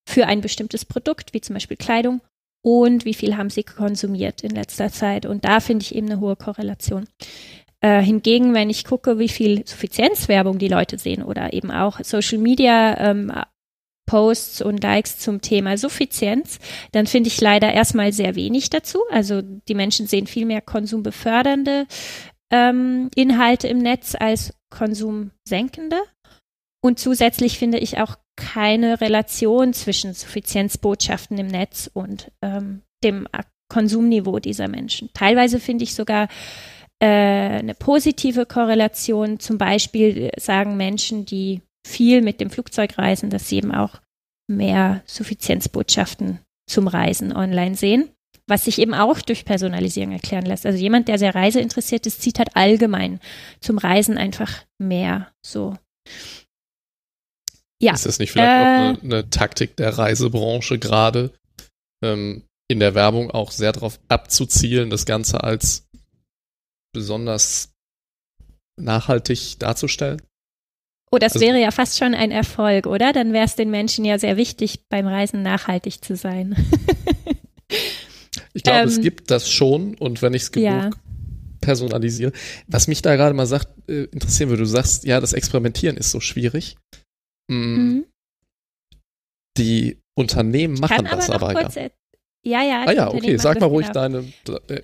für 0.09 0.27
ein 0.27 0.41
bestimmtes 0.41 0.85
Produkt, 0.85 1.35
wie 1.35 1.41
zum 1.41 1.55
Beispiel 1.55 1.77
Kleidung, 1.77 2.21
und 2.65 3.05
wie 3.05 3.15
viel 3.15 3.37
haben 3.37 3.51
sie 3.51 3.63
konsumiert 3.63 4.43
in 4.43 4.51
letzter 4.51 4.91
Zeit. 4.91 5.27
Und 5.27 5.45
da 5.45 5.61
finde 5.61 5.83
ich 5.83 5.95
eben 5.95 6.07
eine 6.07 6.21
hohe 6.21 6.37
Korrelation. 6.37 7.07
Äh, 7.81 8.01
hingegen, 8.03 8.55
wenn 8.55 8.71
ich 8.71 8.85
gucke, 8.85 9.19
wie 9.19 9.29
viel 9.29 9.67
Suffizienzwerbung 9.67 10.59
die 10.59 10.69
Leute 10.69 10.99
sehen 10.99 11.23
oder 11.23 11.53
eben 11.53 11.71
auch 11.71 12.01
Social 12.03 12.39
Media 12.39 12.99
ähm, 12.99 13.33
Posts 14.09 14.63
und 14.63 14.83
Likes 14.83 15.19
zum 15.19 15.43
Thema 15.43 15.77
Suffizienz, 15.77 16.59
dann 16.93 17.07
finde 17.07 17.29
ich 17.29 17.41
leider 17.41 17.73
erstmal 17.73 18.13
sehr 18.13 18.35
wenig 18.35 18.71
dazu. 18.71 18.99
Also 19.11 19.43
die 19.43 19.75
Menschen 19.75 20.07
sehen 20.07 20.27
viel 20.27 20.47
mehr 20.47 20.63
konsumbefördernde 20.63 21.87
ähm, 22.51 23.11
Inhalte 23.15 23.69
im 23.69 23.79
Netz 23.79 24.17
als 24.19 24.55
konsumsenkende. 24.71 25.99
Und 26.81 26.99
zusätzlich 26.99 27.59
finde 27.59 27.79
ich 27.79 27.99
auch 27.99 28.17
keine 28.37 29.01
Relation 29.01 29.73
zwischen 29.73 30.15
Suffizienzbotschaften 30.15 31.39
im 31.39 31.49
Netz 31.49 31.91
und 31.93 32.33
ähm, 32.43 32.83
dem 33.05 33.29
Konsumniveau 33.69 34.39
dieser 34.39 34.69
Menschen. 34.69 35.11
Teilweise 35.13 35.61
finde 35.61 35.85
ich 35.85 35.95
sogar 35.95 36.29
eine 37.07 37.75
positive 37.75 38.47
Korrelation. 38.47 39.39
Zum 39.41 39.59
Beispiel 39.59 40.31
sagen 40.39 40.77
Menschen, 40.77 41.25
die 41.25 41.63
viel 41.87 42.23
mit 42.23 42.41
dem 42.41 42.51
Flugzeug 42.51 42.99
reisen, 42.99 43.31
dass 43.31 43.49
sie 43.49 43.57
eben 43.57 43.73
auch 43.73 44.01
mehr 44.51 45.03
Suffizienzbotschaften 45.07 46.41
zum 46.69 46.89
Reisen 46.89 47.35
online 47.35 47.77
sehen, 47.77 48.11
was 48.47 48.65
sich 48.65 48.79
eben 48.79 48.95
auch 48.95 49.21
durch 49.21 49.45
Personalisierung 49.45 50.13
erklären 50.13 50.47
lässt. 50.47 50.67
Also 50.67 50.79
jemand, 50.79 51.09
der 51.09 51.19
sehr 51.19 51.35
reiseinteressiert 51.35 52.07
ist, 52.07 52.23
zieht 52.23 52.39
halt 52.39 52.57
allgemein 52.57 53.21
zum 53.61 53.79
Reisen 53.79 54.19
einfach 54.19 54.65
mehr 54.79 55.31
so. 55.45 55.77
Ja. 57.81 57.93
Ist 57.93 58.07
das 58.07 58.19
nicht 58.19 58.33
vielleicht 58.33 58.49
Äh, 58.49 58.55
auch 58.55 59.03
eine, 59.03 59.03
eine 59.03 59.31
Taktik 59.31 59.77
der 59.77 59.97
Reisebranche 59.97 60.79
gerade, 60.79 61.33
ähm, 62.03 62.43
in 62.71 62.81
der 62.81 62.95
Werbung 62.95 63.31
auch 63.31 63.51
sehr 63.51 63.73
darauf 63.73 63.99
abzuzielen, 64.09 64.91
das 64.91 65.07
Ganze 65.07 65.43
als 65.43 65.88
besonders 66.93 67.73
nachhaltig 68.79 69.59
darzustellen. 69.59 70.23
Oh, 71.11 71.19
das 71.19 71.35
also, 71.35 71.47
wäre 71.47 71.61
ja 71.61 71.71
fast 71.71 71.99
schon 71.99 72.15
ein 72.15 72.31
Erfolg, 72.31 72.87
oder? 72.87 73.13
Dann 73.13 73.33
wäre 73.33 73.47
es 73.47 73.57
den 73.57 73.71
Menschen 73.71 74.05
ja 74.05 74.19
sehr 74.19 74.37
wichtig, 74.37 74.85
beim 74.89 75.07
Reisen 75.07 75.43
nachhaltig 75.43 76.05
zu 76.05 76.17
sein. 76.17 76.55
ich 78.53 78.63
glaube, 78.63 78.81
ähm, 78.81 78.89
es 78.89 79.01
gibt 79.01 79.31
das 79.31 79.51
schon 79.51 79.95
und 79.95 80.21
wenn 80.21 80.35
ich 80.35 80.43
es 80.43 80.53
genug 80.53 80.67
ja. 80.67 80.91
personalisiere. 81.61 82.33
Was 82.67 82.89
mich 82.89 83.01
da 83.01 83.17
gerade 83.17 83.35
mal 83.35 83.47
sagt, 83.47 83.69
äh, 83.89 84.05
interessieren 84.05 84.51
würde, 84.51 84.65
du 84.65 84.69
sagst, 84.69 85.05
ja, 85.05 85.21
das 85.21 85.33
Experimentieren 85.33 85.97
ist 85.97 86.11
so 86.11 86.21
schwierig. 86.21 86.77
Mm, 87.51 87.55
mhm. 87.55 88.05
Die 89.57 89.99
Unternehmen 90.15 90.75
machen 90.75 91.07
das 91.11 91.31
aber, 91.31 91.51
aber 91.51 91.63
ja. 91.63 91.91
Ja, 92.45 92.63
ja. 92.63 92.85
Ah 92.87 92.93
ja, 92.93 93.09
okay, 93.09 93.37
sag 93.37 93.61
mal 93.61 93.67
ruhig 93.67 93.89
genau. 93.89 94.01
deine, 94.01 94.19
äh, 94.69 94.81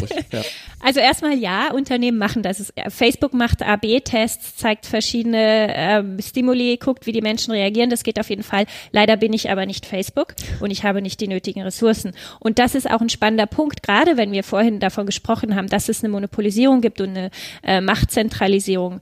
ruhig. 0.00 0.10
Ja. 0.32 0.40
Also 0.80 1.00
erstmal 1.00 1.36
ja, 1.36 1.72
Unternehmen 1.72 2.16
machen 2.16 2.42
das. 2.42 2.70
Äh, 2.74 2.90
Facebook 2.90 3.34
macht 3.34 3.62
AB-Tests, 3.62 4.56
zeigt 4.56 4.86
verschiedene 4.86 5.72
ähm, 5.74 6.18
Stimuli, 6.20 6.78
guckt, 6.78 7.06
wie 7.06 7.12
die 7.12 7.20
Menschen 7.20 7.52
reagieren. 7.52 7.90
Das 7.90 8.02
geht 8.02 8.18
auf 8.18 8.30
jeden 8.30 8.42
Fall. 8.42 8.66
Leider 8.92 9.16
bin 9.16 9.32
ich 9.32 9.50
aber 9.50 9.66
nicht 9.66 9.84
Facebook 9.84 10.34
und 10.60 10.70
ich 10.70 10.84
habe 10.84 11.02
nicht 11.02 11.20
die 11.20 11.28
nötigen 11.28 11.62
Ressourcen. 11.62 12.12
Und 12.40 12.58
das 12.58 12.74
ist 12.74 12.90
auch 12.90 13.00
ein 13.00 13.10
spannender 13.10 13.46
Punkt, 13.46 13.82
gerade 13.82 14.16
wenn 14.16 14.32
wir 14.32 14.44
vorhin 14.44 14.80
davon 14.80 15.04
gesprochen 15.04 15.54
haben, 15.54 15.68
dass 15.68 15.88
es 15.88 16.02
eine 16.02 16.12
Monopolisierung 16.12 16.80
gibt 16.80 17.00
und 17.00 17.10
eine 17.10 17.30
äh, 17.62 17.80
Machtzentralisierung 17.80 19.00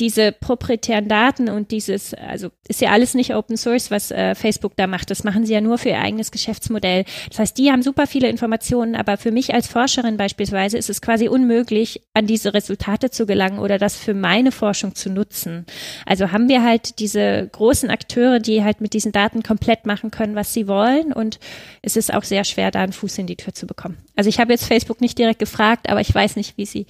diese 0.00 0.32
proprietären 0.32 1.08
Daten 1.08 1.48
und 1.48 1.70
dieses, 1.70 2.14
also 2.14 2.48
ist 2.68 2.80
ja 2.80 2.90
alles 2.90 3.14
nicht 3.14 3.34
Open 3.34 3.56
Source, 3.56 3.90
was 3.90 4.10
äh, 4.10 4.34
Facebook 4.34 4.76
da 4.76 4.86
macht. 4.86 5.10
Das 5.10 5.24
machen 5.24 5.46
sie 5.46 5.54
ja 5.54 5.60
nur 5.60 5.78
für 5.78 5.90
ihr 5.90 6.00
eigenes 6.00 6.30
Geschäftsmodell. 6.30 7.04
Das 7.28 7.38
heißt, 7.38 7.58
die 7.58 7.70
haben 7.70 7.82
super 7.82 8.06
viele 8.06 8.28
Informationen, 8.28 8.94
aber 8.94 9.16
für 9.16 9.32
mich 9.32 9.54
als 9.54 9.66
Forscherin 9.68 10.16
beispielsweise 10.16 10.78
ist 10.78 10.90
es 10.90 11.00
quasi 11.00 11.28
unmöglich, 11.28 12.02
an 12.14 12.26
diese 12.26 12.54
Resultate 12.54 13.10
zu 13.10 13.26
gelangen 13.26 13.58
oder 13.58 13.78
das 13.78 13.96
für 13.96 14.14
meine 14.14 14.52
Forschung 14.52 14.94
zu 14.94 15.10
nutzen. 15.10 15.66
Also 16.06 16.32
haben 16.32 16.48
wir 16.48 16.62
halt 16.62 16.98
diese 16.98 17.48
großen 17.52 17.90
Akteure, 17.90 18.40
die 18.40 18.64
halt 18.64 18.80
mit 18.80 18.92
diesen 18.92 19.12
Daten 19.12 19.42
komplett 19.42 19.86
machen 19.86 20.10
können, 20.10 20.34
was 20.34 20.52
sie 20.52 20.68
wollen 20.68 21.12
und 21.12 21.38
es 21.82 21.96
ist 21.96 22.12
auch 22.12 22.24
sehr 22.24 22.44
schwer, 22.44 22.70
da 22.70 22.80
einen 22.80 22.92
Fuß 22.92 23.18
in 23.18 23.26
die 23.26 23.36
Tür 23.36 23.54
zu 23.54 23.66
bekommen. 23.66 23.98
Also 24.16 24.28
ich 24.28 24.38
habe 24.40 24.52
jetzt 24.52 24.66
Facebook 24.66 25.00
nicht 25.00 25.18
direkt 25.18 25.38
gefragt, 25.38 25.88
aber 25.88 26.00
ich 26.00 26.14
weiß 26.14 26.36
nicht, 26.36 26.56
wie 26.56 26.66
sie 26.66 26.86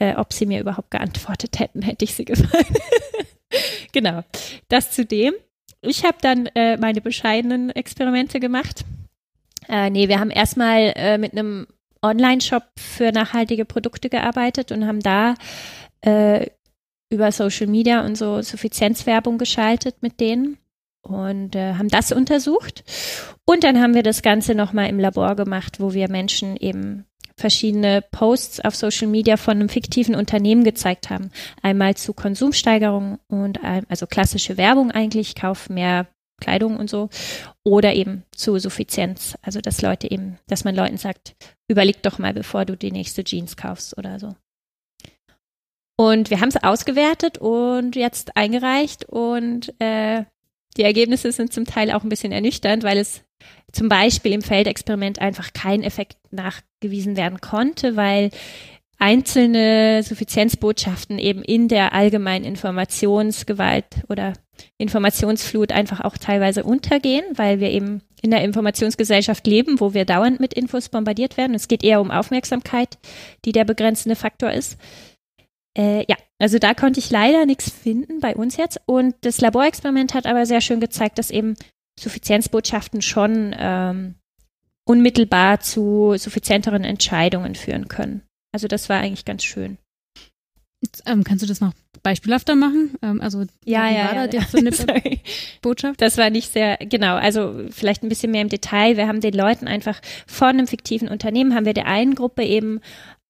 äh, 0.00 0.14
ob 0.16 0.32
sie 0.32 0.46
mir 0.46 0.60
überhaupt 0.60 0.90
geantwortet 0.90 1.60
hätten, 1.60 1.82
hätte 1.82 2.04
ich 2.04 2.14
sie 2.14 2.24
gefragt. 2.24 2.72
genau, 3.92 4.24
das 4.68 4.90
zu 4.90 5.04
dem. 5.04 5.34
Ich 5.82 6.04
habe 6.04 6.18
dann 6.20 6.46
äh, 6.54 6.76
meine 6.76 7.00
bescheidenen 7.00 7.70
Experimente 7.70 8.40
gemacht. 8.40 8.84
Äh, 9.68 9.90
nee, 9.90 10.08
wir 10.08 10.18
haben 10.18 10.30
erstmal 10.30 10.92
äh, 10.96 11.18
mit 11.18 11.32
einem 11.32 11.66
Online-Shop 12.02 12.64
für 12.76 13.12
nachhaltige 13.12 13.64
Produkte 13.64 14.08
gearbeitet 14.08 14.72
und 14.72 14.86
haben 14.86 15.00
da 15.00 15.34
äh, 16.00 16.46
über 17.10 17.30
Social 17.30 17.66
Media 17.66 18.04
und 18.04 18.16
so 18.16 18.40
Suffizienzwerbung 18.40 19.36
geschaltet 19.36 19.96
mit 20.00 20.18
denen 20.20 20.58
und 21.02 21.54
äh, 21.56 21.74
haben 21.74 21.88
das 21.88 22.12
untersucht. 22.12 22.84
Und 23.44 23.64
dann 23.64 23.80
haben 23.80 23.94
wir 23.94 24.02
das 24.02 24.22
Ganze 24.22 24.54
nochmal 24.54 24.88
im 24.88 24.98
Labor 24.98 25.34
gemacht, 25.34 25.80
wo 25.80 25.92
wir 25.92 26.10
Menschen 26.10 26.56
eben 26.56 27.04
verschiedene 27.40 28.02
Posts 28.02 28.60
auf 28.60 28.76
Social 28.76 29.08
Media 29.08 29.36
von 29.36 29.54
einem 29.56 29.68
fiktiven 29.68 30.14
Unternehmen 30.14 30.62
gezeigt 30.62 31.10
haben. 31.10 31.30
Einmal 31.62 31.96
zu 31.96 32.12
Konsumsteigerung 32.12 33.18
und 33.28 33.58
also 33.88 34.06
klassische 34.06 34.56
Werbung 34.56 34.90
eigentlich, 34.90 35.34
kauf 35.34 35.68
mehr 35.68 36.06
Kleidung 36.40 36.76
und 36.76 36.88
so, 36.88 37.10
oder 37.64 37.94
eben 37.94 38.24
zu 38.34 38.58
Suffizienz, 38.58 39.36
also 39.42 39.60
dass 39.60 39.82
Leute 39.82 40.10
eben, 40.10 40.38
dass 40.46 40.64
man 40.64 40.74
Leuten 40.74 40.96
sagt, 40.96 41.34
überleg 41.68 42.02
doch 42.02 42.18
mal, 42.18 42.32
bevor 42.32 42.64
du 42.64 42.76
die 42.76 42.92
nächste 42.92 43.24
Jeans 43.24 43.56
kaufst 43.56 43.96
oder 43.98 44.18
so. 44.18 44.34
Und 45.96 46.30
wir 46.30 46.40
haben 46.40 46.48
es 46.48 46.62
ausgewertet 46.62 47.38
und 47.38 47.94
jetzt 47.94 48.36
eingereicht 48.36 49.04
und 49.04 49.74
äh, 49.80 50.24
die 50.76 50.82
Ergebnisse 50.82 51.30
sind 51.30 51.52
zum 51.52 51.66
Teil 51.66 51.90
auch 51.90 52.02
ein 52.02 52.08
bisschen 52.08 52.32
ernüchternd, 52.32 52.82
weil 52.84 52.96
es 52.96 53.22
zum 53.72 53.88
Beispiel 53.88 54.32
im 54.32 54.42
Feldexperiment 54.42 55.20
einfach 55.20 55.52
kein 55.52 55.82
Effekt 55.82 56.16
nachgewiesen 56.30 57.16
werden 57.16 57.40
konnte, 57.40 57.96
weil 57.96 58.30
einzelne 58.98 60.02
Suffizienzbotschaften 60.02 61.18
eben 61.18 61.42
in 61.42 61.68
der 61.68 61.94
allgemeinen 61.94 62.44
Informationsgewalt 62.44 63.86
oder 64.08 64.34
Informationsflut 64.76 65.72
einfach 65.72 66.02
auch 66.02 66.18
teilweise 66.18 66.64
untergehen, 66.64 67.24
weil 67.34 67.60
wir 67.60 67.70
eben 67.70 68.02
in 68.22 68.30
der 68.30 68.44
Informationsgesellschaft 68.44 69.46
leben, 69.46 69.80
wo 69.80 69.94
wir 69.94 70.04
dauernd 70.04 70.38
mit 70.38 70.52
Infos 70.52 70.90
bombardiert 70.90 71.38
werden. 71.38 71.54
Es 71.54 71.66
geht 71.66 71.82
eher 71.82 72.02
um 72.02 72.10
Aufmerksamkeit, 72.10 72.98
die 73.46 73.52
der 73.52 73.64
begrenzende 73.64 74.16
Faktor 74.16 74.50
ist. 74.50 74.76
Äh, 75.76 76.04
ja, 76.08 76.16
also 76.38 76.58
da 76.58 76.74
konnte 76.74 77.00
ich 77.00 77.10
leider 77.10 77.46
nichts 77.46 77.70
finden 77.70 78.20
bei 78.20 78.34
uns 78.34 78.58
jetzt. 78.58 78.80
Und 78.84 79.14
das 79.22 79.40
Laborexperiment 79.40 80.12
hat 80.12 80.26
aber 80.26 80.44
sehr 80.44 80.60
schön 80.60 80.80
gezeigt, 80.80 81.18
dass 81.18 81.30
eben 81.30 81.54
Suffizienzbotschaften 82.00 83.02
schon 83.02 83.54
ähm, 83.56 84.14
unmittelbar 84.84 85.60
zu 85.60 86.14
suffizienteren 86.16 86.84
Entscheidungen 86.84 87.54
führen 87.54 87.88
können. 87.88 88.22
Also 88.52 88.66
das 88.66 88.88
war 88.88 88.98
eigentlich 88.98 89.24
ganz 89.24 89.44
schön. 89.44 89.78
Jetzt, 90.82 91.02
ähm, 91.06 91.24
kannst 91.24 91.42
du 91.42 91.46
das 91.46 91.60
noch 91.60 91.72
beispielhafter 92.02 92.56
machen? 92.56 92.94
Ähm, 93.02 93.20
also 93.20 93.44
ja, 93.64 93.88
ja, 93.90 94.14
ja, 94.14 94.24
ja. 94.24 94.42
So 94.50 94.58
eine 94.58 94.70
Botschaft. 95.62 96.00
Das 96.00 96.16
war 96.16 96.30
nicht 96.30 96.52
sehr 96.52 96.78
genau. 96.78 97.16
Also 97.16 97.66
vielleicht 97.70 98.02
ein 98.02 98.08
bisschen 98.08 98.32
mehr 98.32 98.42
im 98.42 98.48
Detail. 98.48 98.96
Wir 98.96 99.06
haben 99.06 99.20
den 99.20 99.34
Leuten 99.34 99.68
einfach 99.68 100.00
von 100.26 100.48
einem 100.48 100.66
fiktiven 100.66 101.08
Unternehmen 101.08 101.54
haben 101.54 101.66
wir 101.66 101.74
der 101.74 101.86
einen 101.86 102.14
Gruppe 102.14 102.44
eben 102.44 102.80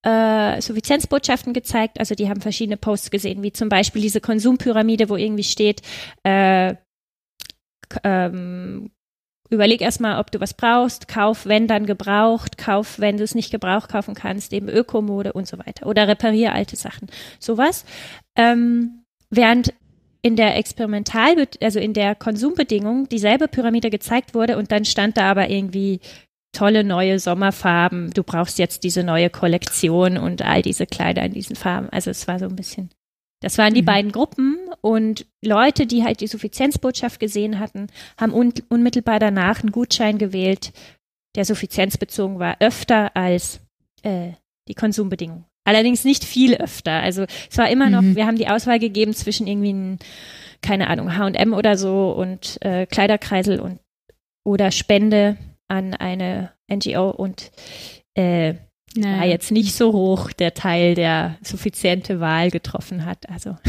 äh, 0.02 0.60
Suffizienzbotschaften 0.62 1.52
gezeigt. 1.52 1.98
Also 1.98 2.14
die 2.14 2.28
haben 2.28 2.40
verschiedene 2.40 2.76
Posts 2.76 3.10
gesehen, 3.10 3.42
wie 3.42 3.52
zum 3.52 3.68
Beispiel 3.68 4.00
diese 4.00 4.20
Konsumpyramide, 4.20 5.08
wo 5.08 5.16
irgendwie 5.16 5.44
steht, 5.44 5.82
äh, 6.22 6.76
ähm, 8.04 8.90
überleg 9.50 9.80
erstmal, 9.80 10.20
ob 10.20 10.30
du 10.30 10.40
was 10.40 10.54
brauchst, 10.54 11.08
kauf, 11.08 11.46
wenn 11.46 11.66
dann 11.66 11.86
gebraucht, 11.86 12.56
kauf, 12.56 13.00
wenn 13.00 13.16
du 13.16 13.24
es 13.24 13.34
nicht 13.34 13.50
gebraucht 13.50 13.90
kaufen 13.90 14.14
kannst, 14.14 14.52
eben 14.52 14.68
Ökomode 14.68 15.32
und 15.32 15.46
so 15.46 15.58
weiter. 15.58 15.86
Oder 15.86 16.08
reparier 16.08 16.54
alte 16.54 16.76
Sachen. 16.76 17.08
Sowas. 17.38 17.84
Ähm, 18.36 19.02
während 19.28 19.74
in 20.22 20.36
der 20.36 20.56
Experimental, 20.56 21.46
also 21.62 21.80
in 21.80 21.94
der 21.94 22.14
Konsumbedingung 22.14 23.08
dieselbe 23.08 23.48
Pyramide 23.48 23.90
gezeigt 23.90 24.34
wurde 24.34 24.58
und 24.58 24.70
dann 24.70 24.84
stand 24.84 25.16
da 25.16 25.30
aber 25.30 25.48
irgendwie 25.48 26.00
tolle 26.52 26.84
neue 26.84 27.18
Sommerfarben, 27.18 28.10
du 28.10 28.22
brauchst 28.22 28.58
jetzt 28.58 28.84
diese 28.84 29.02
neue 29.02 29.30
Kollektion 29.30 30.18
und 30.18 30.42
all 30.42 30.62
diese 30.62 30.86
Kleider 30.86 31.22
in 31.22 31.32
diesen 31.32 31.56
Farben. 31.56 31.88
Also 31.90 32.10
es 32.10 32.26
war 32.28 32.38
so 32.38 32.46
ein 32.46 32.56
bisschen 32.56 32.90
das 33.40 33.58
waren 33.58 33.74
die 33.74 33.82
mhm. 33.82 33.86
beiden 33.86 34.12
Gruppen 34.12 34.58
und 34.80 35.26
Leute, 35.42 35.86
die 35.86 36.04
halt 36.04 36.20
die 36.20 36.26
Suffizienzbotschaft 36.26 37.20
gesehen 37.20 37.58
hatten, 37.58 37.88
haben 38.18 38.32
un 38.32 38.52
unmittelbar 38.68 39.18
danach 39.18 39.60
einen 39.60 39.72
Gutschein 39.72 40.18
gewählt, 40.18 40.72
der 41.36 41.44
suffizienzbezogen 41.44 42.38
war, 42.38 42.56
öfter 42.60 43.16
als 43.16 43.60
äh, 44.02 44.32
die 44.68 44.74
Konsumbedingungen. 44.74 45.44
Allerdings 45.64 46.04
nicht 46.04 46.24
viel 46.24 46.54
öfter. 46.56 47.00
Also 47.00 47.24
es 47.50 47.56
war 47.58 47.70
immer 47.70 47.90
noch, 47.90 48.02
mhm. 48.02 48.16
wir 48.16 48.26
haben 48.26 48.36
die 48.36 48.48
Auswahl 48.48 48.78
gegeben 48.78 49.14
zwischen 49.14 49.46
irgendwie, 49.46 49.72
ein, 49.72 49.98
keine 50.62 50.88
Ahnung, 50.88 51.16
H&M 51.16 51.52
oder 51.52 51.76
so 51.76 52.12
und 52.12 52.58
äh, 52.62 52.86
Kleiderkreisel 52.86 53.60
und 53.60 53.78
oder 54.44 54.70
Spende 54.70 55.36
an 55.68 55.94
eine 55.94 56.52
NGO 56.70 57.10
und 57.10 57.52
äh, 58.14 58.54
naja. 58.96 59.18
war 59.20 59.26
jetzt 59.26 59.50
nicht 59.50 59.74
so 59.74 59.92
hoch 59.92 60.32
der 60.32 60.54
Teil, 60.54 60.94
der 60.94 61.36
suffiziente 61.42 62.20
Wahl 62.20 62.50
getroffen 62.50 63.04
hat. 63.04 63.28
Also. 63.28 63.56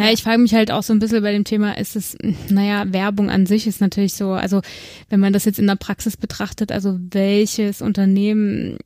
Ja, 0.00 0.12
ich 0.12 0.22
frage 0.22 0.38
mich 0.38 0.54
halt 0.54 0.70
auch 0.70 0.84
so 0.84 0.92
ein 0.92 1.00
bisschen 1.00 1.22
bei 1.22 1.32
dem 1.32 1.42
Thema, 1.42 1.76
ist 1.76 1.96
es, 1.96 2.16
naja, 2.48 2.84
Werbung 2.92 3.30
an 3.30 3.46
sich 3.46 3.66
ist 3.66 3.80
natürlich 3.80 4.14
so, 4.14 4.30
also 4.30 4.60
wenn 5.08 5.18
man 5.18 5.32
das 5.32 5.44
jetzt 5.44 5.58
in 5.58 5.66
der 5.66 5.74
Praxis 5.74 6.16
betrachtet, 6.16 6.70
also 6.70 6.98
welches 7.00 7.82
Unternehmen 7.82 8.78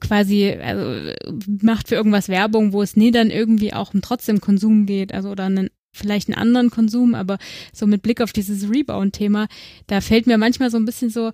quasi 0.00 0.52
also, 0.52 1.12
macht 1.60 1.88
für 1.88 1.96
irgendwas 1.96 2.28
Werbung, 2.28 2.72
wo 2.72 2.82
es 2.82 2.94
nie 2.94 3.10
dann 3.10 3.30
irgendwie 3.30 3.72
auch 3.72 3.94
um 3.94 4.00
trotzdem 4.00 4.40
Konsum 4.40 4.86
geht, 4.86 5.12
also 5.12 5.28
oder 5.28 5.46
einen 5.46 5.70
vielleicht 5.94 6.28
einen 6.28 6.38
anderen 6.38 6.70
Konsum, 6.70 7.14
aber 7.14 7.38
so 7.72 7.86
mit 7.86 8.02
Blick 8.02 8.20
auf 8.20 8.32
dieses 8.32 8.70
Rebound-Thema, 8.70 9.48
da 9.88 10.00
fällt 10.00 10.26
mir 10.26 10.38
manchmal 10.38 10.70
so 10.70 10.78
ein 10.78 10.86
bisschen 10.86 11.10
so, 11.10 11.32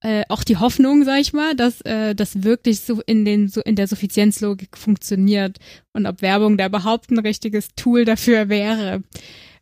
äh, 0.00 0.22
auch 0.28 0.44
die 0.44 0.56
Hoffnung, 0.56 1.04
sag 1.04 1.20
ich 1.20 1.32
mal, 1.32 1.56
dass 1.56 1.80
äh, 1.80 2.14
das 2.14 2.44
wirklich 2.44 2.80
so 2.80 3.02
in 3.06 3.24
den 3.24 3.48
so 3.48 3.60
in 3.62 3.74
der 3.74 3.88
Suffizienzlogik 3.88 4.76
funktioniert 4.76 5.58
und 5.92 6.06
ob 6.06 6.22
Werbung 6.22 6.56
da 6.56 6.66
überhaupt 6.66 7.10
ein 7.10 7.18
richtiges 7.18 7.70
Tool 7.74 8.04
dafür 8.04 8.48
wäre. 8.48 9.02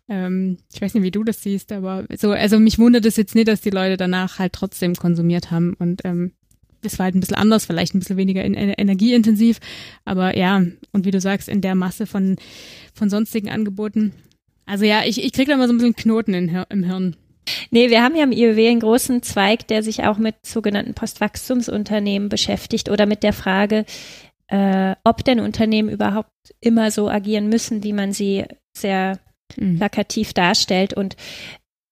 Ähm, 0.08 0.58
ich 0.72 0.80
weiß 0.80 0.94
nicht, 0.94 1.02
wie 1.02 1.10
du 1.10 1.24
das 1.24 1.42
siehst, 1.42 1.72
aber 1.72 2.04
so, 2.16 2.32
also 2.32 2.58
mich 2.58 2.78
wundert 2.78 3.06
es 3.06 3.16
jetzt 3.16 3.34
nicht, 3.34 3.48
dass 3.48 3.62
die 3.62 3.70
Leute 3.70 3.96
danach 3.96 4.38
halt 4.38 4.52
trotzdem 4.52 4.94
konsumiert 4.94 5.50
haben 5.50 5.74
und 5.78 6.02
ähm, 6.04 6.32
es 6.82 6.98
war 6.98 7.04
halt 7.04 7.14
ein 7.14 7.20
bisschen 7.20 7.36
anders, 7.36 7.64
vielleicht 7.64 7.94
ein 7.94 7.98
bisschen 7.98 8.18
weniger 8.18 8.44
in, 8.44 8.54
in, 8.54 8.68
energieintensiv, 8.68 9.58
aber 10.04 10.36
ja, 10.36 10.62
und 10.92 11.04
wie 11.06 11.10
du 11.10 11.20
sagst, 11.20 11.48
in 11.48 11.62
der 11.62 11.74
Masse 11.74 12.06
von, 12.06 12.36
von 12.94 13.08
sonstigen 13.08 13.48
Angeboten. 13.48 14.12
Also 14.66 14.84
ja, 14.84 15.02
ich, 15.04 15.22
ich 15.24 15.32
krieg 15.32 15.48
da 15.48 15.56
mal 15.56 15.66
so 15.66 15.72
ein 15.72 15.78
bisschen 15.78 15.96
Knoten 15.96 16.34
in, 16.34 16.64
im 16.68 16.82
Hirn. 16.84 17.16
Nee, 17.70 17.90
wir 17.90 18.02
haben 18.02 18.16
ja 18.16 18.24
im 18.24 18.32
IOW 18.32 18.58
einen 18.58 18.80
großen 18.80 19.22
Zweig, 19.22 19.66
der 19.68 19.82
sich 19.82 20.04
auch 20.04 20.18
mit 20.18 20.34
sogenannten 20.44 20.94
Postwachstumsunternehmen 20.94 22.28
beschäftigt 22.28 22.90
oder 22.90 23.06
mit 23.06 23.22
der 23.22 23.32
Frage, 23.32 23.84
äh, 24.48 24.94
ob 25.04 25.24
denn 25.24 25.40
Unternehmen 25.40 25.88
überhaupt 25.88 26.30
immer 26.60 26.90
so 26.90 27.08
agieren 27.08 27.48
müssen, 27.48 27.82
wie 27.82 27.92
man 27.92 28.12
sie 28.12 28.44
sehr 28.76 29.18
mhm. 29.56 29.76
plakativ 29.76 30.32
darstellt. 30.32 30.94
Und 30.94 31.16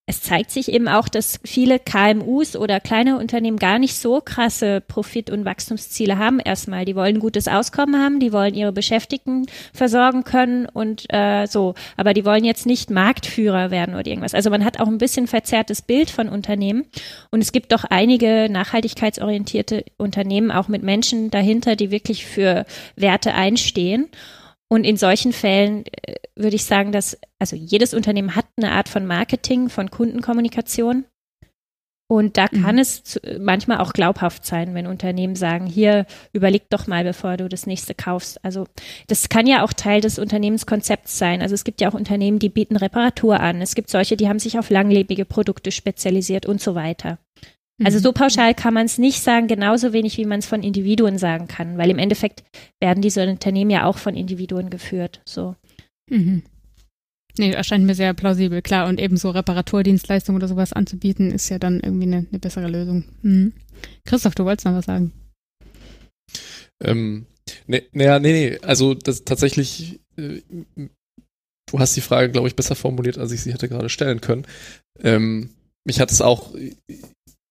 es 0.07 0.21
zeigt 0.21 0.51
sich 0.51 0.71
eben 0.71 0.87
auch, 0.87 1.09
dass 1.09 1.41
viele 1.45 1.79
KMUs 1.79 2.57
oder 2.57 2.79
kleine 2.79 3.19
Unternehmen 3.19 3.57
gar 3.59 3.79
nicht 3.79 3.97
so 3.97 4.21
krasse 4.21 4.83
Profit- 4.83 5.31
und 5.31 5.47
Wachstumsziele 5.47 6.19
haben 6.19 6.41
erstmal. 6.41 6.85
Die 6.85 6.95
wollen 6.95 7.21
gutes 7.21 7.49
Auskommen 7.49 7.99
haben, 7.99 8.21
die 8.21 8.31
wollen 8.31 8.53
ihre 8.53 8.73
Beschäftigten 8.73 9.47
versorgen 9.73 10.23
können 10.25 10.67
und 10.67 11.07
äh, 11.09 11.47
so. 11.47 11.75
Aber 11.97 12.13
die 12.13 12.27
wollen 12.27 12.45
jetzt 12.45 12.67
nicht 12.67 12.91
Marktführer 12.91 13.71
werden 13.71 13.95
oder 13.95 14.07
irgendwas. 14.07 14.35
Also 14.35 14.51
man 14.51 14.63
hat 14.63 14.79
auch 14.79 14.89
ein 14.89 14.99
bisschen 14.99 15.27
verzerrtes 15.27 15.81
Bild 15.81 16.11
von 16.11 16.29
Unternehmen. 16.29 16.85
Und 17.31 17.41
es 17.41 17.53
gibt 17.53 17.73
doch 17.73 17.85
einige 17.85 18.49
nachhaltigkeitsorientierte 18.51 19.87
Unternehmen, 19.97 20.51
auch 20.51 20.69
mit 20.69 20.83
Menschen 20.83 21.31
dahinter, 21.31 21.77
die 21.77 21.91
wirklich 21.91 22.27
für 22.27 22.67
Werte 22.95 23.33
einstehen. 23.33 24.11
Und 24.75 24.83
in 24.83 24.97
solchen 24.97 25.33
Fällen 25.33 25.85
äh, 25.87 26.17
würde 26.35 26.57
ich 26.57 26.65
sagen, 26.65 26.91
dass 26.91 27.17
also 27.39 27.55
jedes 27.55 27.95
Unternehmen 27.95 28.35
hat 28.35 28.47
eine 28.57 28.73
Art 28.73 28.89
von 28.89 29.07
Marketing, 29.07 29.69
von 29.69 29.89
Kundenkommunikation. 29.89 31.05
Und 32.11 32.37
da 32.37 32.49
kann 32.49 32.75
mhm. 32.75 32.81
es 32.81 33.21
manchmal 33.39 33.79
auch 33.79 33.93
glaubhaft 33.93 34.45
sein, 34.45 34.75
wenn 34.75 34.89
Unternehmen 34.89 35.37
sagen, 35.37 35.67
hier 35.67 36.07
überleg 36.33 36.69
doch 36.71 36.89
mal, 36.89 37.05
bevor 37.05 37.37
du 37.37 37.49
das 37.49 37.69
nächste 37.69 37.95
kaufst. 37.95 38.45
Also 38.45 38.67
das 39.07 39.29
kann 39.29 39.47
ja 39.47 39.65
auch 39.65 39.73
Teil 39.73 40.01
des 40.01 40.19
Unternehmenskonzepts 40.19 41.19
sein. 41.19 41.41
Also 41.41 41.55
es 41.55 41.63
gibt 41.63 41.81
ja 41.81 41.89
auch 41.89 41.95
Unternehmen, 41.95 42.41
die 42.41 42.49
bieten 42.49 42.77
Reparatur 42.77 43.39
an. 43.39 43.63
Es 43.63 43.77
gibt 43.77 43.91
solche, 43.91 44.17
die 44.17 44.29
haben 44.29 44.41
sich 44.41 44.59
auf 44.59 44.71
langlebige 44.71 45.25
Produkte 45.25 45.71
spezialisiert 45.71 46.47
und 46.47 46.61
so 46.61 46.75
weiter. 46.75 47.19
Also 47.83 47.99
so 47.99 48.11
mhm. 48.11 48.15
pauschal 48.15 48.55
kann 48.55 48.75
man 48.75 48.87
es 48.87 48.99
nicht 48.99 49.21
sagen, 49.21 49.49
genauso 49.49 49.93
wenig 49.93 50.17
wie 50.17 50.27
man 50.27 50.39
es 50.39 50.47
von 50.47 50.63
Individuen 50.63 51.19
sagen 51.19 51.49
kann, 51.49 51.77
weil 51.77 51.91
im 51.91 51.99
Endeffekt 51.99 52.45
werden 52.81 53.03
diese 53.03 53.27
Unternehmen 53.27 53.71
ja 53.71 53.87
auch 53.87 53.99
von 53.99 54.15
Individuen 54.15 54.71
geführt. 54.71 55.21
So. 55.25 55.57
Mhm. 56.09 56.45
Nee, 57.37 57.51
erscheint 57.51 57.85
mir 57.85 57.97
sehr 57.97 58.15
plausibel, 58.15 58.63
klar. 58.63 58.89
Und 58.89 59.01
eben 59.01 59.17
so 59.17 59.31
Reparaturdienstleistungen 59.31 60.41
oder 60.41 60.47
sowas 60.47 60.73
anzubieten, 60.73 61.33
ist 61.33 61.49
ja 61.49 61.59
dann 61.59 61.81
irgendwie 61.81 62.07
eine, 62.07 62.27
eine 62.31 62.39
bessere 62.39 62.69
Lösung. 62.69 63.05
Mhm. 63.23 63.53
Christoph, 64.05 64.37
du 64.37 64.45
wolltest 64.45 64.67
noch 64.67 64.75
was 64.75 64.85
sagen. 64.85 65.13
Ähm, 66.81 67.27
nee, 67.67 67.83
naja, 67.93 68.21
nee, 68.21 68.33
nee, 68.33 68.59
also 68.63 68.95
das 68.95 69.25
tatsächlich, 69.25 69.99
äh, 70.17 70.43
du 71.71 71.79
hast 71.81 71.97
die 71.97 72.01
Frage, 72.03 72.31
glaube 72.31 72.47
ich, 72.47 72.55
besser 72.55 72.77
formuliert, 72.77 73.19
als 73.19 73.33
ich 73.33 73.43
sie 73.43 73.53
hätte 73.53 73.69
gerade 73.69 73.89
stellen 73.89 74.21
können. 74.21 74.47
Ähm, 75.03 75.51
mich 75.85 75.99
hat 75.99 76.13
es 76.13 76.23
auch 76.23 76.55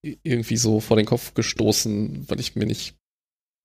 irgendwie 0.04 0.58
so 0.58 0.80
vor 0.80 0.98
den 0.98 1.06
Kopf 1.06 1.34
gestoßen, 1.34 2.26
weil 2.28 2.40
ich 2.40 2.56
mir 2.56 2.66
nicht. 2.66 2.96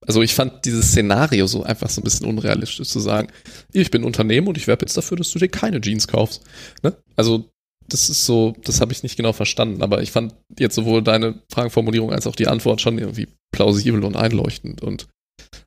Also 0.06 0.22
ich 0.22 0.34
fand 0.34 0.64
dieses 0.64 0.92
Szenario 0.92 1.48
so 1.48 1.64
einfach 1.64 1.90
so 1.90 2.00
ein 2.00 2.04
bisschen 2.04 2.26
unrealistisch 2.26 2.88
zu 2.88 3.00
sagen, 3.00 3.28
ich 3.72 3.90
bin 3.90 4.04
Unternehmen 4.04 4.46
und 4.46 4.56
ich 4.56 4.68
werbe 4.68 4.84
jetzt 4.84 4.96
dafür, 4.96 5.16
dass 5.16 5.32
du 5.32 5.40
dir 5.40 5.48
keine 5.48 5.80
Jeans 5.80 6.06
kaufst. 6.06 6.44
Ne? 6.82 6.96
Also 7.16 7.50
das 7.88 8.08
ist 8.08 8.24
so, 8.24 8.54
das 8.64 8.80
habe 8.80 8.92
ich 8.92 9.02
nicht 9.02 9.16
genau 9.16 9.32
verstanden, 9.32 9.82
aber 9.82 10.02
ich 10.02 10.12
fand 10.12 10.36
jetzt 10.58 10.76
sowohl 10.76 11.02
deine 11.02 11.42
Fragenformulierung 11.50 12.12
als 12.12 12.26
auch 12.26 12.36
die 12.36 12.46
Antwort 12.46 12.80
schon 12.80 12.98
irgendwie 12.98 13.28
plausibel 13.50 14.04
und 14.04 14.14
einleuchtend 14.14 14.82
und 14.82 15.08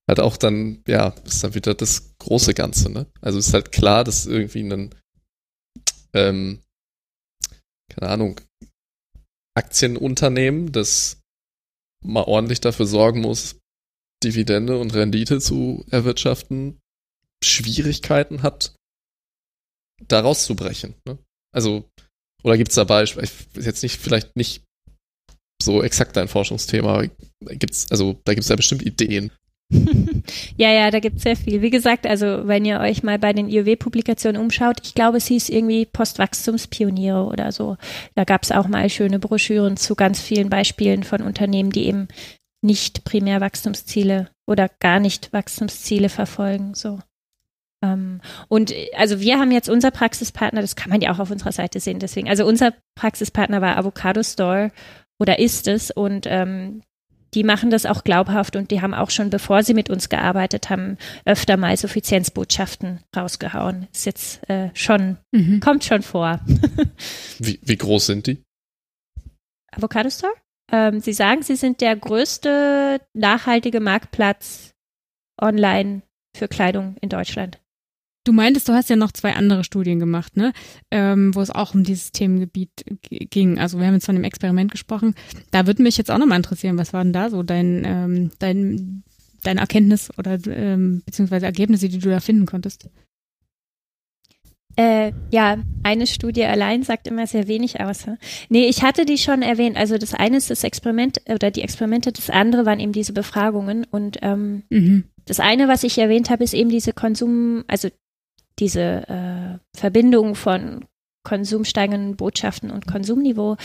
halt 0.08 0.20
auch 0.20 0.38
dann, 0.38 0.84
ja, 0.88 1.14
ist 1.26 1.44
dann 1.44 1.56
wieder 1.56 1.74
das 1.74 2.16
große 2.20 2.54
Ganze, 2.54 2.92
ne? 2.92 3.08
Also 3.22 3.40
ist 3.40 3.54
halt 3.54 3.72
klar, 3.72 4.04
dass 4.04 4.28
irgendwie 4.28 4.62
ein, 4.62 4.96
ähm, 6.14 6.60
keine 7.90 8.12
Ahnung, 8.12 8.42
Aktienunternehmen, 9.56 10.72
das 10.72 11.22
mal 12.04 12.24
ordentlich 12.24 12.62
dafür 12.62 12.86
sorgen 12.86 13.22
muss, 13.22 13.60
Dividende 14.24 14.78
und 14.80 14.94
Rendite 14.94 15.40
zu 15.40 15.86
erwirtschaften, 15.90 16.80
Schwierigkeiten 17.44 18.44
hat, 18.44 18.76
da 20.08 20.20
rauszubrechen. 20.20 20.96
Ne? 21.06 21.18
Also, 21.54 21.90
oder 22.44 22.58
gibt 22.58 22.70
es 22.70 22.76
da 22.76 22.84
Beispiele, 22.84 23.28
jetzt 23.56 23.84
nicht, 23.84 24.00
vielleicht 24.00 24.36
nicht 24.36 24.64
so 25.62 25.84
exakt 25.84 26.16
dein 26.16 26.28
Forschungsthema, 26.28 27.08
gibt's, 27.42 27.92
also 27.92 28.20
da 28.26 28.34
gibt 28.34 28.44
es 28.44 28.50
ja 28.50 28.56
bestimmt 28.56 28.84
Ideen, 28.84 29.32
ja, 30.58 30.72
ja, 30.72 30.92
da 30.92 31.00
gibt 31.00 31.18
es 31.18 31.24
sehr 31.24 31.36
viel. 31.36 31.62
Wie 31.62 31.70
gesagt, 31.70 32.06
also 32.06 32.48
wenn 32.48 32.66
ihr 32.66 32.80
euch 32.80 33.04
mal 33.04 33.18
bei 33.20 33.34
den 33.34 33.50
IOW-Publikationen 33.50 34.42
umschaut, 34.42 34.78
ich 34.84 34.94
glaube, 34.94 35.18
es 35.18 35.28
hieß 35.28 35.50
irgendwie 35.50 35.86
Postwachstumspioniere 35.86 37.26
oder 37.26 37.52
so. 37.52 37.78
Da 38.16 38.24
gab 38.24 38.44
es 38.44 38.52
auch 38.52 38.68
mal 38.68 38.90
schöne 38.90 39.20
Broschüren 39.20 39.78
zu 39.78 39.96
ganz 39.96 40.20
vielen 40.22 40.50
Beispielen 40.50 41.04
von 41.04 41.22
Unternehmen, 41.22 41.72
die 41.72 41.86
eben 41.86 42.08
nicht 42.62 43.04
primär 43.06 43.42
Wachstumsziele 43.42 44.30
oder 44.46 44.70
gar 44.80 45.00
nicht 45.00 45.32
Wachstumsziele 45.34 46.10
verfolgen. 46.10 46.74
So. 46.76 47.00
Ähm, 47.84 48.22
und 48.48 48.74
also 48.96 49.20
wir 49.20 49.40
haben 49.40 49.52
jetzt 49.52 49.70
unser 49.70 49.92
Praxispartner, 49.92 50.62
das 50.62 50.76
kann 50.76 50.90
man 50.90 51.02
ja 51.02 51.12
auch 51.12 51.20
auf 51.20 51.32
unserer 51.32 51.52
Seite 51.52 51.80
sehen, 51.80 52.00
deswegen, 52.00 52.30
also 52.30 52.46
unser 52.46 52.74
Praxispartner 52.96 53.62
war 53.62 53.78
Avocado 53.78 54.22
Store 54.22 54.72
oder 55.20 55.40
ist 55.40 55.68
es 55.68 55.90
und 55.92 56.26
ähm, 56.28 56.84
die 57.34 57.44
machen 57.44 57.70
das 57.70 57.86
auch 57.86 58.04
glaubhaft 58.04 58.56
und 58.56 58.72
die 58.72 58.82
haben 58.82 58.94
auch 58.94 59.10
schon, 59.10 59.30
bevor 59.30 59.64
sie 59.64 59.74
mit 59.74 59.90
uns 59.90 60.10
gearbeitet 60.10 60.70
haben, 60.70 60.98
öfter 61.26 61.58
mal 61.58 61.78
Suffizienzbotschaften 61.78 63.00
rausgehauen. 63.16 63.88
Ist 63.94 64.06
jetzt 64.06 64.50
äh, 64.50 64.70
schon, 64.74 65.18
mhm. 65.32 65.60
kommt 65.62 65.84
schon 65.84 66.02
vor. 66.02 66.40
wie, 67.40 67.60
wie 67.62 67.78
groß 67.78 68.08
sind 68.08 68.28
die? 68.28 68.44
Avocado 69.72 70.10
Store? 70.10 70.34
Ähm, 70.72 71.00
sie 71.00 71.14
sagen, 71.14 71.42
sie 71.42 71.56
sind 71.56 71.82
der 71.82 71.96
größte 71.96 73.02
nachhaltige 73.14 73.80
Marktplatz 73.80 74.74
online 75.42 76.02
für 76.36 76.48
Kleidung 76.48 76.96
in 77.02 77.10
Deutschland. 77.10 77.60
Du 78.24 78.34
meintest, 78.34 78.70
du 78.70 78.74
hast 78.74 78.90
ja 78.90 78.96
noch 78.96 79.12
zwei 79.12 79.34
andere 79.34 79.64
Studien 79.64 80.00
gemacht, 80.00 80.38
ne? 80.38 80.54
Ähm, 80.92 81.34
wo 81.34 81.42
es 81.42 81.50
auch 81.50 81.74
um 81.74 81.84
dieses 81.84 82.12
Themengebiet 82.12 82.70
ging. 83.10 83.58
Also 83.58 83.80
wir 83.80 83.88
haben 83.88 83.96
jetzt 83.96 84.06
von 84.06 84.16
dem 84.16 84.24
Experiment 84.24 84.72
gesprochen. 84.72 85.16
Da 85.50 85.66
würde 85.66 85.82
mich 85.82 85.98
jetzt 85.98 86.12
auch 86.12 86.20
nochmal 86.20 86.38
interessieren, 86.38 86.78
was 86.78 86.94
war 86.94 87.04
denn 87.04 87.14
da 87.14 87.32
so 87.32 87.42
dein, 87.42 87.82
ähm, 87.84 88.32
dein, 88.38 89.04
deine 89.44 89.62
Erkenntnis 89.62 90.12
oder 90.20 90.38
ähm, 90.48 91.02
beziehungsweise 91.04 91.48
Ergebnisse, 91.48 91.90
die 91.90 91.98
du 91.98 92.10
da 92.10 92.20
finden 92.20 92.46
konntest? 92.46 92.90
Äh, 94.76 95.14
ja, 95.32 95.58
eine 95.84 96.08
Studie 96.08 96.46
allein 96.46 96.84
sagt 96.84 97.08
immer 97.08 97.28
sehr 97.28 97.48
wenig 97.48 97.82
aus. 97.82 98.06
Nee, 98.50 98.68
ich 98.68 98.84
hatte 98.84 99.06
die 99.06 99.18
schon 99.18 99.42
erwähnt. 99.42 99.78
Also 99.78 99.98
das 99.98 100.14
eine 100.14 100.38
ist 100.38 100.50
das 100.50 100.64
Experiment 100.64 101.22
oder 101.28 101.52
die 101.52 101.62
Experimente, 101.62 102.12
das 102.12 102.30
andere 102.30 102.66
waren 102.66 102.80
eben 102.80 102.94
diese 102.94 103.14
Befragungen. 103.14 103.86
Und 103.90 104.20
ähm, 104.22 104.64
mhm. 104.70 105.06
das 105.26 105.40
eine, 105.40 105.68
was 105.68 105.84
ich 105.84 105.98
erwähnt 105.98 106.30
habe, 106.30 106.44
ist 106.44 106.54
eben 106.54 106.70
diese 106.70 106.94
Konsum, 106.94 107.64
also 107.68 107.90
diese 108.62 109.08
äh, 109.10 109.78
Verbindung 109.78 110.36
von 110.36 110.86
konsumsteigenden 111.24 112.16
Botschaften 112.16 112.72
und 112.72 112.88
Konsumniveau. 112.88 113.58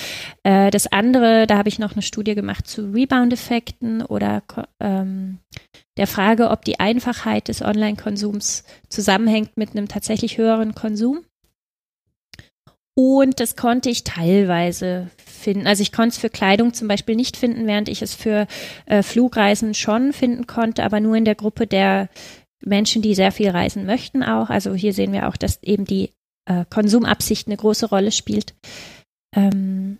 Äh, 0.43 0.71
das 0.71 0.87
andere, 0.93 1.47
da 1.47 1.59
habe 1.59 1.69
ich 1.69 1.79
noch 1.79 1.93
eine 1.93 2.03
Studie 2.03 2.35
gemacht 2.35 2.67
zu 2.67 2.93
Rebound-Effekten 2.93 4.03
oder 4.03 4.43
ähm, 4.81 5.39
der 5.97 6.07
Frage, 6.07 6.51
ob 6.51 6.65
die 6.65 6.81
Einfachheit 6.81 7.49
des 7.49 7.63
Online-Konsums 7.63 8.65
zusammenhängt 8.89 9.57
mit 9.57 9.71
einem 9.71 9.89
tatsächlich 9.89 10.37
höheren 10.39 10.75
Konsum. 10.75 11.25
Und 12.99 13.41
das 13.41 13.57
konnte 13.57 13.91
ich 13.91 14.05
teilweise 14.05 15.11
finden. 15.19 15.67
Also 15.67 15.83
ich 15.83 15.93
konnte 15.93 16.15
es 16.15 16.19
für 16.19 16.31
Kleidung 16.31 16.73
zum 16.73 16.89
Beispiel 16.89 17.15
nicht 17.15 17.37
finden, 17.37 17.67
während 17.67 17.91
ich 17.91 18.01
es 18.01 18.15
für 18.15 18.47
äh, 18.87 19.03
Flugreisen 19.03 19.75
schon 19.75 20.15
finden 20.15 20.47
konnte, 20.47 20.83
aber 20.83 21.01
nur 21.01 21.17
in 21.17 21.27
der 21.27 21.35
Gruppe 21.35 21.67
der 21.67 22.09
Menschen, 22.65 23.03
die 23.03 23.15
sehr 23.15 23.33
viel 23.33 23.51
reisen 23.51 23.87
möchten 23.87 24.23
auch. 24.23 24.51
Also 24.51 24.75
hier 24.75 24.93
sehen 24.93 25.13
wir 25.13 25.29
auch, 25.29 25.37
dass 25.37 25.63
eben 25.63 25.85
die 25.85 26.11
äh, 26.47 26.65
Konsumabsicht 26.71 27.49
eine 27.49 27.57
große 27.57 27.87
Rolle 27.87 28.13
spielt. 28.13 28.55
Ähm, 29.35 29.99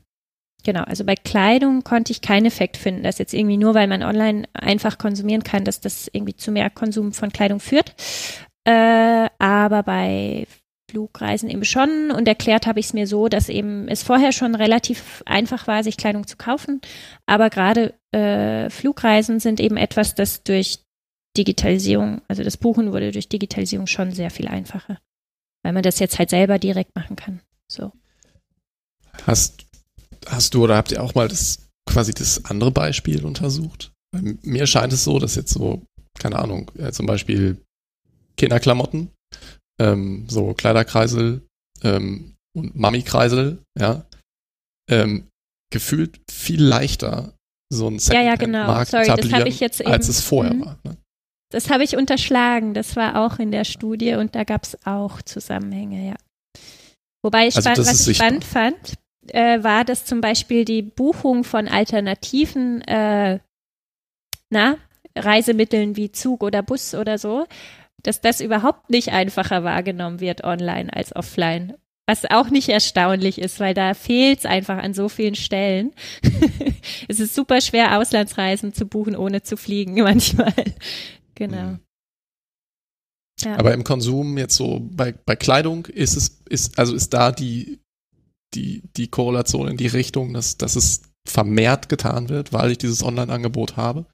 genau, 0.65 0.83
also 0.83 1.05
bei 1.05 1.15
Kleidung 1.15 1.85
konnte 1.85 2.13
ich 2.13 2.23
keinen 2.23 2.47
Effekt 2.47 2.77
finden, 2.77 3.03
dass 3.03 3.19
jetzt 3.19 3.35
irgendwie 3.35 3.59
nur, 3.59 3.75
weil 3.75 3.89
man 3.89 4.03
online 4.03 4.45
einfach 4.55 4.99
konsumieren 4.99 5.43
kann, 5.43 5.65
dass 5.65 5.81
das 5.81 6.09
irgendwie 6.13 6.37
zu 6.37 6.51
mehr 6.51 6.71
Konsum 6.71 7.13
von 7.13 7.31
Kleidung 7.31 7.61
führt. 7.61 7.95
Äh, 8.65 9.29
aber 9.39 9.83
bei 9.83 10.47
Flugreisen 10.91 11.51
eben 11.51 11.65
schon 11.65 12.11
und 12.11 12.29
erklärt 12.29 12.67
habe 12.67 12.81
ich 12.81 12.87
es 12.87 12.93
mir 12.95 13.07
so, 13.07 13.29
dass 13.29 13.49
eben 13.49 13.89
es 13.89 14.03
vorher 14.03 14.33
schon 14.33 14.55
relativ 14.55 15.23
einfach 15.27 15.67
war, 15.67 15.83
sich 15.83 15.97
Kleidung 15.97 16.27
zu 16.27 16.37
kaufen, 16.37 16.81
aber 17.27 17.51
gerade 17.51 17.95
äh, 18.13 18.71
Flugreisen 18.71 19.41
sind 19.41 19.61
eben 19.61 19.77
etwas, 19.77 20.15
das 20.15 20.45
durch 20.45 20.86
Digitalisierung, 21.37 22.23
also 22.29 22.43
das 22.43 22.57
Buchen 22.57 22.93
wurde 22.93 23.13
durch 23.13 23.29
Digitalisierung 23.29 23.87
schon 23.87 24.13
sehr 24.13 24.31
viel 24.31 24.49
einfacher, 24.49 24.99
weil 25.63 25.73
man 25.73 25.83
das 25.83 25.99
jetzt 25.99 26.19
halt 26.19 26.31
selber 26.31 26.59
direkt 26.59 26.95
machen 26.95 27.17
kann. 27.17 27.41
So. 27.71 27.93
Hast, 29.27 29.67
hast 30.27 30.55
du 30.55 30.65
oder 30.65 30.77
habt 30.77 30.93
ihr 30.93 31.03
auch 31.03 31.15
mal 31.15 31.29
das 31.29 31.69
quasi 31.89 32.13
das 32.13 32.45
andere 32.45 32.71
Beispiel 32.71 33.25
untersucht? 33.25 33.93
Bei 34.13 34.23
mir 34.43 34.67
scheint 34.67 34.93
es 34.93 35.05
so, 35.05 35.19
dass 35.19 35.35
jetzt 35.35 35.53
so, 35.53 35.83
keine 36.19 36.39
Ahnung, 36.39 36.71
ja, 36.75 36.93
zum 36.93 37.07
Beispiel 37.07 37.57
Kinderklamotten, 38.37 39.11
ähm, 39.81 40.27
so 40.29 40.55
Kleiderkreisel 40.55 41.43
ähm, 41.83 42.35
und 42.57 42.77
Mami-Kreisel, 42.77 43.59
ja, 43.79 44.07
ähm, 44.91 45.29
gefühlt 45.73 46.21
viel 46.31 46.63
leichter, 46.63 47.35
so 47.73 47.89
ein 47.89 47.99
ja, 47.99 48.23
ja, 48.23 48.37
genau. 48.37 48.85
Sorry, 48.85 49.07
das 49.07 49.33
habe 49.33 49.49
ich 49.49 49.61
jetzt 49.61 49.81
eben, 49.81 49.91
als 49.91 50.09
es 50.09 50.21
vorher 50.21 50.55
mhm. 50.55 50.65
war. 50.65 50.79
Ne? 50.85 50.97
Das 51.51 51.71
habe 51.71 51.85
ich 51.85 51.97
unterschlagen. 51.97 52.75
Das 52.75 52.97
war 52.97 53.25
auch 53.25 53.39
in 53.39 53.53
der 53.53 53.65
Studie 53.65 54.15
und 54.15 54.35
da 54.35 54.45
gab 54.45 54.65
es 54.65 54.79
auch 54.87 55.23
Zusammenhänge, 55.23 56.09
ja. 56.09 56.15
Wobei 57.23 57.47
ich 57.47 57.57
also 57.57 57.71
spannend, 57.71 57.89
was 57.89 58.09
ich 58.09 58.17
spannend 58.17 58.45
fand, 58.45 58.95
äh, 59.29 59.63
war, 59.63 59.85
dass 59.85 60.05
zum 60.05 60.21
Beispiel 60.21 60.65
die 60.65 60.83
Buchung 60.83 61.45
von 61.45 61.69
alternativen 61.69 62.83
äh, 62.83 63.41
na, 64.51 64.77
Reisemitteln 65.17 65.97
wie 65.97 66.13
Zug 66.13 66.43
oder 66.43 66.63
Bus 66.63 66.95
oder 66.95 67.19
so, 67.19 67.47
dass 68.03 68.21
das 68.21 68.41
überhaupt 68.41 68.91
nicht 68.91 69.13
einfacher 69.13 69.65
wahrgenommen 69.65 70.21
wird 70.21 70.45
online 70.45 70.93
als 70.93 71.15
offline. 71.15 71.75
Was 72.09 72.25
auch 72.25 72.51
nicht 72.51 72.69
erstaunlich 72.69 73.41
ist, 73.41 73.59
weil 73.59 73.75
da 73.75 73.93
fehlt 73.95 74.41
es 74.41 74.47
einfach 74.47 74.79
an 74.79 74.95
so 74.95 75.09
vielen 75.09 75.35
Stellen. 75.35 75.93
es 77.09 77.19
ist 77.19 77.35
super 77.35 77.61
schwer, 77.61 77.99
Auslandsreisen 77.99 78.73
zu 78.73 78.87
buchen, 78.87 79.17
ohne 79.17 79.43
zu 79.43 79.57
fliegen 79.57 79.95
manchmal. 80.03 80.55
Genau. 81.37 81.71
Mhm. 81.71 81.81
Ja. 83.41 83.59
Aber 83.59 83.75
im 83.75 83.85
Konsum 83.85 84.39
jetzt 84.39 84.57
so 84.57 84.81
bei, 84.81 85.13
bei 85.13 85.37
Kleidung 85.37 85.87
ist 85.87 86.17
es, 86.17 86.41
ist, 86.49 86.79
also 86.79 86.95
ist 86.95 87.13
da 87.13 87.33
die, 87.33 87.81
die, 88.55 88.83
die 88.97 89.09
Korrelation 89.09 89.69
in 89.69 89.77
die 89.77 89.87
Richtung, 89.87 90.33
dass, 90.33 90.57
dass 90.57 90.75
es 90.75 91.03
vermehrt 91.29 91.89
getan 91.89 92.29
wird, 92.29 92.53
weil 92.53 92.71
ich 92.71 92.79
dieses 92.79 93.03
Online-Angebot 93.03 93.77
habe? 93.77 94.07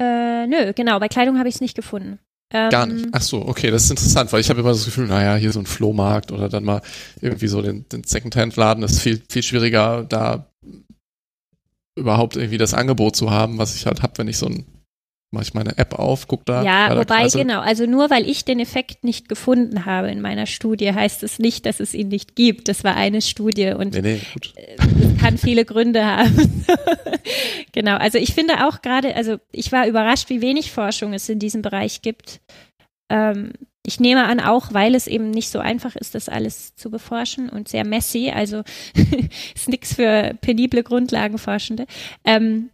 Äh, 0.00 0.46
nö, 0.46 0.72
genau, 0.74 0.98
bei 0.98 1.08
Kleidung 1.08 1.38
habe 1.38 1.48
ich 1.48 1.56
es 1.56 1.60
nicht 1.60 1.76
gefunden. 1.76 2.18
Ähm, 2.52 2.70
Gar 2.70 2.86
nicht. 2.86 3.08
Ach 3.12 3.22
so, 3.22 3.46
okay, 3.46 3.70
das 3.70 3.84
ist 3.84 3.90
interessant, 3.90 4.32
weil 4.32 4.40
ich 4.40 4.48
habe 4.48 4.60
immer 4.60 4.70
das 4.70 4.84
Gefühl, 4.84 5.06
naja, 5.06 5.36
hier 5.36 5.52
so 5.52 5.60
ein 5.60 5.66
Flohmarkt 5.66 6.32
oder 6.32 6.48
dann 6.48 6.64
mal 6.64 6.82
irgendwie 7.20 7.48
so 7.48 7.60
den, 7.60 7.88
den 7.90 8.04
Secondhand-Laden 8.04 8.82
ist 8.82 9.00
viel, 9.00 9.22
viel 9.28 9.42
schwieriger, 9.42 10.04
da 10.04 10.50
überhaupt 11.98 12.36
irgendwie 12.36 12.58
das 12.58 12.74
Angebot 12.74 13.16
zu 13.16 13.30
haben, 13.30 13.58
was 13.58 13.74
ich 13.74 13.86
halt 13.86 14.02
habe, 14.02 14.14
wenn 14.16 14.28
ich 14.28 14.38
so 14.38 14.46
ein 14.46 14.66
mache 15.30 15.44
ich 15.44 15.54
meine 15.54 15.76
App 15.76 15.94
auf, 15.94 16.26
guck 16.26 16.46
da. 16.46 16.62
Ja, 16.62 16.96
wobei 16.96 17.22
Kreise. 17.22 17.38
genau, 17.38 17.60
also 17.60 17.84
nur 17.84 18.08
weil 18.08 18.28
ich 18.28 18.44
den 18.44 18.60
Effekt 18.60 19.04
nicht 19.04 19.28
gefunden 19.28 19.84
habe 19.84 20.10
in 20.10 20.20
meiner 20.20 20.46
Studie, 20.46 20.92
heißt 20.92 21.22
es 21.22 21.38
nicht, 21.38 21.66
dass 21.66 21.80
es 21.80 21.92
ihn 21.92 22.08
nicht 22.08 22.34
gibt. 22.34 22.68
Das 22.68 22.82
war 22.82 22.96
eine 22.96 23.20
Studie 23.20 23.72
und 23.72 23.94
nee, 23.94 24.00
nee, 24.00 24.20
äh, 24.56 24.76
kann 25.20 25.36
viele 25.36 25.64
Gründe 25.64 26.04
haben. 26.04 26.64
genau, 27.72 27.96
also 27.96 28.16
ich 28.16 28.32
finde 28.32 28.66
auch 28.66 28.80
gerade, 28.80 29.14
also 29.16 29.36
ich 29.52 29.70
war 29.70 29.86
überrascht, 29.86 30.30
wie 30.30 30.40
wenig 30.40 30.72
Forschung 30.72 31.12
es 31.12 31.28
in 31.28 31.38
diesem 31.38 31.60
Bereich 31.60 32.00
gibt. 32.00 32.40
Ähm, 33.10 33.52
ich 33.88 34.00
nehme 34.00 34.26
an, 34.26 34.38
auch 34.38 34.74
weil 34.74 34.94
es 34.94 35.06
eben 35.06 35.30
nicht 35.30 35.48
so 35.48 35.60
einfach 35.60 35.96
ist, 35.96 36.14
das 36.14 36.28
alles 36.28 36.76
zu 36.76 36.90
beforschen 36.90 37.48
und 37.48 37.68
sehr 37.68 37.86
messy, 37.86 38.30
also 38.30 38.62
ist 39.54 39.68
nichts 39.68 39.94
für 39.94 40.34
penible 40.42 40.82
Grundlagenforschende. 40.82 41.86
Ähm, 42.22 42.68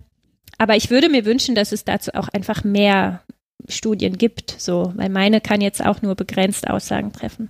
aber 0.58 0.74
ich 0.74 0.90
würde 0.90 1.08
mir 1.08 1.24
wünschen, 1.24 1.54
dass 1.54 1.70
es 1.70 1.84
dazu 1.84 2.12
auch 2.14 2.28
einfach 2.28 2.64
mehr 2.64 3.22
Studien 3.68 4.18
gibt, 4.18 4.56
so, 4.58 4.92
weil 4.96 5.08
meine 5.08 5.40
kann 5.40 5.60
jetzt 5.60 5.86
auch 5.86 6.02
nur 6.02 6.16
begrenzt 6.16 6.68
Aussagen 6.68 7.12
treffen. 7.12 7.48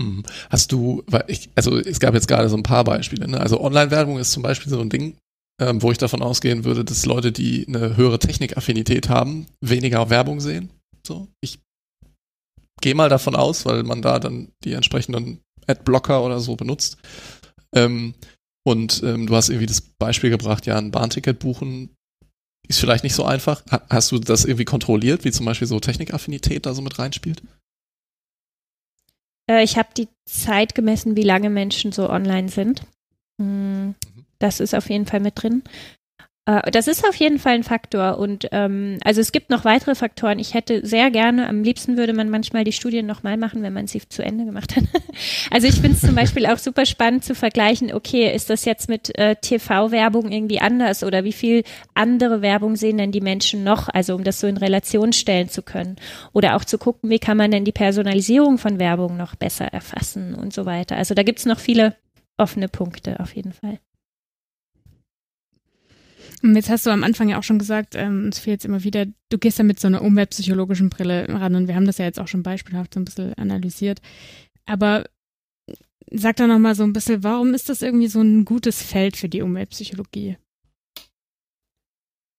Mhm. 0.00 0.22
Hast 0.48 0.72
du, 0.72 1.04
ich, 1.26 1.50
also 1.54 1.76
es 1.76 2.00
gab 2.00 2.14
jetzt 2.14 2.26
gerade 2.26 2.48
so 2.48 2.56
ein 2.56 2.62
paar 2.62 2.84
Beispiele, 2.84 3.28
ne? 3.28 3.38
Also 3.38 3.60
Online-Werbung 3.60 4.18
ist 4.18 4.32
zum 4.32 4.42
Beispiel 4.42 4.72
so 4.72 4.80
ein 4.80 4.88
Ding, 4.88 5.18
ähm, 5.60 5.82
wo 5.82 5.92
ich 5.92 5.98
davon 5.98 6.22
ausgehen 6.22 6.64
würde, 6.64 6.86
dass 6.86 7.04
Leute, 7.04 7.32
die 7.32 7.66
eine 7.68 7.98
höhere 7.98 8.18
Technikaffinität 8.18 9.10
haben, 9.10 9.46
weniger 9.60 10.08
Werbung 10.08 10.40
sehen. 10.40 10.70
So, 11.06 11.28
ich 11.42 11.58
gehe 12.82 12.94
mal 12.94 13.08
davon 13.08 13.34
aus, 13.34 13.64
weil 13.64 13.82
man 13.84 14.02
da 14.02 14.18
dann 14.18 14.52
die 14.64 14.74
entsprechenden 14.74 15.40
Adblocker 15.66 16.22
oder 16.22 16.40
so 16.40 16.56
benutzt. 16.56 16.98
Ähm, 17.74 18.14
und 18.64 19.02
ähm, 19.02 19.26
du 19.26 19.34
hast 19.34 19.48
irgendwie 19.48 19.66
das 19.66 19.80
Beispiel 19.80 20.30
gebracht, 20.30 20.66
ja, 20.66 20.76
ein 20.76 20.90
Bahnticket 20.90 21.38
buchen 21.38 21.96
ist 22.68 22.78
vielleicht 22.78 23.04
nicht 23.04 23.14
so 23.14 23.24
einfach. 23.24 23.62
Hast 23.90 24.12
du 24.12 24.18
das 24.18 24.44
irgendwie 24.44 24.64
kontrolliert, 24.64 25.24
wie 25.24 25.32
zum 25.32 25.46
Beispiel 25.46 25.66
so 25.66 25.80
Technikaffinität 25.80 26.64
da 26.64 26.74
so 26.74 26.82
mit 26.82 26.98
reinspielt? 26.98 27.42
Äh, 29.50 29.64
ich 29.64 29.76
habe 29.76 29.88
die 29.96 30.08
Zeit 30.28 30.74
gemessen, 30.74 31.16
wie 31.16 31.22
lange 31.22 31.50
Menschen 31.50 31.92
so 31.92 32.08
online 32.08 32.48
sind. 32.48 32.82
Hm, 33.40 33.86
mhm. 33.86 33.94
Das 34.38 34.60
ist 34.60 34.74
auf 34.74 34.90
jeden 34.90 35.06
Fall 35.06 35.20
mit 35.20 35.42
drin. 35.42 35.62
Äh, 36.44 36.70
das 36.72 36.88
ist 36.88 37.06
auf 37.06 37.14
jeden 37.14 37.38
Fall 37.38 37.54
ein 37.54 37.62
Faktor. 37.62 38.18
Und 38.18 38.48
ähm, 38.52 38.98
also 39.04 39.20
es 39.20 39.32
gibt 39.32 39.50
noch 39.50 39.64
weitere 39.64 39.94
Faktoren. 39.94 40.38
Ich 40.38 40.54
hätte 40.54 40.84
sehr 40.84 41.10
gerne, 41.10 41.48
am 41.48 41.62
liebsten 41.62 41.96
würde 41.96 42.12
man 42.12 42.30
manchmal 42.30 42.64
die 42.64 42.72
Studien 42.72 43.06
nochmal 43.06 43.36
machen, 43.36 43.62
wenn 43.62 43.72
man 43.72 43.86
sie 43.86 44.00
zu 44.08 44.24
Ende 44.24 44.44
gemacht 44.44 44.74
hat. 44.76 44.84
also 45.50 45.68
ich 45.68 45.76
finde 45.76 45.92
es 45.92 46.00
zum 46.00 46.14
Beispiel 46.14 46.46
auch 46.46 46.58
super 46.58 46.84
spannend 46.84 47.24
zu 47.24 47.34
vergleichen, 47.34 47.92
okay, 47.92 48.34
ist 48.34 48.50
das 48.50 48.64
jetzt 48.64 48.88
mit 48.88 49.16
äh, 49.18 49.36
TV-Werbung 49.36 50.32
irgendwie 50.32 50.60
anders 50.60 51.04
oder 51.04 51.24
wie 51.24 51.32
viel 51.32 51.62
andere 51.94 52.42
Werbung 52.42 52.76
sehen 52.76 52.98
denn 52.98 53.12
die 53.12 53.20
Menschen 53.20 53.62
noch? 53.62 53.88
Also 53.88 54.14
um 54.14 54.24
das 54.24 54.40
so 54.40 54.46
in 54.46 54.56
Relation 54.56 55.12
stellen 55.12 55.48
zu 55.48 55.62
können. 55.62 55.96
Oder 56.32 56.56
auch 56.56 56.64
zu 56.64 56.78
gucken, 56.78 57.10
wie 57.10 57.20
kann 57.20 57.36
man 57.36 57.50
denn 57.52 57.64
die 57.64 57.72
Personalisierung 57.72 58.58
von 58.58 58.80
Werbung 58.80 59.16
noch 59.16 59.36
besser 59.36 59.66
erfassen 59.66 60.34
und 60.34 60.52
so 60.52 60.66
weiter. 60.66 60.96
Also 60.96 61.14
da 61.14 61.22
gibt 61.22 61.38
es 61.38 61.46
noch 61.46 61.60
viele 61.60 61.94
offene 62.36 62.68
Punkte 62.68 63.20
auf 63.20 63.36
jeden 63.36 63.52
Fall. 63.52 63.78
Jetzt 66.42 66.70
hast 66.70 66.86
du 66.86 66.90
am 66.90 67.04
Anfang 67.04 67.28
ja 67.28 67.38
auch 67.38 67.44
schon 67.44 67.60
gesagt, 67.60 67.94
ähm, 67.94 68.28
es 68.28 68.40
fehlt 68.40 68.54
jetzt 68.54 68.64
immer 68.64 68.82
wieder, 68.82 69.06
du 69.28 69.38
gehst 69.38 69.58
ja 69.58 69.64
mit 69.64 69.78
so 69.78 69.86
einer 69.86 70.02
umweltpsychologischen 70.02 70.90
Brille 70.90 71.28
ran 71.28 71.54
und 71.54 71.68
wir 71.68 71.76
haben 71.76 71.86
das 71.86 71.98
ja 71.98 72.04
jetzt 72.04 72.18
auch 72.18 72.26
schon 72.26 72.42
beispielhaft 72.42 72.94
so 72.94 73.00
ein 73.00 73.04
bisschen 73.04 73.34
analysiert. 73.34 74.00
Aber 74.66 75.04
sag 76.10 76.36
doch 76.36 76.48
nochmal 76.48 76.74
so 76.74 76.82
ein 76.82 76.92
bisschen, 76.92 77.22
warum 77.22 77.54
ist 77.54 77.68
das 77.68 77.80
irgendwie 77.80 78.08
so 78.08 78.20
ein 78.20 78.44
gutes 78.44 78.82
Feld 78.82 79.16
für 79.16 79.28
die 79.28 79.42
Umweltpsychologie? 79.42 80.36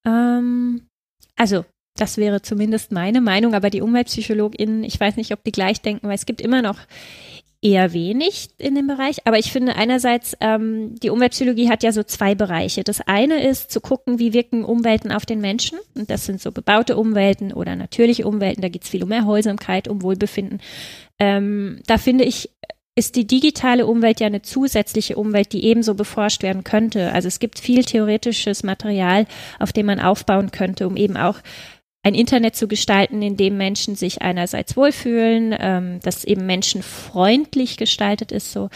Ähm, 0.06 0.88
also, 1.38 1.66
das 1.98 2.18
wäre 2.18 2.42
zumindest 2.42 2.92
meine 2.92 3.22
Meinung, 3.22 3.54
aber 3.54 3.70
die 3.70 3.82
UmweltpsychologInnen, 3.82 4.84
ich 4.84 5.00
weiß 5.00 5.16
nicht, 5.16 5.32
ob 5.32 5.44
die 5.44 5.52
gleich 5.52 5.82
denken, 5.82 6.08
weil 6.08 6.16
es 6.16 6.26
gibt 6.26 6.42
immer 6.42 6.62
noch 6.62 6.80
eher 7.64 7.94
wenig 7.94 8.50
in 8.58 8.76
dem 8.76 8.88
Bereich. 8.88 9.26
Aber 9.26 9.40
ich 9.40 9.52
finde 9.52 9.76
einerseits, 9.76 10.36
ähm, 10.42 10.96
die 11.00 11.10
Umweltpsychologie 11.10 11.70
hat 11.70 11.82
ja 11.82 11.92
so 11.92 12.04
zwei 12.04 12.36
Bereiche. 12.36 12.84
Das 12.84 13.02
eine 13.02 13.48
ist 13.48 13.72
zu 13.72 13.80
gucken, 13.80 14.20
wie 14.20 14.34
wirken 14.34 14.66
Umwelten 14.66 15.12
auf 15.12 15.26
den 15.26 15.40
Menschen. 15.40 15.80
Und 15.96 16.10
das 16.10 16.26
sind 16.26 16.42
so 16.42 16.52
bebaute 16.52 16.98
Umwelten 16.98 17.54
oder 17.54 17.76
natürliche 17.76 18.28
Umwelten. 18.28 18.62
Da 18.62 18.70
geht 18.70 18.84
es 18.84 18.90
viel 18.90 19.04
um 19.04 19.12
Erholsamkeit, 19.12 19.88
um 19.88 20.02
Wohlbefinden. 20.02 20.60
Ähm, 21.20 21.80
da 21.88 21.98
finde 21.98 22.26
ich, 22.26 22.50
ist 22.96 23.16
die 23.16 23.26
digitale 23.26 23.88
Umwelt 23.88 24.20
ja 24.20 24.28
eine 24.28 24.44
zusätzliche 24.44 25.16
Umwelt, 25.16 25.54
die 25.54 25.64
ebenso 25.64 25.96
beforscht 25.96 26.44
werden 26.44 26.64
könnte. 26.64 27.12
Also 27.12 27.28
es 27.28 27.40
gibt 27.40 27.60
viel 27.60 27.84
theoretisches 27.84 28.62
Material, 28.64 29.26
auf 29.58 29.74
dem 29.74 29.88
man 29.88 30.00
aufbauen 30.00 30.52
könnte, 30.52 30.86
um 30.86 30.96
eben 30.96 31.18
auch 31.18 31.40
ein 32.04 32.16
Internet 32.16 32.56
zu 32.56 32.68
gestalten, 32.68 33.22
in 33.22 33.38
dem 33.38 33.58
Menschen 33.58 33.96
sich 33.96 34.22
einerseits 34.22 34.76
wohlfühlen, 34.76 35.56
ähm, 35.58 36.00
das 36.04 36.26
eben 36.26 36.46
menschenfreundlich 36.46 37.78
gestaltet 37.78 38.32
ist, 38.32 38.52
so. 38.52 38.70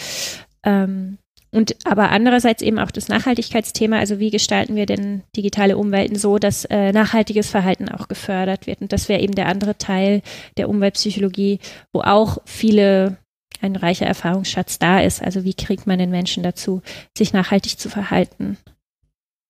Ähm, 0.63 1.17
und 1.51 1.75
aber 1.85 2.09
andererseits 2.11 2.61
eben 2.61 2.77
auch 2.77 2.91
das 2.91 3.07
Nachhaltigkeitsthema, 3.07 3.97
also 3.97 4.19
wie 4.19 4.31
gestalten 4.31 4.75
wir 4.75 4.85
denn 4.85 5.23
digitale 5.35 5.77
Umwelten 5.77 6.15
so, 6.15 6.37
dass 6.37 6.65
äh, 6.65 6.91
nachhaltiges 6.91 7.49
Verhalten 7.49 7.89
auch 7.89 8.07
gefördert 8.09 8.67
wird. 8.67 8.81
Und 8.81 8.91
das 8.91 9.07
wäre 9.07 9.21
eben 9.21 9.33
der 9.33 9.47
andere 9.47 9.77
Teil 9.77 10.21
der 10.57 10.69
Umweltpsychologie, 10.69 11.59
wo 11.93 12.01
auch 12.01 12.39
viele 12.45 13.17
ein 13.61 13.75
reicher 13.75 14.05
Erfahrungsschatz 14.05 14.77
da 14.77 14.99
ist. 14.99 15.23
Also 15.23 15.45
wie 15.45 15.53
kriegt 15.53 15.87
man 15.87 15.99
den 15.99 16.11
Menschen 16.11 16.43
dazu, 16.43 16.81
sich 17.17 17.33
nachhaltig 17.33 17.79
zu 17.79 17.89
verhalten? 17.89 18.57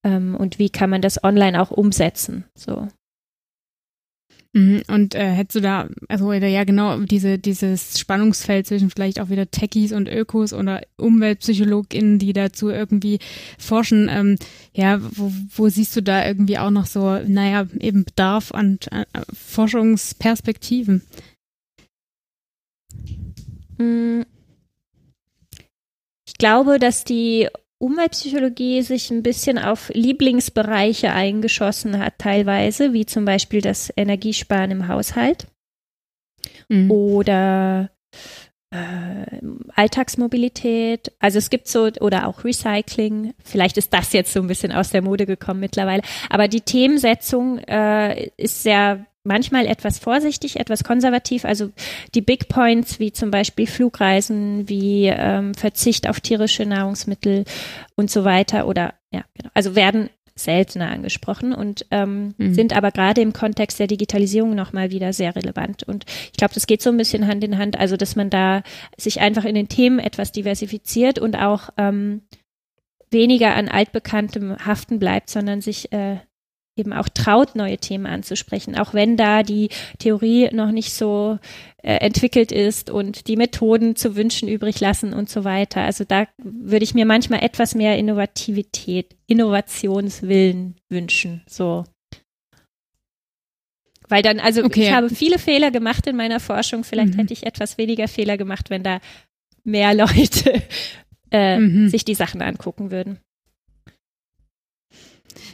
Ähm, 0.03 0.35
und 0.35 0.59
wie 0.59 0.69
kann 0.69 0.89
man 0.89 1.01
das 1.01 1.23
online 1.23 1.61
auch 1.61 1.71
umsetzen? 1.71 2.45
So. 2.55 2.87
Mhm. 4.57 4.81
Und 4.87 5.13
äh, 5.13 5.29
hättest 5.33 5.57
du 5.57 5.61
da, 5.61 5.87
also 6.07 6.33
ja 6.33 6.63
genau, 6.63 6.97
diese, 7.01 7.37
dieses 7.37 7.99
Spannungsfeld 7.99 8.65
zwischen 8.65 8.89
vielleicht 8.89 9.19
auch 9.19 9.29
wieder 9.29 9.51
Techies 9.51 9.91
und 9.91 10.09
Ökos 10.09 10.51
oder 10.51 10.81
UmweltpsychologInnen, 10.97 12.17
die 12.17 12.33
dazu 12.33 12.69
irgendwie 12.69 13.19
forschen, 13.59 14.09
ähm, 14.09 14.37
ja, 14.73 14.99
wo, 14.99 15.31
wo 15.55 15.69
siehst 15.69 15.95
du 15.95 16.01
da 16.01 16.25
irgendwie 16.25 16.57
auch 16.57 16.71
noch 16.71 16.87
so, 16.87 17.19
naja, 17.27 17.67
eben 17.79 18.03
Bedarf 18.03 18.51
an, 18.51 18.79
an 18.89 19.05
Forschungsperspektiven? 19.31 21.03
Mm. 23.77 24.21
Ich 26.25 26.33
glaube, 26.39 26.79
dass 26.79 27.03
die 27.03 27.47
Umweltpsychologie 27.79 28.81
sich 28.81 29.11
ein 29.11 29.23
bisschen 29.23 29.59
auf 29.59 29.89
Lieblingsbereiche 29.93 31.11
eingeschossen 31.11 31.99
hat, 31.99 32.17
teilweise, 32.17 32.93
wie 32.93 33.05
zum 33.05 33.25
Beispiel 33.25 33.61
das 33.61 33.93
Energiesparen 33.95 34.71
im 34.71 34.87
Haushalt 34.87 35.47
mhm. 36.69 36.89
oder 36.89 37.91
äh, 38.71 39.39
Alltagsmobilität. 39.75 41.11
Also 41.19 41.37
es 41.37 41.49
gibt 41.49 41.67
so, 41.67 41.89
oder 41.99 42.27
auch 42.27 42.43
Recycling. 42.43 43.33
Vielleicht 43.43 43.77
ist 43.77 43.93
das 43.93 44.11
jetzt 44.13 44.33
so 44.33 44.41
ein 44.41 44.47
bisschen 44.47 44.71
aus 44.71 44.89
der 44.89 45.01
Mode 45.01 45.25
gekommen 45.25 45.59
mittlerweile. 45.59 46.01
Aber 46.29 46.47
die 46.47 46.61
Themensetzung 46.61 47.59
äh, 47.59 48.29
ist 48.37 48.63
sehr 48.63 49.05
manchmal 49.27 49.67
etwas 49.67 49.99
vorsichtig, 49.99 50.59
etwas 50.59 50.83
konservativ. 50.83 51.45
Also 51.45 51.69
die 52.15 52.21
Big 52.21 52.47
Points 52.47 52.99
wie 52.99 53.11
zum 53.11 53.29
Beispiel 53.29 53.67
Flugreisen, 53.67 54.67
wie 54.67 55.07
ähm, 55.07 55.53
Verzicht 55.53 56.09
auf 56.09 56.19
tierische 56.19 56.65
Nahrungsmittel 56.65 57.45
und 57.95 58.09
so 58.09 58.23
weiter 58.23 58.67
oder 58.67 58.93
ja, 59.11 59.23
genau. 59.35 59.49
Also 59.53 59.75
werden 59.75 60.09
seltener 60.39 60.91
angesprochen 60.91 61.53
und 61.53 61.85
ähm, 61.91 62.35
mhm. 62.37 62.53
sind 62.53 62.75
aber 62.75 62.91
gerade 62.91 63.21
im 63.21 63.33
Kontext 63.33 63.79
der 63.79 63.87
Digitalisierung 63.87 64.55
nochmal 64.55 64.91
wieder 64.91 65.13
sehr 65.13 65.35
relevant. 65.35 65.83
Und 65.83 66.05
ich 66.31 66.37
glaube, 66.37 66.53
das 66.53 66.67
geht 66.67 66.81
so 66.81 66.89
ein 66.89 66.97
bisschen 66.97 67.27
Hand 67.27 67.43
in 67.43 67.57
Hand, 67.57 67.79
also 67.79 67.97
dass 67.97 68.15
man 68.15 68.29
da 68.29 68.61
sich 68.97 69.19
einfach 69.19 69.45
in 69.45 69.55
den 69.55 69.67
Themen 69.67 69.99
etwas 69.99 70.31
diversifiziert 70.31 71.19
und 71.19 71.35
auch 71.35 71.69
ähm, 71.77 72.21
weniger 73.09 73.55
an 73.55 73.67
altbekanntem 73.67 74.57
haften 74.65 74.99
bleibt, 74.99 75.29
sondern 75.29 75.61
sich 75.61 75.91
äh, 75.91 76.17
eben 76.77 76.93
auch 76.93 77.09
traut, 77.09 77.55
neue 77.55 77.77
Themen 77.77 78.05
anzusprechen, 78.05 78.77
auch 78.77 78.93
wenn 78.93 79.17
da 79.17 79.43
die 79.43 79.69
Theorie 79.99 80.49
noch 80.53 80.71
nicht 80.71 80.93
so 80.93 81.39
äh, 81.83 81.95
entwickelt 81.97 82.51
ist 82.51 82.89
und 82.89 83.27
die 83.27 83.37
Methoden 83.37 83.95
zu 83.95 84.15
wünschen 84.15 84.47
übrig 84.47 84.79
lassen 84.79 85.13
und 85.13 85.29
so 85.29 85.43
weiter. 85.43 85.81
Also 85.81 86.03
da 86.03 86.27
würde 86.37 86.83
ich 86.83 86.93
mir 86.93 87.05
manchmal 87.05 87.43
etwas 87.43 87.75
mehr 87.75 87.97
Innovativität, 87.97 89.15
Innovationswillen 89.27 90.75
wünschen, 90.89 91.43
so. 91.47 91.85
Weil 94.09 94.21
dann, 94.21 94.39
also 94.39 94.63
okay. 94.63 94.83
ich 94.83 94.91
habe 94.91 95.09
viele 95.09 95.37
Fehler 95.37 95.71
gemacht 95.71 96.07
in 96.07 96.15
meiner 96.15 96.39
Forschung. 96.39 96.83
Vielleicht 96.83 97.15
mhm. 97.15 97.19
hätte 97.19 97.33
ich 97.33 97.45
etwas 97.45 97.77
weniger 97.77 98.07
Fehler 98.07 98.37
gemacht, 98.37 98.69
wenn 98.69 98.83
da 98.83 98.99
mehr 99.63 99.93
Leute 99.93 100.63
äh, 101.31 101.59
mhm. 101.59 101.89
sich 101.89 102.05
die 102.05 102.15
Sachen 102.15 102.41
angucken 102.41 102.91
würden. 102.91 103.19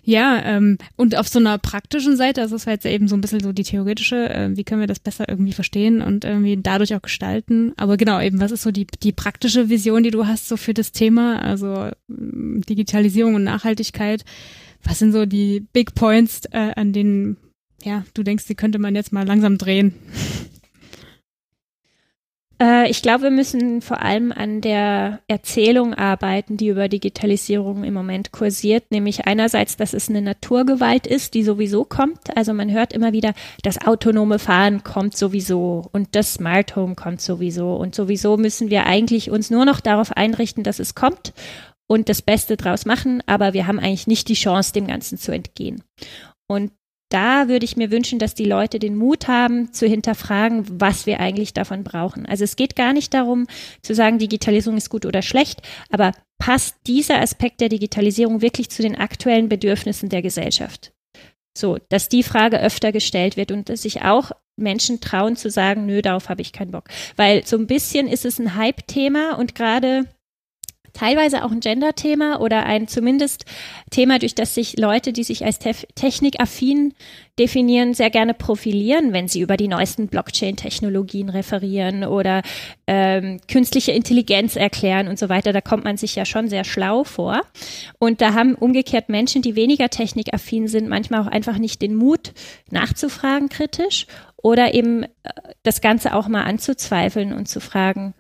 Ja, 0.05 0.41
ähm, 0.43 0.77
und 0.97 1.17
auf 1.17 1.30
so 1.30 1.39
einer 1.39 1.57
praktischen 1.57 2.17
Seite, 2.17 2.41
das 2.41 2.51
ist 2.51 2.67
halt 2.67 2.85
eben 2.85 3.07
so 3.07 3.15
ein 3.15 3.21
bisschen 3.21 3.39
so 3.39 3.53
die 3.53 3.63
theoretische, 3.63 4.30
äh, 4.30 4.49
wie 4.55 4.65
können 4.65 4.81
wir 4.81 4.88
das 4.88 4.99
besser 4.99 5.30
irgendwie 5.30 5.53
verstehen 5.53 6.01
und 6.01 6.25
irgendwie 6.25 6.59
dadurch 6.61 6.93
auch 6.93 7.01
gestalten. 7.01 7.71
Aber 7.77 7.95
genau, 7.95 8.19
eben, 8.19 8.41
was 8.41 8.51
ist 8.51 8.63
so 8.63 8.71
die, 8.71 8.85
die 8.85 9.13
praktische 9.13 9.69
Vision, 9.69 10.03
die 10.03 10.11
du 10.11 10.27
hast 10.27 10.49
so 10.49 10.57
für 10.57 10.73
das 10.73 10.91
Thema, 10.91 11.41
also 11.41 11.89
ähm, 12.09 12.61
Digitalisierung 12.67 13.35
und 13.35 13.45
Nachhaltigkeit? 13.45 14.25
Was 14.84 14.99
sind 14.99 15.13
so 15.13 15.25
die 15.25 15.61
Big 15.71 15.95
Points, 15.95 16.41
äh, 16.51 16.73
an 16.75 16.91
denen, 16.91 17.38
ja, 17.81 18.03
du 18.13 18.23
denkst, 18.23 18.45
die 18.47 18.55
könnte 18.55 18.80
man 18.80 18.95
jetzt 18.95 19.13
mal 19.13 19.25
langsam 19.25 19.57
drehen? 19.57 19.93
Äh, 22.61 22.89
ich 22.89 23.01
glaube, 23.01 23.23
wir 23.23 23.31
müssen 23.31 23.81
vor 23.81 24.01
allem 24.01 24.31
an 24.31 24.61
der 24.61 25.19
Erzählung 25.27 25.93
arbeiten, 25.93 26.57
die 26.57 26.67
über 26.67 26.88
Digitalisierung 26.88 27.84
im 27.84 27.93
Moment 27.93 28.31
kursiert, 28.31 28.91
nämlich 28.91 29.25
einerseits, 29.25 29.77
dass 29.77 29.93
es 29.93 30.09
eine 30.09 30.21
Naturgewalt 30.21 31.07
ist, 31.07 31.34
die 31.34 31.43
sowieso 31.43 31.84
kommt. 31.84 32.35
Also 32.35 32.53
man 32.53 32.71
hört 32.71 32.93
immer 32.93 33.13
wieder, 33.13 33.34
das 33.63 33.85
autonome 33.85 34.39
Fahren 34.39 34.84
kommt 34.84 35.17
sowieso 35.17 35.89
und 35.91 36.15
das 36.15 36.35
Smart 36.35 36.75
Home 36.75 36.95
kommt 36.95 37.21
sowieso 37.21 37.75
und 37.75 37.95
sowieso 37.95 38.38
müssen 38.38 38.69
wir 38.69 38.85
eigentlich 38.85 39.30
uns 39.30 39.49
nur 39.49 39.65
noch 39.65 39.80
darauf 39.80 40.11
einrichten, 40.11 40.63
dass 40.63 40.80
es 40.80 40.95
kommt 40.95 41.34
und 41.88 42.09
das 42.09 42.21
Beste 42.21 42.57
draus 42.57 42.85
machen, 42.85 43.21
aber 43.25 43.53
wir 43.53 43.67
haben 43.67 43.80
eigentlich 43.80 44.07
nicht 44.07 44.30
die 44.30 44.34
Chance, 44.35 44.73
dem 44.73 44.88
Ganzen 44.88 45.17
zu 45.17 45.31
entgehen. 45.31 45.84
Und 46.47 46.71
da 47.14 47.48
würde 47.48 47.65
ich 47.65 47.77
mir 47.77 47.91
wünschen, 47.91 48.18
dass 48.18 48.34
die 48.34 48.45
Leute 48.45 48.80
den 48.80 48.95
Mut 48.95 49.27
haben, 49.27 49.72
zu 49.72 49.85
hinterfragen, 49.88 50.65
was 50.81 51.06
wir 51.06 51.19
eigentlich 51.19 51.53
davon 51.53 51.84
brauchen. 51.84 52.26
Also 52.26 52.44
es 52.44 52.56
geht 52.56 52.76
gar 52.76 52.91
nicht 52.91 53.14
darum, 53.14 53.45
zu 53.81 53.94
sagen, 53.94 54.18
Digitalisierung 54.18 54.77
ist 54.77 54.90
gut 54.90 55.06
oder 55.06 55.22
schlecht, 55.22 55.61
aber 55.91 56.14
passt 56.40 56.76
dieser 56.88 57.22
Aspekt 57.22 57.61
der 57.61 57.69
Digitalisierung 57.69 58.41
wirklich 58.41 58.69
zu 58.69 58.81
den 58.81 58.95
aktuellen 58.95 59.48
Bedürfnissen 59.48 60.10
der 60.10 60.22
Gesellschaft? 60.22 60.91
So, 61.56 61.77
dass 61.90 62.10
die 62.10 62.23
Frage 62.23 62.60
öfter 62.60 62.91
gestellt 62.91 63.38
wird 63.38 63.52
und 63.52 63.69
dass 63.69 63.84
sich 63.84 64.02
auch 64.02 64.31
Menschen 64.56 64.99
trauen 64.99 65.35
zu 65.35 65.52
sagen, 65.52 65.85
nö, 65.85 66.02
darauf 66.02 66.30
habe 66.30 66.41
ich 66.41 66.52
keinen 66.52 66.72
Bock. 66.72 66.85
Weil 67.15 67.45
so 67.45 67.57
ein 67.57 67.68
bisschen 67.68 68.07
ist 68.07 68.26
es 68.26 68.40
ein 68.40 68.56
Hype-Thema 68.56 69.38
und 69.38 69.53
gerade 69.53 70.06
teilweise 70.94 71.44
auch 71.44 71.52
ein 71.52 71.60
Gender-Thema 71.60 72.40
oder 72.40 72.65
ein 72.65 72.88
zumindest 72.88 73.45
Thema, 73.90 74.20
durch 74.20 74.36
das 74.36 74.56
sich 74.56 74.78
Leute, 74.78 75.14
die 75.14 75.24
sich 75.24 75.44
als 75.44 75.60
te 75.60 75.74
technikaffin 75.95 76.94
definieren, 77.40 77.95
sehr 77.95 78.11
gerne 78.11 78.36
profilieren, 78.36 79.11
wenn 79.11 79.28
sie 79.28 79.41
über 79.41 79.57
die 79.57 79.68
neuesten 79.68 80.07
Blockchain-Technologien 80.07 81.30
referieren 81.30 82.03
oder 82.03 82.44
ähm, 82.86 83.40
künstliche 83.48 83.91
Intelligenz 83.91 84.56
erklären 84.56 85.07
und 85.07 85.18
so 85.18 85.30
weiter. 85.30 85.52
Da 85.52 85.61
kommt 85.61 85.84
man 85.84 85.98
sich 85.98 86.15
ja 86.15 86.26
schon 86.26 86.48
sehr 86.48 86.64
schlau 86.64 87.03
vor. 87.03 87.41
Und 87.98 88.22
da 88.22 88.34
haben 88.34 88.53
umgekehrt 88.53 89.10
Menschen, 89.10 89.41
die 89.41 89.56
weniger 89.56 89.90
technikaffin 89.90 90.68
sind, 90.68 90.88
manchmal 90.88 91.22
auch 91.22 91.28
einfach 91.28 91.57
nicht 91.57 91.82
den 91.82 91.95
Mut, 91.95 92.34
nachzufragen 92.70 93.49
kritisch 93.49 94.06
oder 94.38 94.76
eben 94.76 95.03
äh, 95.03 95.07
das 95.64 95.82
Ganze 95.82 96.14
auch 96.14 96.28
mal 96.28 96.44
anzuzweifeln 96.44 97.34
und 97.34 97.48
zu 97.48 97.60
fragen, 97.60 98.14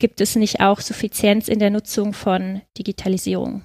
gibt 0.00 0.20
es 0.20 0.34
nicht 0.34 0.60
auch 0.60 0.80
Suffizienz 0.80 1.46
in 1.48 1.60
der 1.60 1.70
Nutzung 1.70 2.12
von 2.12 2.62
Digitalisierung. 2.76 3.62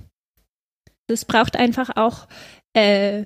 Es 1.07 1.25
braucht 1.25 1.55
einfach 1.55 1.95
auch 1.95 2.27
äh, 2.73 3.25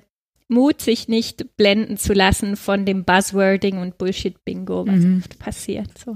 Mut, 0.50 0.80
sich 0.80 1.06
nicht 1.06 1.56
blenden 1.56 1.96
zu 1.96 2.12
lassen 2.12 2.56
von 2.56 2.84
dem 2.84 3.04
Buzzwording 3.04 3.78
und 3.78 3.98
Bullshit-Bingo, 3.98 4.86
was 4.86 4.96
mhm. 4.96 5.18
oft 5.18 5.38
passiert. 5.38 5.96
So. 5.96 6.14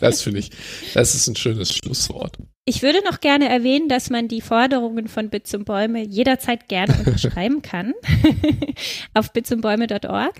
das 0.00 0.22
finde 0.22 0.38
ich, 0.38 0.50
das 0.94 1.14
ist 1.14 1.26
ein 1.26 1.36
schönes 1.36 1.72
Schlusswort. 1.72 2.38
Ich 2.66 2.82
würde 2.82 3.02
noch 3.04 3.20
gerne 3.20 3.48
erwähnen, 3.48 3.88
dass 3.88 4.10
man 4.10 4.28
die 4.28 4.40
Forderungen 4.40 5.08
von 5.08 5.28
Bits 5.28 5.54
und 5.54 5.64
Bäume 5.64 6.04
jederzeit 6.04 6.68
gerne 6.68 6.96
unterschreiben 6.98 7.62
kann 7.62 7.94
auf 9.14 9.32
bitsundbäume.org. 9.32 10.34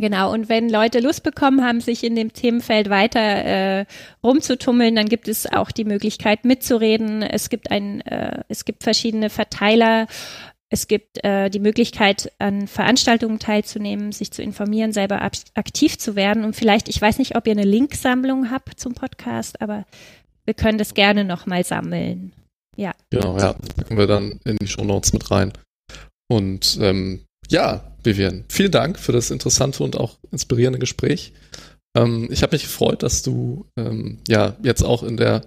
Genau, 0.00 0.32
und 0.32 0.48
wenn 0.48 0.70
Leute 0.70 0.98
Lust 1.00 1.22
bekommen 1.22 1.62
haben, 1.62 1.82
sich 1.82 2.02
in 2.04 2.16
dem 2.16 2.32
Themenfeld 2.32 2.88
weiter 2.88 3.20
äh, 3.20 3.84
rumzutummeln, 4.24 4.96
dann 4.96 5.10
gibt 5.10 5.28
es 5.28 5.44
auch 5.44 5.70
die 5.70 5.84
Möglichkeit 5.84 6.46
mitzureden. 6.46 7.22
Es 7.22 7.50
gibt 7.50 7.70
ein, 7.70 8.00
äh, 8.02 8.42
es 8.48 8.64
gibt 8.64 8.82
verschiedene 8.82 9.28
Verteiler. 9.28 10.06
Es 10.70 10.88
gibt 10.88 11.22
äh, 11.22 11.50
die 11.50 11.58
Möglichkeit, 11.58 12.32
an 12.38 12.66
Veranstaltungen 12.66 13.40
teilzunehmen, 13.40 14.12
sich 14.12 14.30
zu 14.30 14.40
informieren, 14.40 14.92
selber 14.92 15.20
aktiv 15.20 15.98
zu 15.98 16.16
werden. 16.16 16.44
Und 16.44 16.56
vielleicht, 16.56 16.88
ich 16.88 17.02
weiß 17.02 17.18
nicht, 17.18 17.36
ob 17.36 17.46
ihr 17.46 17.52
eine 17.52 17.64
Linksammlung 17.64 18.50
habt 18.50 18.80
zum 18.80 18.94
Podcast, 18.94 19.60
aber 19.60 19.84
wir 20.46 20.54
können 20.54 20.78
das 20.78 20.94
gerne 20.94 21.24
nochmal 21.24 21.62
sammeln. 21.62 22.32
Ja. 22.74 22.92
Genau, 23.10 23.36
ja. 23.36 23.52
Packen 23.52 23.98
wir 23.98 24.06
dann 24.06 24.40
in 24.46 24.56
die 24.56 24.66
Show 24.66 24.84
Notes 24.84 25.12
mit 25.12 25.30
rein. 25.30 25.52
Und 26.30 26.78
ähm, 26.80 27.26
ja, 27.48 27.89
Vivian, 28.02 28.44
vielen 28.48 28.70
Dank 28.70 28.98
für 28.98 29.12
das 29.12 29.30
interessante 29.30 29.82
und 29.82 29.96
auch 29.96 30.18
inspirierende 30.30 30.78
Gespräch. 30.78 31.32
Ähm, 31.94 32.28
ich 32.30 32.42
habe 32.42 32.54
mich 32.54 32.62
gefreut, 32.62 33.02
dass 33.02 33.22
du 33.22 33.66
ähm, 33.76 34.18
ja 34.28 34.56
jetzt 34.62 34.82
auch 34.82 35.02
in 35.02 35.16
der 35.16 35.42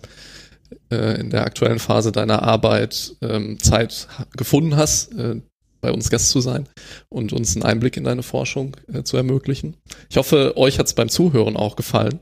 äh, 0.92 1.20
in 1.20 1.30
der 1.30 1.46
aktuellen 1.46 1.80
Phase 1.80 2.12
deiner 2.12 2.44
Arbeit 2.44 3.16
ähm, 3.22 3.60
Zeit 3.60 4.08
gefunden 4.36 4.76
hast, 4.76 5.14
äh, 5.14 5.42
bei 5.82 5.92
uns 5.92 6.10
Gast 6.10 6.30
zu 6.30 6.40
sein 6.40 6.68
und 7.10 7.34
uns 7.34 7.56
einen 7.56 7.64
Einblick 7.64 7.98
in 7.98 8.06
deine 8.06 8.24
Forschung 8.24 8.78
äh, 8.92 9.04
zu 9.04 9.18
ermöglichen. 9.18 9.76
Ich 10.10 10.18
hoffe, 10.18 10.54
euch 10.56 10.80
hat 10.80 10.88
es 10.88 10.94
beim 10.94 11.10
Zuhören 11.10 11.58
auch 11.58 11.76
gefallen. 11.76 12.20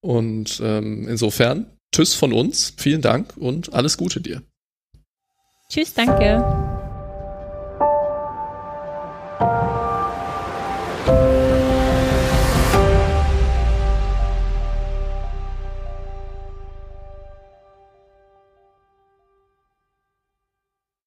Und 0.00 0.60
ähm, 0.64 1.06
insofern, 1.08 1.66
tschüss 1.94 2.14
von 2.14 2.32
uns, 2.32 2.74
vielen 2.76 3.02
Dank 3.02 3.36
und 3.36 3.72
alles 3.72 3.96
Gute 3.96 4.20
dir. 4.20 4.42
Tschüss, 5.68 5.94
danke. 5.94 6.91